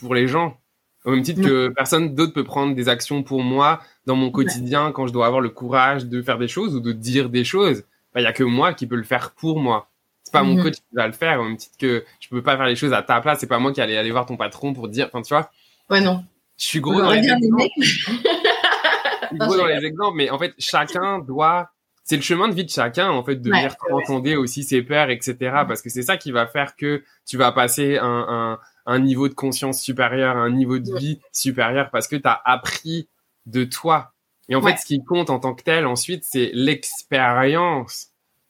pour 0.00 0.14
les 0.14 0.28
gens. 0.28 0.58
Au 1.04 1.12
même 1.12 1.22
titre 1.22 1.42
que 1.42 1.68
personne 1.68 2.14
d'autre 2.14 2.34
peut 2.34 2.44
prendre 2.44 2.74
des 2.74 2.88
actions 2.88 3.22
pour 3.22 3.42
moi 3.42 3.80
dans 4.06 4.16
mon 4.16 4.30
quotidien 4.30 4.92
quand 4.92 5.06
je 5.06 5.12
dois 5.12 5.26
avoir 5.26 5.40
le 5.40 5.48
courage 5.48 6.06
de 6.06 6.20
faire 6.22 6.38
des 6.38 6.48
choses 6.48 6.74
ou 6.74 6.80
de 6.80 6.92
dire 6.92 7.30
des 7.30 7.44
choses. 7.44 7.84
Il 8.16 8.22
y 8.22 8.26
a 8.26 8.32
que 8.32 8.44
moi 8.44 8.74
qui 8.74 8.86
peux 8.86 8.96
le 8.96 9.04
faire 9.04 9.30
pour 9.30 9.60
moi. 9.60 9.88
C'est 10.28 10.32
pas 10.32 10.42
mon 10.42 10.56
mhm. 10.56 10.62
coach 10.62 10.74
qui 10.74 10.94
va 10.94 11.06
le 11.06 11.14
faire, 11.14 11.40
au 11.40 11.44
même 11.44 11.56
titre 11.56 11.74
que 11.78 12.04
je 12.20 12.28
peux 12.28 12.42
pas 12.42 12.58
faire 12.58 12.66
les 12.66 12.76
choses 12.76 12.92
à 12.92 13.02
ta 13.02 13.18
place. 13.22 13.38
C'est 13.40 13.46
pas 13.46 13.58
moi 13.58 13.72
qui 13.72 13.80
allais 13.80 13.96
aller 13.96 14.10
voir 14.10 14.26
ton 14.26 14.36
patron 14.36 14.74
pour 14.74 14.88
dire, 14.88 15.06
enfin, 15.06 15.22
tu 15.22 15.32
vois. 15.32 15.50
Ouais, 15.88 16.02
non. 16.02 16.22
Je 16.58 16.64
suis 16.66 16.80
gros 16.80 17.00
dans 17.00 17.10
les 17.10 17.20
exemples. 17.20 17.64
je 17.80 17.86
suis 17.86 19.38
gros 19.38 19.56
dans 19.56 19.66
les 19.66 19.82
exemples, 19.86 20.16
mais 20.16 20.28
en 20.28 20.38
fait, 20.38 20.52
chacun 20.58 21.18
doit, 21.20 21.70
c'est 22.04 22.16
le 22.16 22.22
chemin 22.22 22.48
de 22.48 22.52
vie 22.52 22.66
de 22.66 22.70
chacun, 22.70 23.08
en 23.08 23.24
fait, 23.24 23.36
de 23.36 23.48
venir 23.48 23.74
transcender 23.78 24.36
aussi 24.36 24.64
ses 24.64 24.82
peurs, 24.82 25.08
etc. 25.08 25.36
Parce 25.66 25.80
que 25.80 25.88
c'est 25.88 26.02
ça 26.02 26.18
qui 26.18 26.30
va 26.30 26.46
faire 26.46 26.76
que 26.76 27.02
tu 27.24 27.38
vas 27.38 27.50
passer 27.50 27.96
un, 27.96 28.26
un, 28.28 28.58
un 28.84 28.98
niveau 28.98 29.30
de 29.30 29.34
conscience 29.34 29.80
supérieur, 29.80 30.36
un 30.36 30.50
niveau 30.50 30.78
de 30.78 30.94
vie 30.98 31.20
supérieur 31.32 31.88
parce 31.90 32.06
que 32.06 32.16
tu 32.16 32.28
as 32.28 32.38
appris 32.44 33.08
de 33.46 33.64
toi. 33.64 34.12
Et 34.50 34.56
en 34.56 34.60
fait, 34.60 34.76
ce 34.76 34.84
qui 34.84 35.02
compte 35.02 35.30
en 35.30 35.38
tant 35.38 35.54
que 35.54 35.62
tel, 35.62 35.86
ensuite, 35.86 36.24
c'est 36.24 36.50
l'expérience 36.52 38.08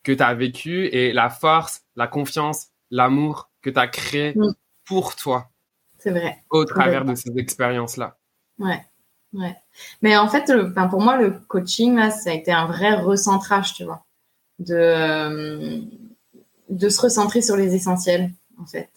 que 0.08 0.14
tu 0.14 0.22
as 0.22 0.32
vécu 0.32 0.86
et 0.86 1.12
la 1.12 1.28
force, 1.28 1.82
la 1.94 2.06
confiance, 2.06 2.68
l'amour 2.90 3.50
que 3.60 3.68
tu 3.68 3.78
as 3.78 3.88
créé 3.88 4.32
mm. 4.34 4.54
pour 4.86 5.16
toi. 5.16 5.50
C'est 5.98 6.12
vrai. 6.12 6.38
Au 6.48 6.64
travers 6.64 7.04
de 7.04 7.14
ces 7.14 7.30
expériences-là. 7.36 8.16
Ouais. 8.58 8.82
Ouais. 9.34 9.54
Mais 10.00 10.16
en 10.16 10.26
fait, 10.28 10.50
pour 10.88 11.02
moi, 11.02 11.18
le 11.18 11.32
coaching, 11.48 11.94
là, 11.96 12.10
ça 12.10 12.30
a 12.30 12.32
été 12.32 12.50
un 12.50 12.64
vrai 12.64 12.94
recentrage, 12.94 13.74
tu 13.74 13.84
vois. 13.84 14.02
De, 14.58 14.74
euh, 14.74 15.80
de 16.70 16.88
se 16.88 17.02
recentrer 17.02 17.42
sur 17.42 17.56
les 17.56 17.74
essentiels, 17.74 18.30
en 18.58 18.64
fait. 18.64 18.88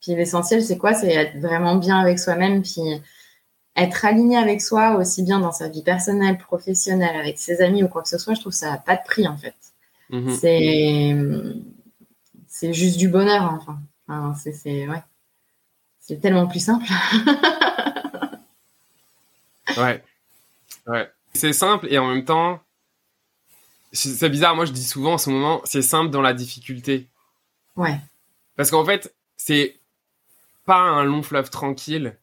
Puis 0.00 0.16
l'essentiel, 0.16 0.64
c'est 0.64 0.78
quoi? 0.78 0.94
C'est 0.94 1.14
être 1.14 1.38
vraiment 1.38 1.76
bien 1.76 2.00
avec 2.00 2.18
soi-même, 2.18 2.62
puis 2.62 3.00
être 3.76 4.04
aligné 4.04 4.36
avec 4.36 4.60
soi, 4.60 4.96
aussi 4.96 5.22
bien 5.22 5.38
dans 5.38 5.52
sa 5.52 5.68
vie 5.68 5.84
personnelle, 5.84 6.38
professionnelle, 6.38 7.14
avec 7.14 7.38
ses 7.38 7.62
amis 7.62 7.84
ou 7.84 7.88
quoi 7.88 8.02
que 8.02 8.08
ce 8.08 8.18
soit. 8.18 8.34
Je 8.34 8.40
trouve 8.40 8.52
que 8.52 8.58
ça 8.58 8.72
n'a 8.72 8.78
pas 8.78 8.96
de 8.96 9.04
prix, 9.04 9.28
en 9.28 9.36
fait. 9.36 9.54
Mhm. 10.10 10.30
C'est 10.30 11.16
c'est 12.46 12.72
juste 12.72 12.98
du 12.98 13.08
bonheur, 13.08 13.52
enfin. 13.52 14.34
c'est 14.34 14.88
ouais. 14.88 15.02
C'est 16.00 16.20
tellement 16.20 16.46
plus 16.46 16.64
simple. 16.64 16.86
ouais. 19.76 20.02
Ouais. 20.86 21.10
C'est 21.34 21.52
simple 21.52 21.88
et 21.90 21.98
en 21.98 22.06
même 22.06 22.24
temps, 22.24 22.60
c'est 23.92 24.28
bizarre. 24.28 24.54
Moi, 24.54 24.64
je 24.64 24.72
dis 24.72 24.84
souvent 24.84 25.14
en 25.14 25.18
ce 25.18 25.30
moment, 25.30 25.60
c'est 25.64 25.82
simple 25.82 26.10
dans 26.10 26.22
la 26.22 26.32
difficulté. 26.32 27.08
Ouais. 27.74 27.98
Parce 28.56 28.70
qu'en 28.70 28.84
fait, 28.84 29.14
c'est 29.36 29.78
pas 30.64 30.78
un 30.78 31.04
long 31.04 31.22
fleuve 31.22 31.50
tranquille. 31.50 32.16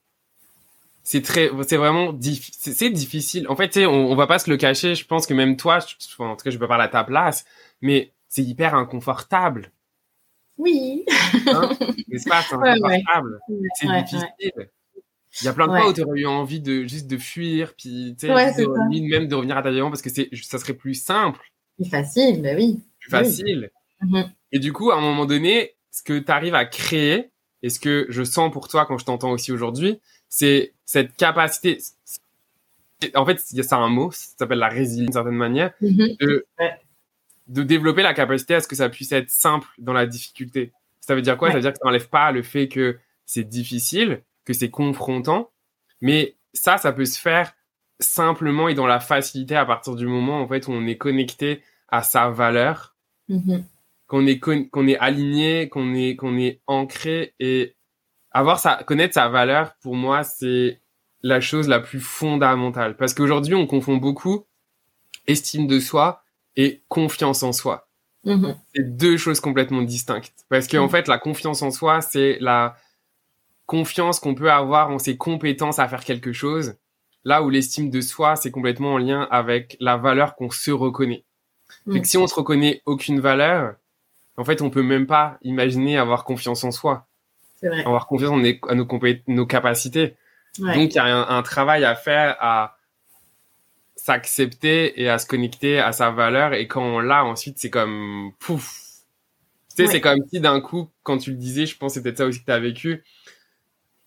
C'est 1.03 1.21
très, 1.21 1.51
c'est 1.67 1.77
vraiment. 1.77 2.17
C'est 2.49 2.89
difficile. 2.89 3.47
En 3.49 3.57
fait, 3.57 3.77
on, 3.77 3.89
on 3.89 4.15
va 4.15 4.25
pas 4.25 4.39
se 4.39 4.49
le 4.49 4.55
cacher. 4.55 4.95
Je 4.95 5.05
pense 5.05 5.27
que 5.27 5.33
même 5.33 5.57
toi, 5.57 5.79
en 6.19 6.35
tout 6.35 6.43
cas, 6.43 6.49
je 6.49 6.57
peux 6.57 6.67
parler 6.67 6.85
à 6.85 6.89
ta 6.89 7.03
place 7.03 7.45
mais 7.83 8.11
c'est 8.27 8.41
hyper 8.41 8.73
inconfortable. 8.73 9.71
Oui. 10.57 11.05
Hein 11.47 11.69
N'est-ce 12.07 12.27
pas? 12.27 12.41
C'est 12.41 12.55
inconfortable. 12.55 13.39
C'est 13.75 13.87
difficile. 13.87 14.69
Il 15.41 15.45
y 15.45 15.47
a 15.47 15.53
plein 15.53 15.67
de 15.67 15.71
fois 15.71 15.89
où 15.89 15.93
tu 15.93 16.01
aurais 16.03 16.19
eu 16.19 16.27
envie 16.27 16.61
de 16.61 16.83
juste 16.83 17.07
de 17.07 17.17
fuir, 17.17 17.73
puis 17.75 18.15
tu 18.19 18.27
sais, 18.27 18.33
même 18.33 19.27
de 19.27 19.35
revenir 19.35 19.57
à 19.57 19.63
ta 19.63 19.71
vie 19.71 19.81
parce 19.81 20.01
que 20.01 20.09
ça 20.09 20.59
serait 20.59 20.73
plus 20.73 20.93
simple. 20.93 21.39
Plus 21.75 21.89
facile, 21.89 22.41
bah 22.41 22.51
oui. 22.55 22.79
Plus 22.99 23.09
facile. 23.09 23.71
Mhm. 24.01 24.31
Et 24.51 24.59
du 24.59 24.71
coup, 24.73 24.91
à 24.91 24.97
un 24.97 25.01
moment 25.01 25.25
donné, 25.25 25.71
ce 25.91 26.03
que 26.03 26.19
tu 26.19 26.31
arrives 26.31 26.55
à 26.55 26.65
créer, 26.65 27.31
et 27.63 27.69
ce 27.69 27.79
que 27.79 28.05
je 28.09 28.23
sens 28.23 28.51
pour 28.51 28.67
toi 28.67 28.85
quand 28.85 28.97
je 28.97 29.05
t'entends 29.05 29.31
aussi 29.31 29.51
aujourd'hui, 29.51 29.99
c'est 30.29 30.73
cette 30.85 31.15
capacité. 31.15 31.79
En 33.15 33.25
fait, 33.25 33.43
il 33.51 33.57
y 33.57 33.61
a 33.61 33.75
un 33.75 33.89
mot, 33.89 34.11
ça 34.11 34.27
s'appelle 34.37 34.59
la 34.59 34.69
résilience 34.69 35.07
d'une 35.07 35.13
certaine 35.13 35.35
manière, 35.35 35.73
mhm. 35.81 36.15
de, 36.19 36.45
de 37.47 37.63
développer 37.63 38.03
la 38.03 38.13
capacité 38.13 38.55
à 38.55 38.61
ce 38.61 38.67
que 38.67 38.75
ça 38.75 38.89
puisse 38.89 39.11
être 39.11 39.29
simple 39.29 39.67
dans 39.77 39.93
la 39.93 40.05
difficulté. 40.05 40.71
Ça 41.01 41.15
veut 41.15 41.21
dire 41.21 41.37
quoi? 41.37 41.49
Ça 41.49 41.55
veut 41.55 41.61
dire 41.61 41.73
que 41.73 41.77
ça 41.77 41.85
n'enlève 41.85 42.09
pas 42.09 42.31
le 42.31 42.43
fait 42.43 42.67
que 42.67 42.97
c'est 43.25 43.43
difficile, 43.43 44.23
que 44.45 44.53
c'est 44.53 44.69
confrontant, 44.69 45.51
mais 46.01 46.35
ça, 46.53 46.77
ça 46.77 46.93
peut 46.93 47.05
se 47.05 47.19
faire 47.19 47.53
simplement 47.99 48.67
et 48.67 48.73
dans 48.73 48.87
la 48.87 48.99
facilité 48.99 49.55
à 49.55 49.65
partir 49.65 49.95
du 49.95 50.07
moment 50.07 50.41
en 50.41 50.47
fait 50.47 50.67
où 50.67 50.71
on 50.71 50.85
est 50.87 50.97
connecté 50.97 51.61
à 51.89 52.03
sa 52.03 52.29
valeur, 52.29 52.95
mm-hmm. 53.29 53.63
qu'on 54.07 54.25
est 54.25 54.39
qu'on 54.39 54.87
est 54.87 54.97
aligné, 54.97 55.69
qu'on 55.69 55.93
est 55.93 56.15
qu'on 56.15 56.37
est 56.37 56.61
ancré. 56.67 57.33
Et 57.39 57.75
avoir 58.31 58.59
sa 58.59 58.83
connaître 58.83 59.13
sa 59.13 59.29
valeur 59.29 59.75
pour 59.81 59.95
moi 59.95 60.23
c'est 60.23 60.81
la 61.21 61.39
chose 61.39 61.67
la 61.67 61.79
plus 61.79 61.99
fondamentale. 61.99 62.97
Parce 62.97 63.13
qu'aujourd'hui 63.13 63.55
on 63.55 63.67
confond 63.67 63.97
beaucoup 63.97 64.45
estime 65.27 65.67
de 65.67 65.79
soi 65.79 66.22
et 66.55 66.81
confiance 66.87 67.43
en 67.43 67.51
soi. 67.51 67.87
Mm-hmm. 68.25 68.55
C'est 68.73 68.97
deux 68.97 69.17
choses 69.17 69.39
complètement 69.39 69.81
distinctes 69.81 70.45
parce 70.49 70.67
que 70.67 70.77
en 70.77 70.87
mm. 70.87 70.89
fait 70.89 71.07
la 71.07 71.17
confiance 71.17 71.61
en 71.61 71.71
soi 71.71 71.99
c'est 71.99 72.37
la 72.39 72.77
confiance 73.65 74.19
qu'on 74.19 74.35
peut 74.35 74.51
avoir 74.51 74.89
en 74.89 74.99
ses 74.99 75.17
compétences 75.17 75.79
à 75.79 75.87
faire 75.87 76.03
quelque 76.03 76.33
chose, 76.33 76.75
là 77.23 77.41
où 77.41 77.49
l'estime 77.49 77.89
de 77.89 78.01
soi, 78.01 78.35
c'est 78.35 78.51
complètement 78.51 78.93
en 78.93 78.97
lien 78.97 79.27
avec 79.31 79.77
la 79.79 79.97
valeur 79.97 80.35
qu'on 80.35 80.49
se 80.49 80.71
reconnaît. 80.71 81.23
Mm. 81.85 82.03
si 82.03 82.17
on 82.17 82.27
se 82.27 82.35
reconnaît 82.35 82.81
aucune 82.85 83.19
valeur, 83.19 83.75
en 84.37 84.43
fait, 84.43 84.61
on 84.61 84.69
peut 84.69 84.83
même 84.83 85.07
pas 85.07 85.37
imaginer 85.41 85.97
avoir 85.97 86.23
confiance 86.23 86.63
en 86.63 86.71
soi. 86.71 87.07
Vrai. 87.61 87.83
Avoir 87.85 88.07
confiance 88.07 88.31
en 88.31 88.75
nos, 88.75 88.87
nos 89.27 89.45
capacités. 89.45 90.15
Donc, 90.59 90.75
il 90.75 90.93
y 90.93 90.99
a 90.99 91.05
un, 91.05 91.41
travail 91.43 91.85
à 91.85 91.95
faire 91.95 92.35
à 92.39 92.77
s'accepter 94.03 95.01
et 95.01 95.07
à 95.07 95.17
se 95.17 95.25
connecter 95.25 95.79
à 95.79 95.93
sa 95.93 96.11
valeur. 96.11 96.53
Et 96.53 96.67
quand 96.67 96.83
on 96.83 96.99
l'a, 96.99 97.23
ensuite, 97.23 97.57
c'est 97.57 97.69
comme 97.69 98.33
pouf. 98.37 98.77
Tu 99.69 99.77
sais, 99.77 99.87
c'est 99.87 100.01
comme 100.01 100.19
si 100.29 100.41
d'un 100.41 100.59
coup, 100.59 100.89
quand 101.03 101.17
tu 101.19 101.31
le 101.31 101.37
disais, 101.37 101.65
je 101.65 101.77
pense 101.77 101.95
que 101.95 102.01
peut-être 102.01 102.17
ça 102.17 102.25
aussi 102.25 102.41
que 102.41 102.45
tu 102.45 102.51
as 102.51 102.59
vécu, 102.59 103.05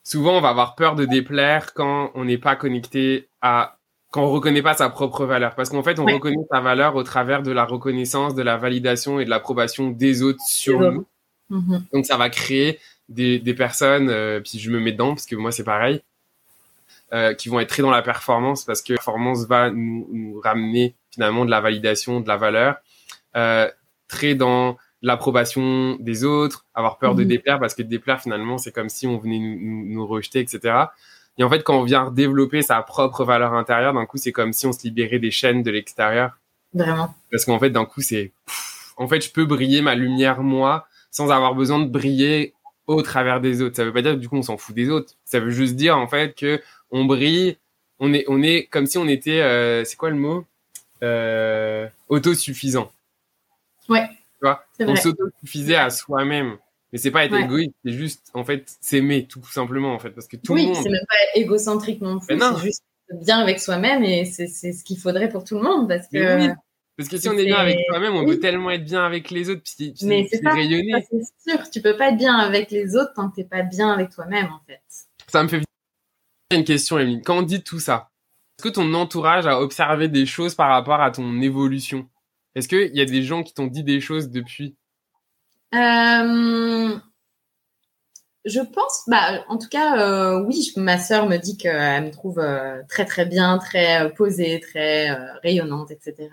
souvent 0.04 0.36
on 0.36 0.42
va 0.42 0.50
avoir 0.50 0.74
peur 0.74 0.96
de 0.96 1.06
déplaire 1.06 1.72
quand 1.72 2.10
on 2.14 2.26
n'est 2.26 2.36
pas 2.36 2.56
connecté 2.56 3.30
à 3.40 3.78
quand 4.10 4.22
on 4.22 4.30
reconnaît 4.30 4.62
pas 4.62 4.74
sa 4.74 4.90
propre 4.90 5.24
valeur. 5.24 5.54
Parce 5.54 5.70
qu'en 5.70 5.82
fait 5.82 5.98
on 5.98 6.04
reconnaît 6.04 6.46
sa 6.52 6.60
valeur 6.60 6.94
au 6.94 7.02
travers 7.02 7.42
de 7.42 7.50
la 7.50 7.64
reconnaissance 7.64 8.34
de 8.34 8.42
la 8.42 8.58
validation 8.58 9.18
et 9.18 9.24
de 9.24 9.30
l'approbation 9.30 9.88
des 9.88 10.22
autres 10.22 10.44
sur 10.46 10.78
nous. 10.78 11.06
mm-hmm. 11.50 11.82
donc 11.94 12.04
ça 12.04 12.18
va 12.18 12.28
créer 12.28 12.78
des, 13.08 13.38
des 13.38 13.54
personnes 13.54 14.10
euh, 14.10 14.40
puis 14.40 14.58
je 14.58 14.70
me 14.70 14.78
mets 14.78 14.92
dedans 14.92 15.14
parce 15.14 15.26
que 15.26 15.36
moi 15.36 15.52
c'est 15.52 15.64
pareil 15.64 16.02
euh, 17.12 17.34
qui 17.34 17.48
vont 17.48 17.60
être 17.60 17.68
très 17.68 17.82
dans 17.82 17.92
la 17.92 18.02
performance 18.02 18.64
parce 18.64 18.82
que 18.82 18.94
la 18.94 18.96
performance 18.96 19.46
va 19.46 19.70
nous, 19.70 20.08
nous 20.10 20.40
ramener 20.40 20.96
finalement 21.10 21.44
de 21.44 21.50
la 21.52 21.60
validation 21.60 22.18
de 22.18 22.26
la 22.26 22.36
valeur 22.36 22.78
euh, 23.36 23.70
très 24.08 24.34
dans 24.34 24.76
l'approbation 25.02 25.96
des 26.00 26.24
autres, 26.24 26.66
avoir 26.74 26.98
peur 26.98 27.14
de 27.14 27.22
mhm. 27.22 27.28
déplaire 27.28 27.60
parce 27.60 27.74
que 27.74 27.82
déplaire 27.82 28.20
finalement 28.20 28.58
c'est 28.58 28.72
comme 28.72 28.88
si 28.88 29.06
on 29.06 29.18
venait 29.18 29.38
nous, 29.38 30.04
rejeter, 30.04 30.40
etc. 30.40 30.86
Et 31.38 31.44
en 31.44 31.48
fait 31.48 31.62
quand 31.62 31.78
on 31.78 31.84
vient 31.84 32.10
développer 32.10 32.62
sa 32.62 32.82
propre 32.82 33.24
valeur 33.24 33.54
intérieure, 33.54 33.94
d'un 33.94 34.04
coup 34.04 34.16
c'est 34.16 34.32
comme 34.32 34.52
si 34.52 34.66
on 34.66 34.72
se 34.72 34.82
libérait 34.82 35.20
des 35.20 35.30
chaînes 35.30 35.62
de 35.62 35.70
l'extérieur. 35.70 36.40
Vraiment. 36.74 37.14
Parce 37.30 37.44
qu'en 37.44 37.60
fait 37.60 37.70
d'un 37.70 37.84
coup 37.84 38.00
c'est, 38.00 38.32
en 38.96 39.06
fait 39.06 39.20
je 39.20 39.30
peux 39.30 39.44
briller 39.44 39.80
ma 39.80 39.94
lumière 39.94 40.42
moi 40.42 40.88
sans 41.12 41.30
avoir 41.30 41.54
besoin 41.54 41.78
de 41.78 41.88
briller 41.88 42.55
au 42.86 43.02
travers 43.02 43.40
des 43.40 43.62
autres. 43.62 43.76
Ça 43.76 43.84
veut 43.84 43.92
pas 43.92 44.02
dire 44.02 44.12
que 44.12 44.18
du 44.18 44.28
coup 44.28 44.36
on 44.36 44.42
s'en 44.42 44.56
fout 44.56 44.74
des 44.74 44.90
autres. 44.90 45.14
Ça 45.24 45.40
veut 45.40 45.50
juste 45.50 45.74
dire 45.74 45.96
en 45.96 46.06
fait 46.06 46.34
que 46.34 46.60
on 46.90 47.04
brille, 47.04 47.56
on 47.98 48.12
est 48.12 48.24
on 48.28 48.42
est 48.42 48.66
comme 48.66 48.86
si 48.86 48.98
on 48.98 49.08
était, 49.08 49.40
euh, 49.40 49.84
c'est 49.84 49.96
quoi 49.96 50.10
le 50.10 50.16
mot, 50.16 50.44
euh, 51.02 51.88
autosuffisant. 52.08 52.90
Ouais. 53.88 54.06
Tu 54.08 54.42
vois, 54.42 54.64
on 54.80 54.96
s'autosuffisait 54.96 55.76
à 55.76 55.90
soi-même. 55.90 56.56
Mais 56.92 56.98
c'est 56.98 57.10
pas 57.10 57.24
être 57.24 57.34
égoïste, 57.34 57.74
c'est 57.84 57.92
juste 57.92 58.30
en 58.32 58.44
fait 58.44 58.64
s'aimer 58.80 59.26
tout 59.26 59.44
simplement 59.46 59.92
en 59.92 59.98
fait 59.98 60.10
parce 60.10 60.28
que 60.28 60.36
tout 60.36 60.54
le 60.54 60.62
monde. 60.62 60.76
Oui, 60.76 60.80
c'est 60.82 60.88
même 60.88 61.06
pas 61.08 61.38
égocentrique 61.38 62.00
non 62.00 62.20
plus. 62.20 62.38
C'est 62.38 62.62
juste 62.62 62.84
bien 63.12 63.38
avec 63.38 63.60
soi-même 63.60 64.04
et 64.04 64.24
c'est 64.24 64.46
ce 64.46 64.84
qu'il 64.84 64.98
faudrait 64.98 65.28
pour 65.28 65.44
tout 65.44 65.56
le 65.56 65.62
monde 65.62 65.88
parce 65.88 66.06
que. 66.06 66.46
Oui. 66.46 66.52
Parce 66.96 67.10
que 67.10 67.18
si 67.18 67.28
on 67.28 67.36
est 67.36 67.44
bien 67.44 67.58
avec 67.58 67.78
soi-même, 67.88 68.14
on 68.14 68.24
veut 68.24 68.40
tellement 68.40 68.70
être 68.70 68.84
bien 68.84 69.04
avec 69.04 69.30
les 69.30 69.50
autres, 69.50 69.62
puis, 69.62 69.94
Mais 70.02 70.26
c'est 70.30 70.46
rayonner. 70.48 70.92
C'est 71.10 71.50
sûr, 71.50 71.70
tu 71.70 71.82
peux 71.82 71.96
pas 71.96 72.08
être 72.08 72.16
bien 72.16 72.36
avec 72.36 72.70
les 72.70 72.96
autres 72.96 73.12
tant 73.14 73.28
que 73.28 73.36
t'es 73.36 73.44
pas 73.44 73.62
bien 73.62 73.90
avec 73.90 74.10
toi-même 74.10 74.46
en 74.46 74.60
fait. 74.66 74.80
Ça 75.28 75.42
me 75.42 75.48
fait 75.48 75.62
une 76.54 76.64
question, 76.64 76.98
Emeline. 76.98 77.22
Quand 77.22 77.38
on 77.38 77.42
dit 77.42 77.62
tout 77.62 77.80
ça, 77.80 78.10
est-ce 78.58 78.68
que 78.68 78.72
ton 78.72 78.94
entourage 78.94 79.46
a 79.46 79.60
observé 79.60 80.08
des 80.08 80.24
choses 80.24 80.54
par 80.54 80.70
rapport 80.70 81.02
à 81.02 81.10
ton 81.10 81.42
évolution? 81.42 82.08
Est-ce 82.54 82.68
qu'il 82.68 82.96
y 82.96 83.02
a 83.02 83.04
des 83.04 83.22
gens 83.22 83.42
qui 83.42 83.52
t'ont 83.52 83.66
dit 83.66 83.84
des 83.84 84.00
choses 84.00 84.30
depuis? 84.30 84.76
Euh, 85.74 86.96
Je 88.46 88.60
pense, 88.60 89.02
bah, 89.08 89.44
en 89.48 89.58
tout 89.58 89.68
cas, 89.68 89.98
euh, 89.98 90.40
oui, 90.40 90.72
ma 90.76 90.98
sœur 90.98 91.26
me 91.26 91.36
dit 91.36 91.56
qu'elle 91.56 92.04
me 92.04 92.10
trouve 92.10 92.38
euh, 92.38 92.80
très 92.88 93.04
très 93.04 93.26
bien, 93.26 93.58
très 93.58 94.12
posée, 94.14 94.60
très 94.60 95.10
rayonnante, 95.42 95.90
etc. 95.90 96.30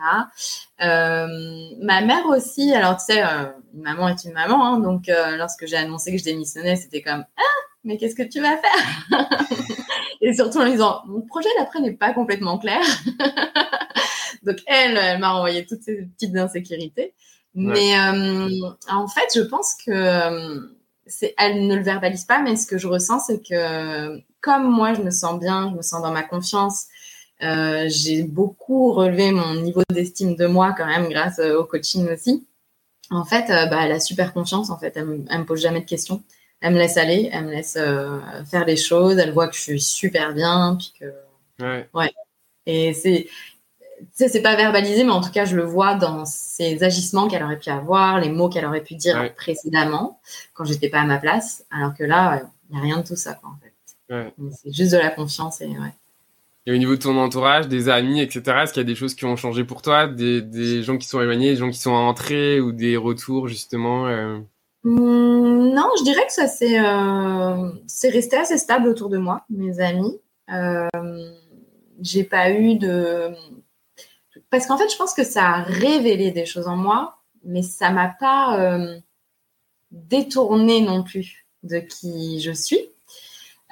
ma 0.80 2.02
mère 2.02 2.26
aussi, 2.28 2.74
alors 2.74 2.98
tu 2.98 3.14
sais, 3.14 3.22
une 3.22 3.82
maman 3.82 4.10
est 4.10 4.24
une 4.24 4.34
maman, 4.34 4.66
hein, 4.66 4.80
donc 4.80 5.10
lorsque 5.38 5.66
j'ai 5.66 5.78
annoncé 5.78 6.12
que 6.12 6.18
je 6.18 6.24
démissionnais, 6.24 6.76
c'était 6.76 7.02
comme 7.02 7.26
ah, 7.38 7.64
mais 7.84 7.98
qu'est-ce 7.98 8.16
que 8.16 8.24
tu 8.24 8.40
vas 8.40 8.58
faire 8.58 9.30
Et 10.22 10.34
surtout 10.34 10.60
en 10.60 10.70
disant, 10.70 11.02
mon 11.06 11.22
projet 11.22 11.50
d'après 11.60 11.82
n'est 11.82 11.94
pas 11.94 12.14
complètement 12.14 12.58
clair. 12.58 12.80
Donc 14.44 14.58
elle, 14.68 14.98
elle 14.98 15.20
m'a 15.20 15.34
envoyé 15.34 15.66
toutes 15.66 15.84
ces 15.84 16.04
petites 16.04 16.36
insécurités. 16.38 17.14
Mais 17.56 17.98
euh, 18.00 18.50
en 18.90 19.08
fait, 19.08 19.28
je 19.36 19.42
pense 19.42 19.76
que 19.86 19.92
euh, 19.92 20.60
elle 21.38 21.68
ne 21.68 21.76
le 21.76 21.84
verbalise 21.84 22.26
pas, 22.26 22.42
mais 22.42 22.56
ce 22.56 22.68
que 22.68 22.78
je 22.78 22.88
ressens, 22.88 23.20
c'est 23.28 23.42
que 23.42 24.22
comme 24.42 24.70
moi, 24.70 24.94
je 24.94 25.02
me 25.02 25.12
sens 25.12 25.40
bien, 25.40 25.70
je 25.72 25.78
me 25.78 25.82
sens 25.82 26.02
dans 26.02 26.12
ma 26.12 26.24
confiance. 26.24 26.86
Euh, 27.42 27.86
j'ai 27.90 28.24
beaucoup 28.24 28.94
relevé 28.94 29.32
mon 29.32 29.56
niveau 29.56 29.82
d'estime 29.90 30.36
de 30.36 30.46
moi 30.46 30.74
quand 30.78 30.86
même 30.86 31.10
grâce 31.10 31.40
au 31.40 31.64
coaching 31.66 32.08
aussi. 32.10 32.46
En 33.10 33.26
fait, 33.26 33.48
bah, 33.48 33.86
elle 33.86 33.92
a 33.92 34.00
super 34.00 34.34
confiance. 34.34 34.70
En 34.70 34.78
fait, 34.78 34.94
elle, 34.96 35.06
me, 35.06 35.18
me 35.18 35.46
pose 35.46 35.62
jamais 35.62 35.82
de 35.82 35.86
questions. 35.86 36.24
Elle 36.62 36.74
me 36.74 36.80
laisse 36.80 36.98
aller, 36.98 37.30
elle 37.34 37.46
me 37.46 37.52
laisse 37.52 37.74
faire 38.50 38.66
les 38.66 38.78
choses. 38.78 39.18
Elle 39.18 39.32
voit 39.32 39.48
que 39.48 39.56
je 39.56 39.62
suis 39.62 39.82
super 39.82 40.34
bien, 40.34 40.78
puis 40.80 40.94
que 41.00 41.14
ouais. 41.64 41.90
ouais. 41.94 42.12
Et 42.66 42.94
c'est 42.94 43.28
sais, 44.12 44.28
c'est 44.28 44.42
pas 44.42 44.56
verbalisé, 44.56 45.04
mais 45.04 45.12
en 45.12 45.22
tout 45.22 45.32
cas, 45.32 45.46
je 45.46 45.56
le 45.56 45.64
vois 45.64 45.96
dans 45.96 46.26
ces 46.26 46.84
agissements 46.84 47.28
qu'elle 47.28 47.44
aurait 47.44 47.60
pu 47.60 47.70
avoir, 47.70 48.20
les 48.20 48.30
mots 48.30 48.50
qu'elle 48.50 48.66
aurait 48.66 48.84
pu 48.84 48.96
dire 48.96 49.34
précédemment, 49.36 50.20
quand 50.54 50.66
j'étais 50.66 50.90
pas 50.90 51.02
à 51.02 51.06
ma 51.06 51.18
place. 51.18 51.66
Alors 51.72 51.94
que 51.94 52.04
là, 52.04 52.44
il 52.70 52.74
n'y 52.74 52.80
a 52.80 52.84
rien 52.84 52.98
de 52.98 53.08
tout 53.08 53.16
ça, 53.16 53.34
quoi, 53.34 53.50
en 53.50 53.58
fait. 53.62 53.74
C'est 54.52 54.74
juste 54.74 54.92
de 54.92 54.98
la 54.98 55.10
confiance 55.10 55.62
et 55.62 55.68
ouais. 55.68 55.94
Et 56.66 56.72
au 56.72 56.78
niveau 56.78 56.96
de 56.96 57.02
ton 57.02 57.18
entourage, 57.18 57.68
des 57.68 57.90
amis, 57.90 58.22
etc., 58.22 58.60
est-ce 58.64 58.74
qu'il 58.74 58.82
y 58.82 58.86
a 58.86 58.88
des 58.88 58.96
choses 58.96 59.16
qui 59.16 59.26
ont 59.26 59.36
changé 59.36 59.66
pour 59.66 59.82
toi, 59.82 60.08
des, 60.08 60.42
des 60.42 60.82
gens 60.82 60.98
qui 60.98 61.08
sont 61.08 61.20
éloignés, 61.20 61.52
des 61.52 61.58
gens 61.58 61.70
qui 61.70 61.80
sont 61.80 61.92
entrés 61.92 62.62
ou 62.62 62.72
des 62.72 62.96
retours 62.96 63.50
justement 63.50 64.08
euh? 64.08 64.40
mmh, 64.84 65.74
Non, 65.74 65.90
je 65.98 66.04
dirais 66.04 66.26
que 66.26 66.32
ça 66.32 66.48
c'est 66.48 66.80
euh, 66.80 67.70
c'est 67.86 68.10
resté 68.10 68.38
assez 68.38 68.58
stable 68.58 68.88
autour 68.88 69.10
de 69.10 69.18
moi, 69.18 69.44
mes 69.50 69.82
amis. 69.82 70.18
Euh, 70.54 70.88
j'ai 72.02 72.24
pas 72.24 72.52
eu 72.52 72.76
de 72.76 73.32
parce 74.54 74.68
qu'en 74.68 74.78
fait, 74.78 74.88
je 74.88 74.98
pense 74.98 75.16
que 75.16 75.24
ça 75.24 75.46
a 75.48 75.64
révélé 75.64 76.30
des 76.30 76.46
choses 76.46 76.68
en 76.68 76.76
moi, 76.76 77.18
mais 77.44 77.64
ça 77.64 77.90
m'a 77.90 78.08
pas 78.08 78.60
euh, 78.60 79.00
détourné 79.90 80.82
non 80.82 81.02
plus 81.02 81.48
de 81.64 81.80
qui 81.80 82.40
je 82.40 82.52
suis. 82.52 82.78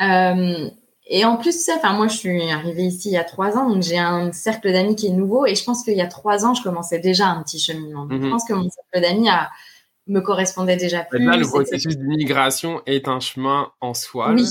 Euh, 0.02 0.68
et 1.06 1.24
en 1.24 1.38
plus, 1.38 1.70
enfin, 1.70 1.94
moi, 1.94 2.08
je 2.08 2.18
suis 2.18 2.50
arrivée 2.50 2.86
ici 2.86 3.10
il 3.10 3.12
y 3.12 3.18
a 3.18 3.24
trois 3.24 3.60
ans, 3.60 3.70
donc 3.70 3.84
j'ai 3.84 4.00
un 4.00 4.32
cercle 4.32 4.74
d'amis 4.74 4.96
qui 4.96 5.06
est 5.06 5.12
nouveau. 5.12 5.46
Et 5.46 5.54
je 5.54 5.64
pense 5.64 5.84
qu'il 5.84 5.96
y 5.96 6.02
a 6.02 6.08
trois 6.08 6.48
ans, 6.48 6.56
je 6.56 6.64
commençais 6.64 6.98
déjà 6.98 7.28
un 7.28 7.44
petit 7.44 7.60
cheminement. 7.60 8.08
Je 8.10 8.16
mhm. 8.16 8.32
pense 8.32 8.44
que 8.44 8.54
mon 8.54 8.68
cercle 8.68 9.02
d'amis 9.02 9.30
me 10.08 10.20
correspondait 10.20 10.78
déjà 10.78 11.04
plus. 11.04 11.24
Là, 11.24 11.38
le 11.38 11.46
processus 11.46 11.96
d'immigration 11.96 12.82
est 12.88 13.08
un 13.08 13.20
chemin 13.20 13.72
en 13.82 13.94
soi. 13.94 14.32
Oui, 14.34 14.48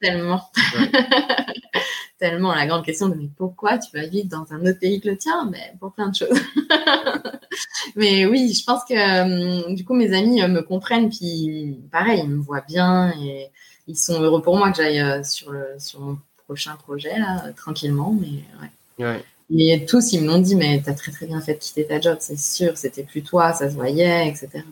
tellement. 0.00 0.50
tellement 2.18 2.52
la 2.52 2.66
grande 2.66 2.84
question 2.84 3.08
de 3.08 3.14
mais 3.14 3.30
pourquoi 3.36 3.78
tu 3.78 3.96
vas 3.96 4.04
vivre 4.04 4.28
dans 4.28 4.52
un 4.52 4.60
autre 4.62 4.80
pays 4.80 5.00
que 5.00 5.08
le 5.08 5.16
tien? 5.16 5.48
Mais 5.52 5.74
pour 5.78 5.92
plein 5.92 6.08
de 6.08 6.16
choses 6.16 6.40
mais 7.94 8.26
oui 8.26 8.52
je 8.52 8.64
pense 8.64 8.82
que 8.84 8.94
euh, 8.94 9.72
du 9.72 9.84
coup 9.84 9.94
mes 9.94 10.12
amis 10.12 10.42
euh, 10.42 10.48
me 10.48 10.62
comprennent 10.62 11.10
puis 11.10 11.78
pareil 11.92 12.22
ils 12.24 12.28
me 12.28 12.42
voient 12.42 12.64
bien 12.66 13.12
et 13.22 13.50
ils 13.86 13.96
sont 13.96 14.20
heureux 14.20 14.42
pour 14.42 14.56
moi 14.56 14.72
que 14.72 14.78
j'aille 14.78 15.24
sur, 15.24 15.52
le, 15.52 15.64
sur 15.78 16.00
mon 16.00 16.18
prochain 16.48 16.76
projet, 16.76 17.18
là, 17.18 17.52
tranquillement. 17.54 18.16
Mais 18.18 19.04
ouais. 19.04 19.22
Et 19.50 19.84
tous, 19.86 20.12
ils 20.12 20.22
me 20.22 20.26
l'ont 20.26 20.38
dit, 20.38 20.56
mais 20.56 20.82
t'as 20.84 20.94
très 20.94 21.12
très 21.12 21.26
bien 21.26 21.40
fait 21.40 21.54
de 21.54 21.58
quitter 21.58 21.86
ta 21.86 22.00
job, 22.00 22.16
c'est 22.20 22.38
sûr, 22.38 22.76
c'était 22.76 23.02
plus 23.02 23.22
toi, 23.22 23.52
ça 23.52 23.68
se 23.70 23.74
voyait, 23.74 24.28
etc. 24.28 24.62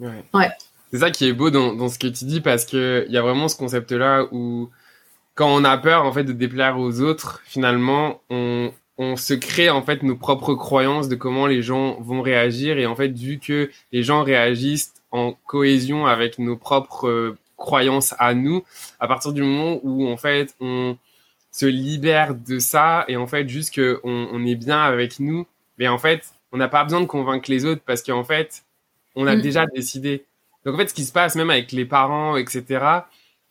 ouais. 0.00 0.24
ouais. 0.34 0.50
C'est 0.92 0.98
ça 0.98 1.10
qui 1.10 1.26
est 1.26 1.32
beau 1.32 1.50
dans, 1.50 1.74
dans, 1.74 1.88
ce 1.88 1.98
que 1.98 2.06
tu 2.06 2.24
dis 2.24 2.40
parce 2.40 2.64
que 2.64 3.04
il 3.08 3.12
y 3.12 3.18
a 3.18 3.22
vraiment 3.22 3.48
ce 3.48 3.56
concept-là 3.56 4.26
où 4.30 4.70
quand 5.34 5.48
on 5.48 5.64
a 5.64 5.76
peur 5.78 6.04
en 6.04 6.12
fait 6.12 6.24
de 6.24 6.32
déplaire 6.32 6.78
aux 6.78 7.00
autres, 7.00 7.42
finalement, 7.44 8.20
on, 8.30 8.72
on 8.98 9.16
se 9.16 9.34
crée 9.34 9.70
en 9.70 9.82
fait 9.82 10.02
nos 10.02 10.16
propres 10.16 10.54
croyances 10.54 11.08
de 11.08 11.16
comment 11.16 11.46
les 11.46 11.62
gens 11.62 12.00
vont 12.00 12.22
réagir 12.22 12.78
et 12.78 12.86
en 12.86 12.96
fait 12.96 13.08
vu 13.08 13.38
que 13.38 13.70
les 13.92 14.02
gens 14.02 14.22
réagissent 14.22 14.94
en 15.10 15.34
cohésion 15.46 16.06
avec 16.06 16.38
nos 16.38 16.56
propres 16.56 17.08
euh, 17.08 17.38
croyances 17.56 18.14
à 18.18 18.34
nous, 18.34 18.64
à 19.00 19.08
partir 19.08 19.32
du 19.32 19.42
moment 19.42 19.80
où 19.82 20.08
en 20.08 20.16
fait 20.16 20.54
on 20.60 20.96
se 21.52 21.66
libère 21.66 22.34
de 22.34 22.58
ça 22.58 23.04
et 23.08 23.16
en 23.16 23.26
fait 23.26 23.48
juste 23.48 23.74
que 23.74 24.00
on, 24.04 24.44
est 24.44 24.56
bien 24.56 24.80
avec 24.80 25.20
nous 25.20 25.46
mais 25.78 25.88
en 25.88 25.96
fait 25.96 26.22
on 26.52 26.58
n'a 26.58 26.68
pas 26.68 26.84
besoin 26.84 27.00
de 27.00 27.06
convaincre 27.06 27.50
les 27.50 27.64
autres 27.64 27.80
parce 27.86 28.02
qu'en 28.02 28.24
fait 28.24 28.62
on 29.14 29.26
a 29.26 29.36
mm. 29.36 29.40
déjà 29.40 29.66
décidé 29.74 30.24
donc 30.66 30.74
en 30.74 30.78
fait 30.78 30.88
ce 30.88 30.94
qui 30.94 31.04
se 31.04 31.12
passe 31.12 31.34
même 31.36 31.48
avec 31.48 31.72
les 31.72 31.86
parents 31.86 32.36
etc 32.36 32.84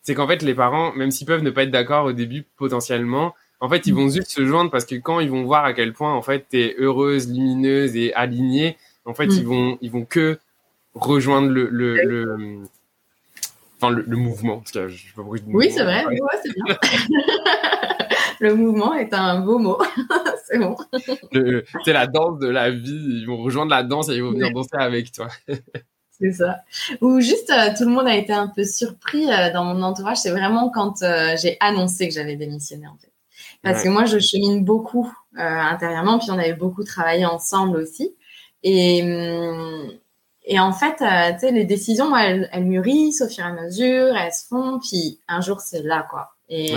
c'est 0.03 0.13
qu'en 0.13 0.27
fait 0.27 0.43
les 0.43 0.53
parents 0.53 0.93
même 0.93 1.09
s'ils 1.09 1.25
peuvent 1.25 1.41
ne 1.41 1.49
pas 1.49 1.63
être 1.63 1.71
d'accord 1.71 2.05
au 2.05 2.13
début 2.13 2.45
potentiellement 2.57 3.33
en 3.59 3.69
fait 3.69 3.87
ils 3.87 3.95
vont 3.95 4.07
juste 4.09 4.29
se 4.29 4.45
joindre 4.45 4.69
parce 4.69 4.85
que 4.85 4.95
quand 4.95 5.19
ils 5.19 5.31
vont 5.31 5.43
voir 5.43 5.65
à 5.65 5.73
quel 5.73 5.93
point 5.93 6.13
en 6.13 6.21
fait 6.21 6.45
t'es 6.47 6.75
heureuse 6.77 7.27
lumineuse 7.27 7.95
et 7.95 8.13
alignée 8.13 8.77
en 9.05 9.15
fait 9.15 9.25
mm. 9.25 9.31
ils 9.31 9.45
vont 9.47 9.77
ils 9.81 9.91
vont 9.91 10.05
que 10.05 10.37
rejoindre 10.93 11.49
le, 11.49 11.69
le 11.69 12.59
Enfin, 13.81 13.91
le, 13.91 14.15
mouvement. 14.15 14.59
Parce 14.59 14.71
que 14.71 14.87
je, 14.87 15.07
oui, 15.47 15.71
c'est 15.71 15.83
vrai. 15.83 16.05
Ouais. 16.05 16.17
c'est 16.41 16.53
bien. 16.53 16.75
le 18.39 18.55
mouvement 18.55 18.93
est 18.93 19.13
un 19.13 19.41
beau 19.41 19.59
mot. 19.59 19.77
c'est 20.45 20.57
bon. 20.59 20.75
C'est 21.83 21.93
la 21.93 22.07
danse 22.07 22.39
de 22.39 22.47
la 22.47 22.71
vie. 22.71 23.19
Ils 23.21 23.25
vont 23.25 23.37
rejoindre 23.37 23.71
la 23.71 23.83
danse 23.83 24.09
et 24.09 24.15
ils 24.15 24.23
vont 24.23 24.31
venir 24.31 24.51
danser 24.51 24.77
avec 24.77 25.11
toi. 25.11 25.27
c'est 26.19 26.31
ça. 26.31 26.61
Ou 27.01 27.19
juste, 27.19 27.49
euh, 27.49 27.73
tout 27.77 27.83
le 27.83 27.91
monde 27.91 28.07
a 28.07 28.15
été 28.15 28.33
un 28.33 28.47
peu 28.47 28.63
surpris 28.63 29.31
euh, 29.31 29.51
dans 29.51 29.63
mon 29.63 29.81
entourage. 29.81 30.17
C'est 30.17 30.31
vraiment 30.31 30.69
quand 30.69 31.01
euh, 31.03 31.35
j'ai 31.41 31.57
annoncé 31.59 32.07
que 32.07 32.13
j'avais 32.13 32.35
démissionné, 32.35 32.87
en 32.87 32.95
fait. 32.97 33.11
Parce 33.63 33.83
que 33.83 33.89
moi, 33.89 34.05
je 34.05 34.19
chemine 34.19 34.63
beaucoup 34.63 35.11
intérieurement, 35.35 36.19
puis 36.19 36.29
on 36.29 36.37
avait 36.37 36.53
beaucoup 36.53 36.83
travaillé 36.83 37.25
ensemble 37.25 37.77
aussi. 37.77 38.15
Et, 38.61 39.01
hum, 39.01 39.91
et 40.43 40.59
en 40.59 40.71
fait, 40.71 40.97
tu 40.97 41.39
sais, 41.39 41.51
les 41.51 41.65
décisions, 41.65 42.15
elles, 42.15 42.47
elles, 42.53 42.63
mûrissent 42.63 43.21
au 43.21 43.27
fur 43.27 43.43
et 43.43 43.47
à 43.47 43.53
mesure, 43.53 44.15
elles 44.15 44.31
se 44.31 44.45
font, 44.47 44.79
puis 44.79 45.19
un 45.27 45.41
jour, 45.41 45.61
c'est 45.61 45.81
là, 45.81 46.05
quoi. 46.11 46.35
Et 46.47 46.75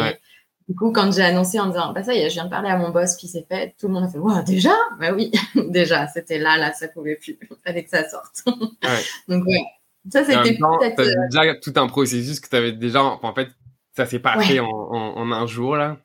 du 0.69 0.75
coup, 0.75 0.93
quand 0.93 1.11
j'ai 1.13 1.23
annoncé 1.23 1.59
en 1.59 1.69
disant, 1.69 1.95
bah 1.95 2.03
ça 2.03 2.13
y 2.13 2.19
est, 2.19 2.29
je 2.29 2.35
viens 2.35 2.45
de 2.45 2.51
parler 2.51 2.69
à 2.69 2.77
mon 2.77 2.91
boss, 2.91 3.17
puis 3.17 3.27
c'est 3.27 3.47
fait, 3.49 3.75
tout 3.81 3.89
le 3.89 3.95
monde 3.95 4.05
a 4.05 4.09
fait, 4.09 4.19
wow, 4.19 4.43
déjà? 4.43 4.75
Bah 5.01 5.13
oui, 5.15 5.33
déjà, 5.71 6.07
c'était 6.09 6.39
là, 6.39 6.59
là, 6.59 6.75
ça 6.75 6.89
pouvait 6.89 7.17
plus. 7.17 7.39
Il 7.41 7.57
fallait 7.65 7.85
que 7.85 7.91
ça 7.91 8.07
sorte. 8.07 8.45
Donc, 9.29 9.47
ouais. 9.47 9.65
Ça, 10.13 10.25
c'était 10.25 10.59
peut-être... 10.59 11.01
Euh, 11.01 11.15
déjà 11.31 11.55
tout 11.55 11.73
un 11.77 11.87
processus 11.89 12.39
que 12.39 12.49
tu 12.49 12.57
avais 12.57 12.73
déjà... 12.73 13.03
En 13.03 13.35
fait, 13.35 13.49
ça 13.97 14.05
s'est 14.05 14.19
pas 14.19 14.41
fait 14.41 14.61
en, 14.61 14.69
en, 14.69 15.33
un 15.33 15.47
jour, 15.47 15.75
là? 15.75 15.97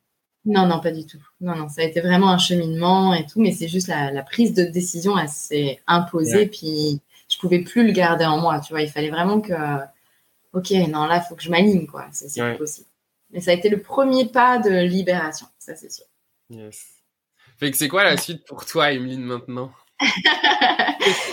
Non, 0.45 0.66
non, 0.66 0.80
pas 0.80 0.91
du 0.91 1.05
tout. 1.05 1.22
Non, 1.41 1.55
non, 1.55 1.68
ça 1.68 1.82
a 1.82 1.86
été 1.86 1.99
vraiment 2.01 2.30
un 2.30 2.38
cheminement 2.38 3.14
et 3.14 3.26
tout, 3.26 3.41
mais 3.41 3.51
c'est 3.51 3.68
juste 3.68 3.88
la, 3.88 4.11
la, 4.11 4.24
prise 4.24 4.53
de 4.53 4.64
décision, 4.64 5.18
elle 5.18 5.30
s'est 5.30 5.80
imposée, 5.88 6.47
puis 6.47 7.01
je 7.30 7.38
pouvais 7.38 7.59
plus 7.59 7.86
le 7.86 7.91
garder 7.91 8.26
en 8.26 8.39
moi, 8.39 8.59
tu 8.59 8.74
vois. 8.74 8.82
Il 8.82 8.89
fallait 8.89 9.09
vraiment 9.09 9.39
que, 9.39 9.53
ok, 10.53 10.72
non, 10.89 11.05
là, 11.05 11.22
il 11.24 11.28
faut 11.28 11.36
que 11.36 11.43
je 11.43 11.49
m'aligne, 11.49 11.86
quoi. 11.86 12.07
C'est 12.11 12.57
possible. 12.57 12.88
Mais 13.34 13.42
ça 13.42 13.52
a 13.52 13.54
été 13.56 13.68
le 13.70 13.82
premier 13.82 14.26
pas 14.26 14.60
de 14.60 14.70
libération, 14.70 15.48
ça, 15.58 15.76
c'est 15.76 15.92
sûr. 15.92 16.06
Yes. 16.50 16.86
Fait 17.58 17.72
que 17.72 17.78
c'est 17.78 17.88
quoi 17.88 18.04
la 18.04 18.18
suite 18.18 18.46
pour 18.46 18.66
toi, 18.66 18.92
Emeline, 18.92 19.24
maintenant? 19.24 19.72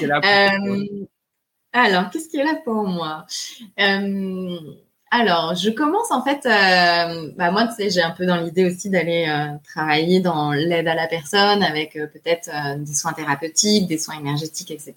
Euh, 0.02 0.86
Alors, 1.72 2.10
qu'est-ce 2.10 2.28
qui 2.28 2.38
est 2.38 2.44
là 2.44 2.56
pour 2.64 2.82
moi? 2.82 3.24
Euh, 3.78 4.58
alors, 5.12 5.54
je 5.54 5.70
commence 5.70 6.10
en 6.10 6.24
fait, 6.24 6.44
euh, 6.44 7.30
bah 7.36 7.52
moi, 7.52 7.68
tu 7.68 7.74
sais, 7.74 7.90
j'ai 7.90 8.02
un 8.02 8.10
peu 8.10 8.26
dans 8.26 8.36
l'idée 8.36 8.64
aussi 8.64 8.90
d'aller 8.90 9.26
travailler 9.62 10.18
dans 10.18 10.50
l'aide 10.50 10.88
à 10.88 10.96
la 10.96 11.06
personne 11.06 11.62
avec 11.62 11.92
peut-être 11.92 12.50
des 12.78 12.94
soins 12.94 13.12
thérapeutiques, 13.12 13.86
des 13.86 13.98
soins 13.98 14.18
énergétiques, 14.18 14.72
etc. 14.72 14.94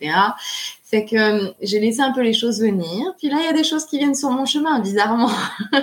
C'est 0.84 1.06
que 1.06 1.54
j'ai 1.62 1.80
laissé 1.80 2.02
un 2.02 2.14
peu 2.14 2.22
les 2.22 2.34
choses 2.34 2.60
venir. 2.60 3.14
Puis 3.20 3.30
là, 3.30 3.38
il 3.42 3.46
y 3.46 3.50
a 3.50 3.54
des 3.54 3.64
choses 3.64 3.86
qui 3.86 4.00
viennent 4.00 4.16
sur 4.16 4.32
mon 4.32 4.46
chemin, 4.46 4.80
bizarrement. 4.80 5.30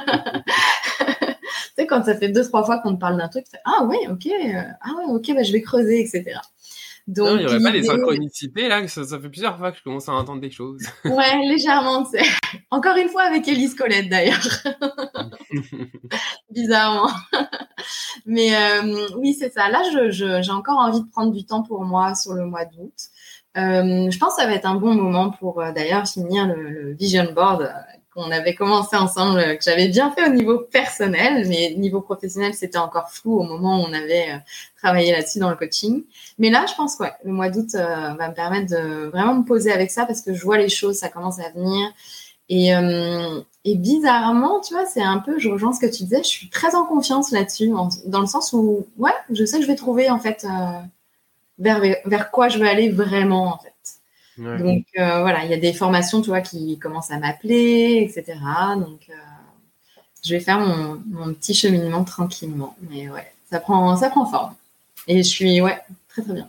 tu 1.91 1.95
quand 1.95 2.05
ça 2.05 2.16
fait 2.16 2.28
deux, 2.28 2.45
trois 2.45 2.64
fois 2.64 2.78
qu'on 2.78 2.95
te 2.95 3.01
parle 3.01 3.18
d'un 3.18 3.28
truc, 3.28 3.45
tu 3.45 3.51
fais, 3.51 3.62
ah 3.64 3.84
ouais, 3.84 4.09
ok, 4.09 4.28
ah 4.80 4.91
ouais, 4.99 5.05
ok, 5.09 5.34
bah, 5.34 5.43
je 5.43 5.53
vais 5.53 5.62
creuser, 5.62 6.01
etc. 6.01 6.41
Donc, 7.07 7.26
non, 7.26 7.36
il 7.38 7.41
n'y 7.41 7.47
aurait 7.47 7.61
pas 7.61 7.72
des 7.72 7.82
synchronicités 7.82 8.68
là, 8.68 8.86
ça, 8.86 9.05
ça, 9.05 9.18
fait 9.18 9.28
plusieurs 9.28 9.59
fois 9.59 9.72
que 9.72 9.78
je 9.78 9.82
commence 9.82 10.09
à 10.09 10.12
entendre 10.12 10.41
des 10.41 10.51
choses. 10.51 10.80
Ouais, 11.05 11.45
légèrement. 11.49 12.07
Encore 12.70 12.97
une 12.97 13.09
fois 13.09 13.22
avec 13.22 13.49
Elise 13.49 13.74
Colette 13.74 14.09
d'ailleurs. 14.09 14.47
Bizarrement. 16.51 17.11
Mais 18.26 18.55
euh, 18.55 19.09
oui, 19.16 19.34
c'est 19.34 19.53
ça. 19.53 19.68
Là, 19.70 19.82
j'ai 20.11 20.53
encore 20.53 20.78
envie 20.78 21.01
de 21.01 21.11
prendre 21.11 21.32
du 21.32 21.45
temps 21.45 21.62
pour 21.62 21.84
moi 21.84 22.14
sur 22.14 22.34
le 22.34 22.45
mois 22.45 22.64
d'août. 22.64 22.95
Euh, 23.57 24.09
je 24.09 24.18
pense 24.18 24.36
que 24.36 24.43
ça 24.43 24.47
va 24.47 24.55
être 24.55 24.66
un 24.66 24.76
bon 24.76 24.95
moment 24.95 25.30
pour 25.30 25.61
euh, 25.61 25.72
d'ailleurs 25.72 26.07
finir 26.07 26.47
le, 26.47 26.70
le, 26.70 26.95
vision 26.95 27.32
board 27.32 27.72
qu'on 28.15 28.31
avait 28.31 28.55
commencé 28.55 28.97
ensemble, 28.97 29.39
euh, 29.39 29.57
que 29.57 29.63
j'avais 29.63 29.89
bien 29.89 30.11
fait 30.11 30.27
au 30.29 30.33
niveau 30.33 30.59
personnel, 30.59 31.47
mais 31.49 31.75
niveau 31.77 32.01
professionnel, 32.01 32.55
c'était 32.55 32.79
encore 32.79 33.11
flou 33.11 33.39
au 33.39 33.43
moment 33.45 33.81
où 33.81 33.87
on 33.87 33.93
avait 33.93 34.31
euh, 34.31 34.39
travaillé 34.77 35.13
là-dessus 35.13 35.39
dans 35.39 35.51
le 35.51 35.57
coaching. 35.57 36.03
Mais 36.39 36.51
là, 36.51 36.67
je 36.69 36.75
pense 36.75 36.97
que 36.97 37.05
le 37.25 37.33
mois 37.33 37.51
d'août 37.51 37.75
euh, 37.75 38.15
va 38.15 38.29
me 38.29 38.35
permettre 38.35 38.71
de 38.71 39.07
vraiment 39.07 39.37
me 39.37 39.45
poser 39.45 39.73
avec 39.73 39.91
ça 39.91 40.07
parce 40.07 40.23
que 40.23 40.35
je 40.35 40.43
vois 40.43 40.59
les 40.59 40.69
choses, 40.69 40.97
ça 40.97 41.09
commence 41.09 41.39
à 41.39 41.51
venir. 41.51 41.89
Et, 42.53 43.77
bizarrement, 43.77 44.61
tu 44.61 44.75
vois, 44.75 44.87
c'est 44.87 45.03
un 45.03 45.19
peu, 45.19 45.39
je 45.39 45.49
rejoins 45.49 45.73
ce 45.73 45.79
que 45.79 45.87
tu 45.87 46.03
disais, 46.03 46.25
je 46.25 46.29
suis 46.29 46.49
très 46.49 46.75
en 46.75 46.85
confiance 46.85 47.31
là-dessus, 47.31 47.71
dans 48.07 48.21
le 48.21 48.27
sens 48.27 48.53
où, 48.53 48.89
ouais, 48.99 49.13
je 49.31 49.45
sais 49.45 49.59
que 49.59 49.63
je 49.63 49.69
vais 49.69 49.77
trouver 49.77 50.11
en 50.11 50.19
fait 50.19 50.45
vers, 51.61 51.81
vers 52.05 52.31
quoi 52.33 52.49
je 52.49 52.59
vais 52.59 52.69
aller 52.69 52.91
vraiment 52.91 53.55
en 53.55 53.59
fait. 53.59 53.73
Donc 54.41 54.86
euh, 54.99 55.20
voilà, 55.20 55.45
il 55.45 55.51
y 55.51 55.55
a 55.55 55.59
des 55.59 55.72
formations, 55.72 56.22
tu 56.22 56.30
vois, 56.30 56.41
qui 56.41 56.78
commencent 56.78 57.11
à 57.11 57.18
m'appeler, 57.18 58.09
etc. 58.09 58.38
Donc 58.76 59.01
euh, 59.11 59.14
je 60.24 60.34
vais 60.34 60.41
faire 60.41 60.59
mon, 60.61 61.01
mon, 61.07 61.34
petit 61.34 61.53
cheminement 61.55 62.05
tranquillement. 62.05 62.76
Mais 62.88 63.11
ouais, 63.11 63.32
ça 63.51 63.61
prend, 63.61 63.97
ça 63.97 64.09
prend 64.09 64.24
forme. 64.26 64.55
Et 65.07 65.18
je 65.18 65.28
suis, 65.28 65.61
ouais, 65.61 65.78
très 66.09 66.22
très 66.22 66.32
bien. 66.32 66.49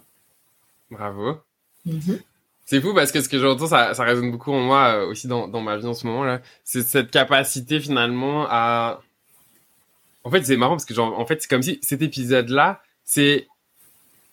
Bravo. 0.90 1.38
Mhm. 1.86 2.20
C'est 2.66 2.80
fou 2.80 2.94
parce 2.94 3.12
que 3.12 3.20
ce 3.20 3.28
que 3.28 3.40
j'entends, 3.40 3.68
ça, 3.68 3.94
ça 3.94 4.04
résonne 4.04 4.32
beaucoup 4.32 4.54
en 4.54 4.62
moi 4.62 4.94
euh, 4.94 5.08
aussi 5.08 5.28
dans, 5.28 5.50
dans 5.50 5.60
ma 5.60 5.76
vie 5.76 5.86
en 5.86 5.94
ce 5.94 6.08
moment 6.08 6.24
là. 6.24 6.40
C'est 6.64 6.84
cette 6.84 7.12
capacité 7.12 7.82
finalement 7.82 8.46
à. 8.50 9.02
En 10.24 10.32
fait, 10.32 10.46
c'est 10.46 10.56
marrant 10.56 10.76
parce 10.76 10.86
que 10.86 10.94
genre, 10.94 11.20
en 11.20 11.26
fait, 11.26 11.42
c'est 11.42 11.50
comme 11.50 11.64
si 11.64 11.80
cet 11.82 12.02
épisode 12.02 12.50
là, 12.50 12.82
c'est 13.04 13.48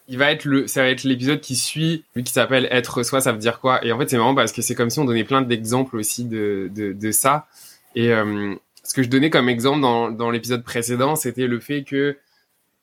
il 0.09 0.17
va 0.17 0.33
être 0.33 0.47
le, 0.47 0.67
ça 0.67 0.83
va 0.83 0.89
être 0.89 1.05
l'épisode 1.05 1.41
qui 1.41 1.55
suit, 1.55 2.05
lui 2.15 2.25
qui 2.25 2.33
s'appelle 2.33 2.67
être 2.71 3.03
soi, 3.03 3.21
ça 3.21 3.33
veut 3.33 3.39
dire 3.39 3.61
quoi? 3.61 3.85
Et 3.85 3.93
en 3.93 3.99
fait, 3.99 4.09
c'est 4.09 4.17
marrant 4.17 4.35
parce 4.35 4.53
que 4.53 4.63
c'est 4.63 4.75
comme 4.75 4.89
si 4.89 4.99
on 4.99 5.05
donnait 5.05 5.25
plein 5.25 5.43
d'exemples 5.43 5.97
aussi 5.97 6.25
de, 6.25 6.71
de, 6.75 6.93
de 6.93 7.11
ça. 7.13 7.47
Et 7.95 8.13
euh, 8.13 8.55
ce 8.83 8.95
que 8.95 9.03
je 9.03 9.09
donnais 9.09 9.29
comme 9.29 9.51
exemple 9.51 9.83
dans, 9.83 10.11
dans 10.11 10.31
l'épisode 10.31 10.65
précédent, 10.65 11.15
c'était 11.15 11.47
le 11.47 11.61
fait 11.61 11.85
que 11.85 12.17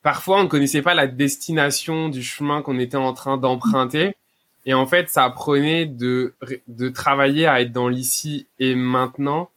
parfois 0.03 0.39
on 0.39 0.43
ne 0.43 0.47
connaissait 0.47 0.83
pas 0.83 0.93
la 0.93 1.07
destination 1.07 2.09
du 2.09 2.21
chemin 2.21 2.61
qu'on 2.61 2.77
était 2.77 2.95
en 2.95 3.13
train 3.13 3.37
d'emprunter. 3.37 4.15
Et 4.67 4.75
en 4.75 4.85
fait, 4.85 5.09
ça 5.09 5.23
apprenait 5.23 5.87
de, 5.87 6.35
de 6.67 6.89
travailler 6.89 7.47
à 7.47 7.61
être 7.61 7.71
dans 7.71 7.87
l'ici 7.87 8.45
et 8.59 8.75
maintenant. 8.75 9.49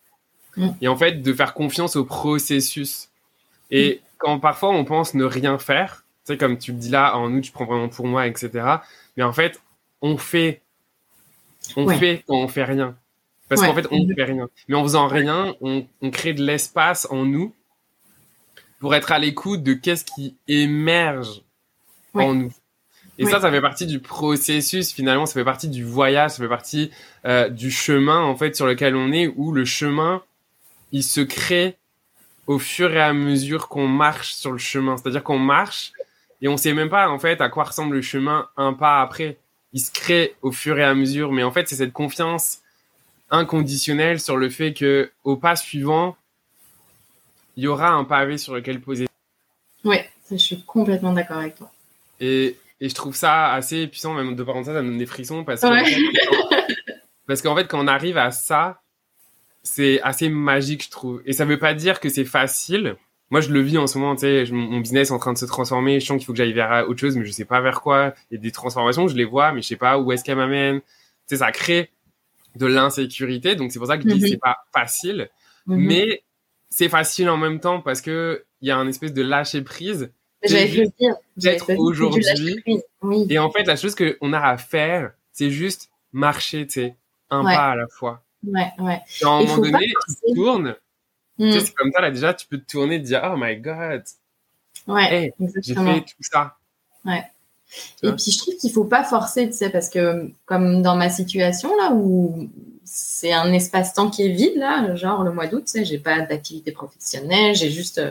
Mm. 0.56 0.68
Et 0.80 0.88
en 0.88 0.96
fait, 0.96 1.22
de 1.22 1.32
faire 1.34 1.52
confiance 1.52 1.96
au 1.96 2.04
processus. 2.04 3.10
Et 3.70 4.00
quand 4.16 4.38
parfois 4.38 4.70
on 4.70 4.84
pense 4.86 5.12
ne 5.14 5.24
rien 5.24 5.58
faire, 5.58 6.04
sais, 6.28 6.36
comme 6.36 6.58
tu 6.58 6.72
le 6.72 6.78
dis 6.78 6.90
là, 6.90 7.16
en 7.16 7.32
août, 7.32 7.44
je 7.44 7.52
prends 7.52 7.64
vraiment 7.64 7.88
pour 7.88 8.06
moi, 8.06 8.26
etc. 8.26 8.50
Mais 9.16 9.22
en 9.22 9.32
fait, 9.32 9.60
on 10.00 10.16
fait, 10.16 10.62
on 11.76 11.88
fait 11.88 12.24
quand 12.26 12.36
on 12.36 12.48
fait 12.48 12.64
rien. 12.64 12.96
Parce 13.48 13.62
qu'en 13.62 13.74
fait, 13.74 13.86
on 13.90 14.04
ne 14.04 14.14
fait 14.14 14.24
rien. 14.24 14.48
Mais 14.68 14.76
en 14.76 14.82
faisant 14.82 15.06
rien, 15.06 15.54
on, 15.60 15.86
crée 16.10 16.34
de 16.34 16.44
l'espace 16.44 17.06
en 17.10 17.24
nous 17.24 17.54
pour 18.78 18.94
être 18.94 19.10
à 19.10 19.18
l'écoute 19.18 19.62
de 19.62 19.72
qu'est-ce 19.72 20.04
qui 20.04 20.36
émerge 20.46 21.42
en 22.14 22.34
nous. 22.34 22.52
Et 23.20 23.26
ça, 23.26 23.40
ça 23.40 23.50
fait 23.50 23.60
partie 23.60 23.86
du 23.86 23.98
processus 23.98 24.92
finalement, 24.92 25.26
ça 25.26 25.34
fait 25.34 25.44
partie 25.44 25.68
du 25.68 25.82
voyage, 25.82 26.32
ça 26.32 26.36
fait 26.36 26.48
partie 26.48 26.92
euh, 27.24 27.48
du 27.48 27.68
chemin 27.72 28.20
en 28.20 28.36
fait 28.36 28.54
sur 28.54 28.64
lequel 28.64 28.94
on 28.94 29.10
est, 29.10 29.26
où 29.34 29.50
le 29.50 29.64
chemin, 29.64 30.22
il 30.92 31.02
se 31.02 31.20
crée 31.20 31.76
au 32.46 32.60
fur 32.60 32.94
et 32.94 33.00
à 33.00 33.12
mesure 33.12 33.68
qu'on 33.68 33.88
marche 33.88 34.34
sur 34.34 34.52
le 34.52 34.58
chemin. 34.58 34.96
C'est-à-dire 34.96 35.24
qu'on 35.24 35.38
marche 35.38 35.92
et 36.40 36.48
on 36.48 36.56
sait 36.56 36.72
même 36.72 36.90
pas 36.90 37.08
en 37.08 37.18
fait 37.18 37.40
à 37.40 37.48
quoi 37.48 37.64
ressemble 37.64 37.96
le 37.96 38.02
chemin 38.02 38.48
un 38.56 38.72
pas 38.72 39.00
après. 39.00 39.38
Il 39.72 39.80
se 39.80 39.90
crée 39.90 40.34
au 40.42 40.50
fur 40.50 40.78
et 40.78 40.84
à 40.84 40.94
mesure, 40.94 41.32
mais 41.32 41.42
en 41.42 41.50
fait 41.50 41.68
c'est 41.68 41.76
cette 41.76 41.92
confiance 41.92 42.60
inconditionnel 43.30 44.20
sur 44.20 44.36
le 44.36 44.48
fait 44.48 44.72
que 44.72 45.10
au 45.24 45.36
pas 45.36 45.56
suivant, 45.56 46.16
il 47.56 47.64
y 47.64 47.66
aura 47.66 47.90
un 47.90 48.04
pavé 48.04 48.38
sur 48.38 48.54
lequel 48.54 48.80
poser. 48.80 49.06
Ouais, 49.84 50.08
je 50.30 50.36
suis 50.36 50.62
complètement 50.62 51.12
d'accord 51.12 51.38
avec 51.38 51.56
toi. 51.56 51.70
Et, 52.20 52.56
et, 52.80 52.88
je 52.88 52.94
trouve 52.94 53.14
ça 53.14 53.52
assez 53.52 53.86
puissant, 53.86 54.14
même 54.14 54.34
de 54.34 54.42
parenthèse, 54.42 54.74
ça 54.74 54.82
me 54.82 54.88
donne 54.88 54.98
des 54.98 55.06
frissons 55.06 55.44
parce 55.44 55.60
que, 55.60 56.76
parce 57.26 57.42
qu'en 57.42 57.54
fait, 57.54 57.68
quand 57.68 57.80
on 57.80 57.86
arrive 57.86 58.16
à 58.16 58.30
ça, 58.30 58.80
c'est 59.62 60.00
assez 60.02 60.28
magique, 60.28 60.84
je 60.84 60.90
trouve. 60.90 61.22
Et 61.26 61.32
ça 61.32 61.44
veut 61.44 61.58
pas 61.58 61.74
dire 61.74 62.00
que 62.00 62.08
c'est 62.08 62.24
facile. 62.24 62.96
Moi, 63.30 63.40
je 63.42 63.50
le 63.50 63.60
vis 63.60 63.76
en 63.76 63.86
ce 63.86 63.98
moment, 63.98 64.14
tu 64.14 64.20
sais, 64.22 64.44
mon 64.50 64.80
business 64.80 65.10
est 65.10 65.12
en 65.12 65.18
train 65.18 65.34
de 65.34 65.38
se 65.38 65.44
transformer. 65.44 66.00
Je 66.00 66.06
sens 66.06 66.16
qu'il 66.16 66.26
faut 66.26 66.32
que 66.32 66.38
j'aille 66.38 66.54
vers 66.54 66.88
autre 66.88 66.98
chose, 66.98 67.16
mais 67.16 67.26
je 67.26 67.30
sais 67.30 67.44
pas 67.44 67.60
vers 67.60 67.82
quoi. 67.82 68.14
Il 68.30 68.34
y 68.34 68.38
a 68.38 68.40
des 68.40 68.52
transformations, 68.52 69.06
je 69.06 69.16
les 69.16 69.24
vois, 69.24 69.52
mais 69.52 69.60
je 69.60 69.68
sais 69.68 69.76
pas 69.76 69.98
où 69.98 70.10
est-ce 70.12 70.24
qu'elles 70.24 70.36
m'amènent. 70.36 70.80
Tu 70.80 70.86
sais, 71.26 71.36
ça 71.36 71.52
crée 71.52 71.90
de 72.56 72.66
l'insécurité. 72.66 73.54
Donc, 73.54 73.70
c'est 73.70 73.78
pour 73.78 73.88
ça 73.88 73.98
que 73.98 74.04
je 74.04 74.08
dis 74.08 74.20
que 74.20 74.24
mhm. 74.24 74.30
c'est 74.30 74.40
pas 74.40 74.56
facile. 74.72 75.28
Mhm. 75.66 75.76
Mais 75.76 76.22
c'est 76.70 76.88
facile 76.88 77.28
en 77.28 77.36
même 77.36 77.60
temps 77.60 77.80
parce 77.80 78.00
que 78.00 78.44
il 78.60 78.68
y 78.68 78.70
a 78.70 78.76
un 78.76 78.88
espèce 78.88 79.12
de 79.12 79.22
lâcher 79.22 79.62
prise. 79.62 80.10
J'allais 80.42 80.68
le 80.68 80.86
dire. 80.98 81.16
D'être 81.36 81.74
aujourd'hui. 81.76 82.62
Oui. 83.02 83.26
Et 83.28 83.38
en 83.38 83.50
fait, 83.50 83.64
la 83.64 83.76
chose 83.76 83.94
qu'on 83.94 84.32
a 84.32 84.40
à 84.40 84.56
faire, 84.56 85.12
c'est 85.32 85.50
juste 85.50 85.90
marcher, 86.12 86.66
tu 86.66 86.80
sais, 86.80 86.96
un 87.30 87.42
pas 87.42 87.70
à 87.70 87.76
la 87.76 87.86
fois. 87.88 88.22
Ouais, 88.44 88.70
ouais. 88.78 89.00
Et 89.20 89.24
à 89.24 89.28
un 89.28 89.42
moment 89.44 89.58
donné, 89.58 89.86
tu 90.24 90.34
tournes. 90.34 90.76
Tu 91.38 91.52
sais, 91.52 91.58
hmm. 91.58 91.64
c'est 91.66 91.74
comme 91.74 91.92
ça, 91.92 92.00
là, 92.00 92.10
déjà, 92.10 92.34
tu 92.34 92.46
peux 92.46 92.58
te 92.58 92.70
tourner 92.70 92.96
et 92.96 93.02
te 93.02 93.06
dire, 93.06 93.22
oh 93.24 93.36
my 93.36 93.56
god. 93.56 94.02
Ouais. 94.86 95.32
j'ai 95.62 95.74
fait 95.74 96.00
tout 96.00 96.14
ça. 96.20 96.56
Ouais. 97.04 97.24
Et 98.02 98.12
puis, 98.12 98.30
je 98.30 98.38
trouve 98.38 98.56
qu'il 98.56 98.72
faut 98.72 98.84
pas 98.84 99.04
forcer, 99.04 99.46
tu 99.46 99.52
sais, 99.52 99.70
parce 99.70 99.90
que, 99.90 100.30
comme 100.46 100.82
dans 100.82 100.96
ma 100.96 101.10
situation, 101.10 101.70
là, 101.76 101.92
où 101.92 102.48
c'est 102.84 103.32
un 103.32 103.52
espace-temps 103.52 104.10
qui 104.10 104.22
est 104.22 104.32
vide, 104.32 104.56
là, 104.56 104.94
genre 104.94 105.22
le 105.22 105.32
mois 105.32 105.46
d'août, 105.46 105.64
tu 105.66 105.72
sais, 105.72 105.84
j'ai 105.84 105.98
pas 105.98 106.20
d'activité 106.20 106.72
professionnelle, 106.72 107.54
j'ai 107.54 107.70
juste 107.70 107.98
euh, 107.98 108.10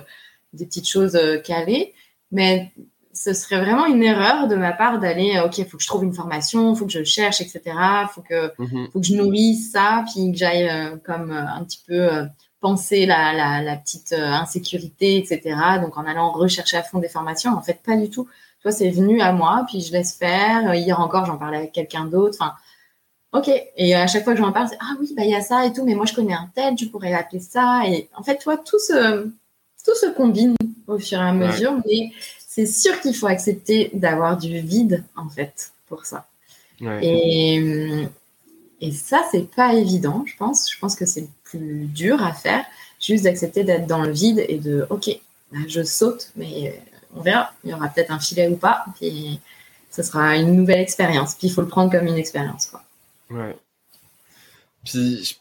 des 0.53 0.65
petites 0.65 0.87
choses 0.87 1.15
euh, 1.15 1.39
calées. 1.39 1.93
Mais 2.31 2.71
ce 3.13 3.33
serait 3.33 3.59
vraiment 3.59 3.87
une 3.87 4.03
erreur 4.03 4.47
de 4.47 4.55
ma 4.55 4.73
part 4.73 4.99
d'aller, 4.99 5.37
euh, 5.37 5.45
OK, 5.45 5.57
il 5.57 5.65
faut 5.65 5.77
que 5.77 5.83
je 5.83 5.87
trouve 5.87 6.03
une 6.03 6.13
formation, 6.13 6.73
il 6.73 6.77
faut 6.77 6.85
que 6.85 6.91
je 6.91 7.03
cherche, 7.03 7.41
etc. 7.41 7.61
Il 7.65 8.09
faut 8.13 8.21
que, 8.21 8.53
mm-hmm. 8.57 8.91
faut 8.91 8.99
que 8.99 9.07
je 9.07 9.15
nourrisse 9.15 9.71
ça, 9.71 10.05
puis 10.13 10.31
que 10.31 10.37
j'aille 10.37 10.69
comme 11.03 11.31
un 11.31 11.63
petit 11.63 11.81
peu 11.87 12.09
penser 12.59 13.05
la, 13.05 13.33
la, 13.33 13.61
la 13.61 13.75
petite 13.75 14.13
insécurité, 14.13 15.17
etc. 15.17 15.55
Donc 15.81 15.97
en 15.97 16.05
allant 16.05 16.31
rechercher 16.31 16.77
à 16.77 16.83
fond 16.83 16.99
des 16.99 17.09
formations, 17.09 17.51
en 17.53 17.61
fait, 17.61 17.81
pas 17.83 17.95
du 17.95 18.09
tout. 18.09 18.27
Toi, 18.61 18.71
c'est 18.71 18.89
venu 18.89 19.21
à 19.21 19.31
moi, 19.31 19.65
puis 19.67 19.81
je 19.81 19.91
laisse 19.91 20.13
faire. 20.15 20.73
Hier 20.73 20.99
encore, 20.99 21.25
j'en 21.25 21.37
parlais 21.37 21.57
avec 21.57 21.71
quelqu'un 21.71 22.05
d'autre. 22.05 22.37
Enfin, 22.39 22.53
ok. 23.33 23.51
Et 23.75 23.95
à 23.95 24.07
chaque 24.07 24.23
fois 24.23 24.33
que 24.33 24.39
j'en 24.39 24.51
parle, 24.51 24.69
c'est 24.69 24.77
ah 24.79 24.95
oui, 24.99 25.13
bah 25.15 25.23
il 25.23 25.29
y 25.29 25.35
a 25.35 25.41
ça 25.41 25.65
et 25.65 25.73
tout, 25.73 25.85
mais 25.85 25.95
moi 25.95 26.05
je 26.05 26.13
connais 26.13 26.33
un 26.33 26.49
tel, 26.55 26.75
tu 26.75 26.87
pourrais 26.87 27.11
l'appeler 27.11 27.39
ça. 27.39 27.83
Et 27.87 28.09
en 28.15 28.23
fait, 28.23 28.37
toi, 28.37 28.57
tout 28.57 28.79
se, 28.79 29.25
tout 29.85 29.95
se 29.95 30.07
combine 30.07 30.55
au 30.87 30.97
fur 30.97 31.19
et 31.19 31.21
à 31.21 31.33
mesure, 31.33 31.73
mais 31.85 32.11
c'est 32.47 32.65
sûr 32.65 32.99
qu'il 33.01 33.15
faut 33.15 33.27
accepter 33.27 33.91
d'avoir 33.93 34.37
du 34.37 34.59
vide 34.59 35.03
en 35.15 35.29
fait 35.29 35.71
pour 35.87 36.05
ça. 36.05 36.27
Et, 37.01 38.07
et 38.81 38.91
ça, 38.91 39.23
c'est 39.31 39.49
pas 39.49 39.73
évident, 39.73 40.23
je 40.25 40.35
pense. 40.37 40.71
Je 40.71 40.79
pense 40.79 40.95
que 40.95 41.05
c'est 41.05 41.21
le 41.21 41.27
plus 41.49 41.85
dur 41.85 42.21
à 42.21 42.33
faire, 42.33 42.63
juste 42.99 43.23
d'accepter 43.23 43.63
d'être 43.63 43.87
dans 43.87 44.03
le 44.03 44.11
vide 44.11 44.43
et 44.47 44.57
de 44.57 44.85
ok, 44.89 45.09
bah, 45.51 45.59
je 45.67 45.83
saute, 45.83 46.31
mais 46.35 46.79
on 47.15 47.21
verra. 47.21 47.51
Il 47.63 47.71
y 47.71 47.73
aura 47.73 47.87
peut-être 47.89 48.11
un 48.11 48.19
filet 48.19 48.47
ou 48.47 48.55
pas, 48.55 48.85
puis 48.95 49.39
ce 49.89 50.03
sera 50.03 50.35
une 50.35 50.55
nouvelle 50.55 50.79
expérience. 50.79 51.35
Puis 51.35 51.47
il 51.47 51.53
faut 51.53 51.61
le 51.61 51.67
prendre 51.67 51.91
comme 51.91 52.07
une 52.07 52.17
expérience, 52.17 52.67
quoi. 52.67 52.83
Ouais. 53.29 53.57
Puis 54.85 55.37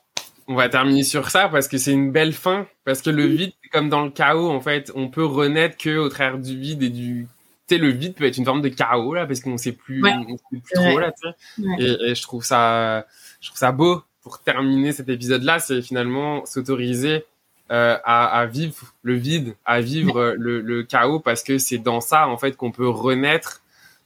on 0.49 0.55
va 0.55 0.69
terminer 0.69 1.03
sur 1.03 1.31
ça 1.31 1.49
parce 1.49 1.69
que 1.69 1.79
c'est 1.79 1.93
une 1.93 2.13
belle 2.13 2.33
fin. 2.33 2.67
Parce 2.85 3.03
que 3.03 3.11
le 3.11 3.27
vide, 3.27 3.53
c'est 3.63 3.69
comme 3.69 3.89
dans 3.89 4.05
le 4.05 4.11
chaos, 4.11 4.51
en 4.51 4.61
fait. 4.61 4.93
On 4.95 5.09
peut 5.09 5.25
renaître 5.25 5.77
que 5.77 5.97
au 5.99 6.09
travers 6.09 6.39
du 6.39 6.59
vide 6.59 6.83
et 6.83 6.91
du. 6.91 7.27
Tu 7.69 7.75
sais, 7.75 7.81
le 7.81 7.91
vide 7.91 8.15
peut 8.15 8.25
être 8.25 8.37
une 8.37 8.45
forme 8.45 8.63
de 8.63 8.69
chaos, 8.69 9.13
là, 9.13 9.27
parce 9.27 9.41
qu'on 9.41 9.59
sait 9.59 9.73
plus, 9.73 10.01
sait 10.01 10.37
plus 10.49 10.63
trop, 10.73 11.01
là, 11.01 11.13
tu 11.13 11.29
sais. 11.29 11.75
Et, 11.81 12.15
je 12.15 12.23
trouve 12.23 12.45
ça, 12.45 13.07
je 13.41 13.49
trouve 13.49 13.59
ça 13.59 13.73
beau 13.73 14.03
pour 14.27 14.41
terminer 14.41 14.91
cet 14.91 15.09
épisode-là. 15.09 15.61
C'est 15.61 15.81
finalement 15.81 16.45
s'autoriser 16.47 17.25
euh, 17.71 17.97
à, 18.03 18.41
à, 18.41 18.47
vivre 18.47 18.75
le 19.03 19.15
vide, 19.15 19.55
à 19.65 19.81
vivre 19.81 20.35
le, 20.37 20.61
le, 20.61 20.83
chaos, 20.83 21.21
parce 21.21 21.45
que 21.45 21.59
c'est 21.59 21.79
dans 21.79 22.01
ça, 22.01 22.27
en 22.27 22.37
fait, 22.37 22.57
qu'on 22.57 22.73
peut 22.73 22.89
renaître 22.89 23.63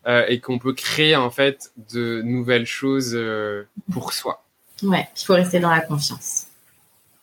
euh, 0.07 0.27
et 0.29 0.39
qu'on 0.39 0.59
peut 0.59 0.75
créer 0.75 1.17
en 1.17 1.31
fait 1.31 1.73
de 1.91 2.21
nouvelles 2.21 2.67
choses 2.67 3.13
euh, 3.15 3.67
pour 3.91 4.13
soi. 4.13 4.45
Ouais, 4.83 5.09
il 5.19 5.25
faut 5.25 5.33
rester 5.33 5.59
dans 5.59 5.71
la 5.71 5.81
confiance. 5.81 6.49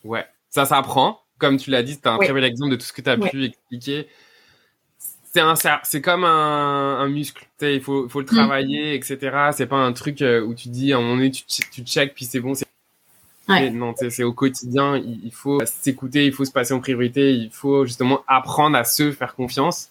Ouais, 0.04 0.26
ça 0.50 0.66
s'apprend. 0.66 1.22
Comme 1.38 1.58
tu 1.58 1.70
l'as 1.70 1.84
dit, 1.84 1.94
c'est 1.94 2.08
un 2.08 2.18
très 2.18 2.34
bel 2.34 2.46
exemple 2.46 2.72
de 2.72 2.78
tout 2.78 2.86
ce 2.88 2.94
que 2.94 3.04
tu 3.04 3.12
as 3.12 3.18
pu 3.18 3.46
expliquer. 3.46 4.08
C'est 5.32 5.42
un, 5.42 5.54
c'est 5.84 6.02
comme 6.02 6.24
un, 6.24 6.98
un 7.00 7.10
muscle. 7.10 7.46
Il 7.62 7.80
faut, 7.80 8.10
faut 8.10 8.22
le 8.22 8.26
mm. 8.26 8.36
travailler, 8.36 8.96
etc. 8.96 9.52
C'est 9.56 9.68
pas 9.68 9.76
un 9.76 9.94
truc 9.94 10.24
euh, 10.24 10.42
où 10.42 10.56
tu 10.56 10.70
dis 10.70 10.94
à 10.94 10.98
un 10.98 11.02
moment 11.02 11.18
donné 11.18 11.30
tu, 11.30 11.44
tu 11.46 11.84
check 11.84 12.16
puis 12.16 12.26
c'est 12.26 12.40
bon. 12.40 12.54
Ouais. 13.48 13.70
Non, 13.70 13.94
c'est 13.96 14.24
au 14.24 14.34
quotidien. 14.34 14.98
Il, 14.98 15.22
il 15.26 15.32
faut 15.32 15.60
s'écouter, 15.66 16.26
il 16.26 16.34
faut 16.34 16.46
se 16.46 16.52
passer 16.52 16.74
en 16.74 16.80
priorité, 16.80 17.34
il 17.34 17.50
faut 17.50 17.86
justement 17.86 18.22
apprendre 18.28 18.78
à 18.78 18.84
se 18.84 19.12
faire 19.12 19.36
confiance. 19.36 19.90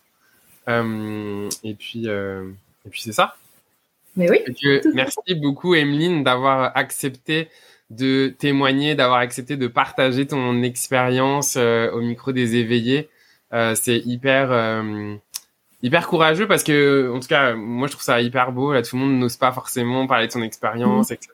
Euh, 0.69 1.49
et 1.63 1.75
puis, 1.75 2.09
euh, 2.09 2.51
et 2.87 2.91
puis 2.91 3.01
c'est 3.01 3.13
ça. 3.13 3.37
Mais 4.17 4.31
oui. 4.31 4.39
merci 4.95 5.35
beaucoup, 5.35 5.75
Emeline, 5.75 6.25
d'avoir 6.25 6.77
accepté 6.77 7.49
de 7.91 8.35
témoigner, 8.39 8.95
d'avoir 8.95 9.19
accepté 9.19 9.57
de 9.57 9.67
partager 9.69 10.27
ton 10.27 10.63
expérience 10.63 11.55
euh, 11.57 11.91
au 11.93 12.01
micro 12.01 12.33
des 12.33 12.57
éveillés. 12.57 13.09
Euh, 13.53 13.75
c'est 13.75 13.99
hyper 13.99 14.51
euh, 14.51 15.15
hyper 15.83 16.09
courageux 16.09 16.49
parce 16.49 16.65
que, 16.65 17.13
en 17.15 17.21
tout 17.21 17.29
cas, 17.29 17.55
moi 17.55 17.87
je 17.87 17.93
trouve 17.93 18.03
ça 18.03 18.21
hyper 18.21 18.53
beau. 18.53 18.73
Là, 18.73 18.83
tout 18.83 18.97
le 18.97 19.03
monde 19.03 19.19
n'ose 19.19 19.37
pas 19.37 19.53
forcément 19.53 20.07
parler 20.07 20.27
de 20.27 20.33
son 20.33 20.43
expérience, 20.43 21.11
etc. 21.11 21.29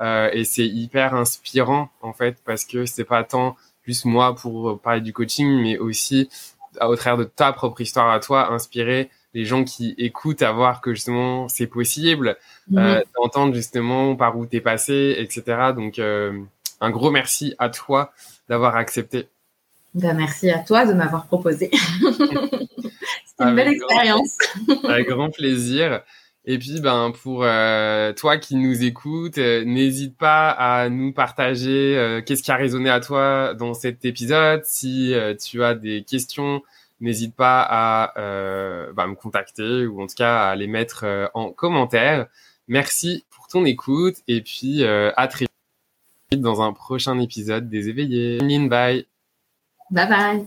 Euh, 0.00 0.30
et 0.32 0.44
c'est 0.44 0.66
hyper 0.66 1.14
inspirant 1.14 1.90
en 2.02 2.12
fait 2.12 2.36
parce 2.44 2.64
que 2.64 2.86
c'est 2.86 3.04
pas 3.04 3.24
tant 3.24 3.56
juste 3.84 4.04
moi 4.04 4.34
pour 4.34 4.80
parler 4.80 5.00
du 5.00 5.12
coaching, 5.12 5.60
mais 5.60 5.78
aussi 5.78 6.28
au 6.80 6.96
travers 6.96 7.18
de 7.18 7.24
ta 7.24 7.52
propre 7.52 7.80
histoire 7.80 8.10
à 8.10 8.20
toi, 8.20 8.52
inspirer 8.52 9.10
les 9.34 9.44
gens 9.44 9.64
qui 9.64 9.94
écoutent 9.98 10.42
à 10.42 10.52
voir 10.52 10.80
que 10.80 10.94
justement 10.94 11.48
c'est 11.48 11.66
possible, 11.66 12.36
euh, 12.76 13.02
d'entendre 13.16 13.54
justement 13.54 14.16
par 14.16 14.36
où 14.36 14.46
t'es 14.46 14.60
passé, 14.60 15.16
etc. 15.18 15.72
Donc 15.74 15.98
euh, 15.98 16.40
un 16.80 16.90
gros 16.90 17.10
merci 17.10 17.54
à 17.58 17.68
toi 17.68 18.12
d'avoir 18.48 18.76
accepté. 18.76 19.28
Ben, 19.94 20.14
merci 20.16 20.50
à 20.50 20.58
toi 20.58 20.86
de 20.86 20.92
m'avoir 20.92 21.26
proposé. 21.26 21.70
C'était 23.26 23.44
une 23.44 23.54
belle 23.54 23.68
expérience. 23.68 24.36
avec 24.84 25.08
grand 25.08 25.30
plaisir. 25.30 26.02
Et 26.50 26.58
puis, 26.58 26.80
ben, 26.80 27.12
pour 27.22 27.44
euh, 27.44 28.12
toi 28.14 28.38
qui 28.38 28.56
nous 28.56 28.82
écoutes, 28.82 29.36
n'hésite 29.36 30.16
pas 30.16 30.50
à 30.50 30.88
nous 30.88 31.12
partager 31.12 32.22
qu'est-ce 32.24 32.42
qui 32.42 32.50
a 32.50 32.56
résonné 32.56 32.88
à 32.88 33.00
toi 33.00 33.54
dans 33.54 33.74
cet 33.74 34.04
épisode. 34.04 34.64
Si 34.64 35.14
tu 35.38 35.62
as 35.62 35.74
des 35.74 36.04
questions, 36.04 36.62
n'hésite 37.00 37.34
pas 37.34 37.62
à 37.62 38.18
euh, 38.18 38.92
bah, 38.92 39.06
me 39.06 39.14
contacter 39.14 39.86
ou 39.86 40.02
en 40.02 40.06
tout 40.06 40.14
cas 40.16 40.48
à 40.48 40.56
les 40.56 40.66
mettre 40.66 41.04
euh, 41.04 41.26
en 41.34 41.50
commentaire. 41.50 42.26
Merci 42.66 43.24
pour 43.30 43.46
ton 43.48 43.64
écoute 43.64 44.16
et 44.26 44.42
puis 44.42 44.82
euh, 44.82 45.10
à 45.16 45.28
très 45.28 45.46
vite 46.30 46.40
dans 46.40 46.60
un 46.62 46.72
prochain 46.72 47.18
épisode 47.18 47.68
des 47.68 47.88
éveillés. 47.88 48.38
Bye. 48.68 49.06
Bye 49.90 50.08
bye. 50.08 50.46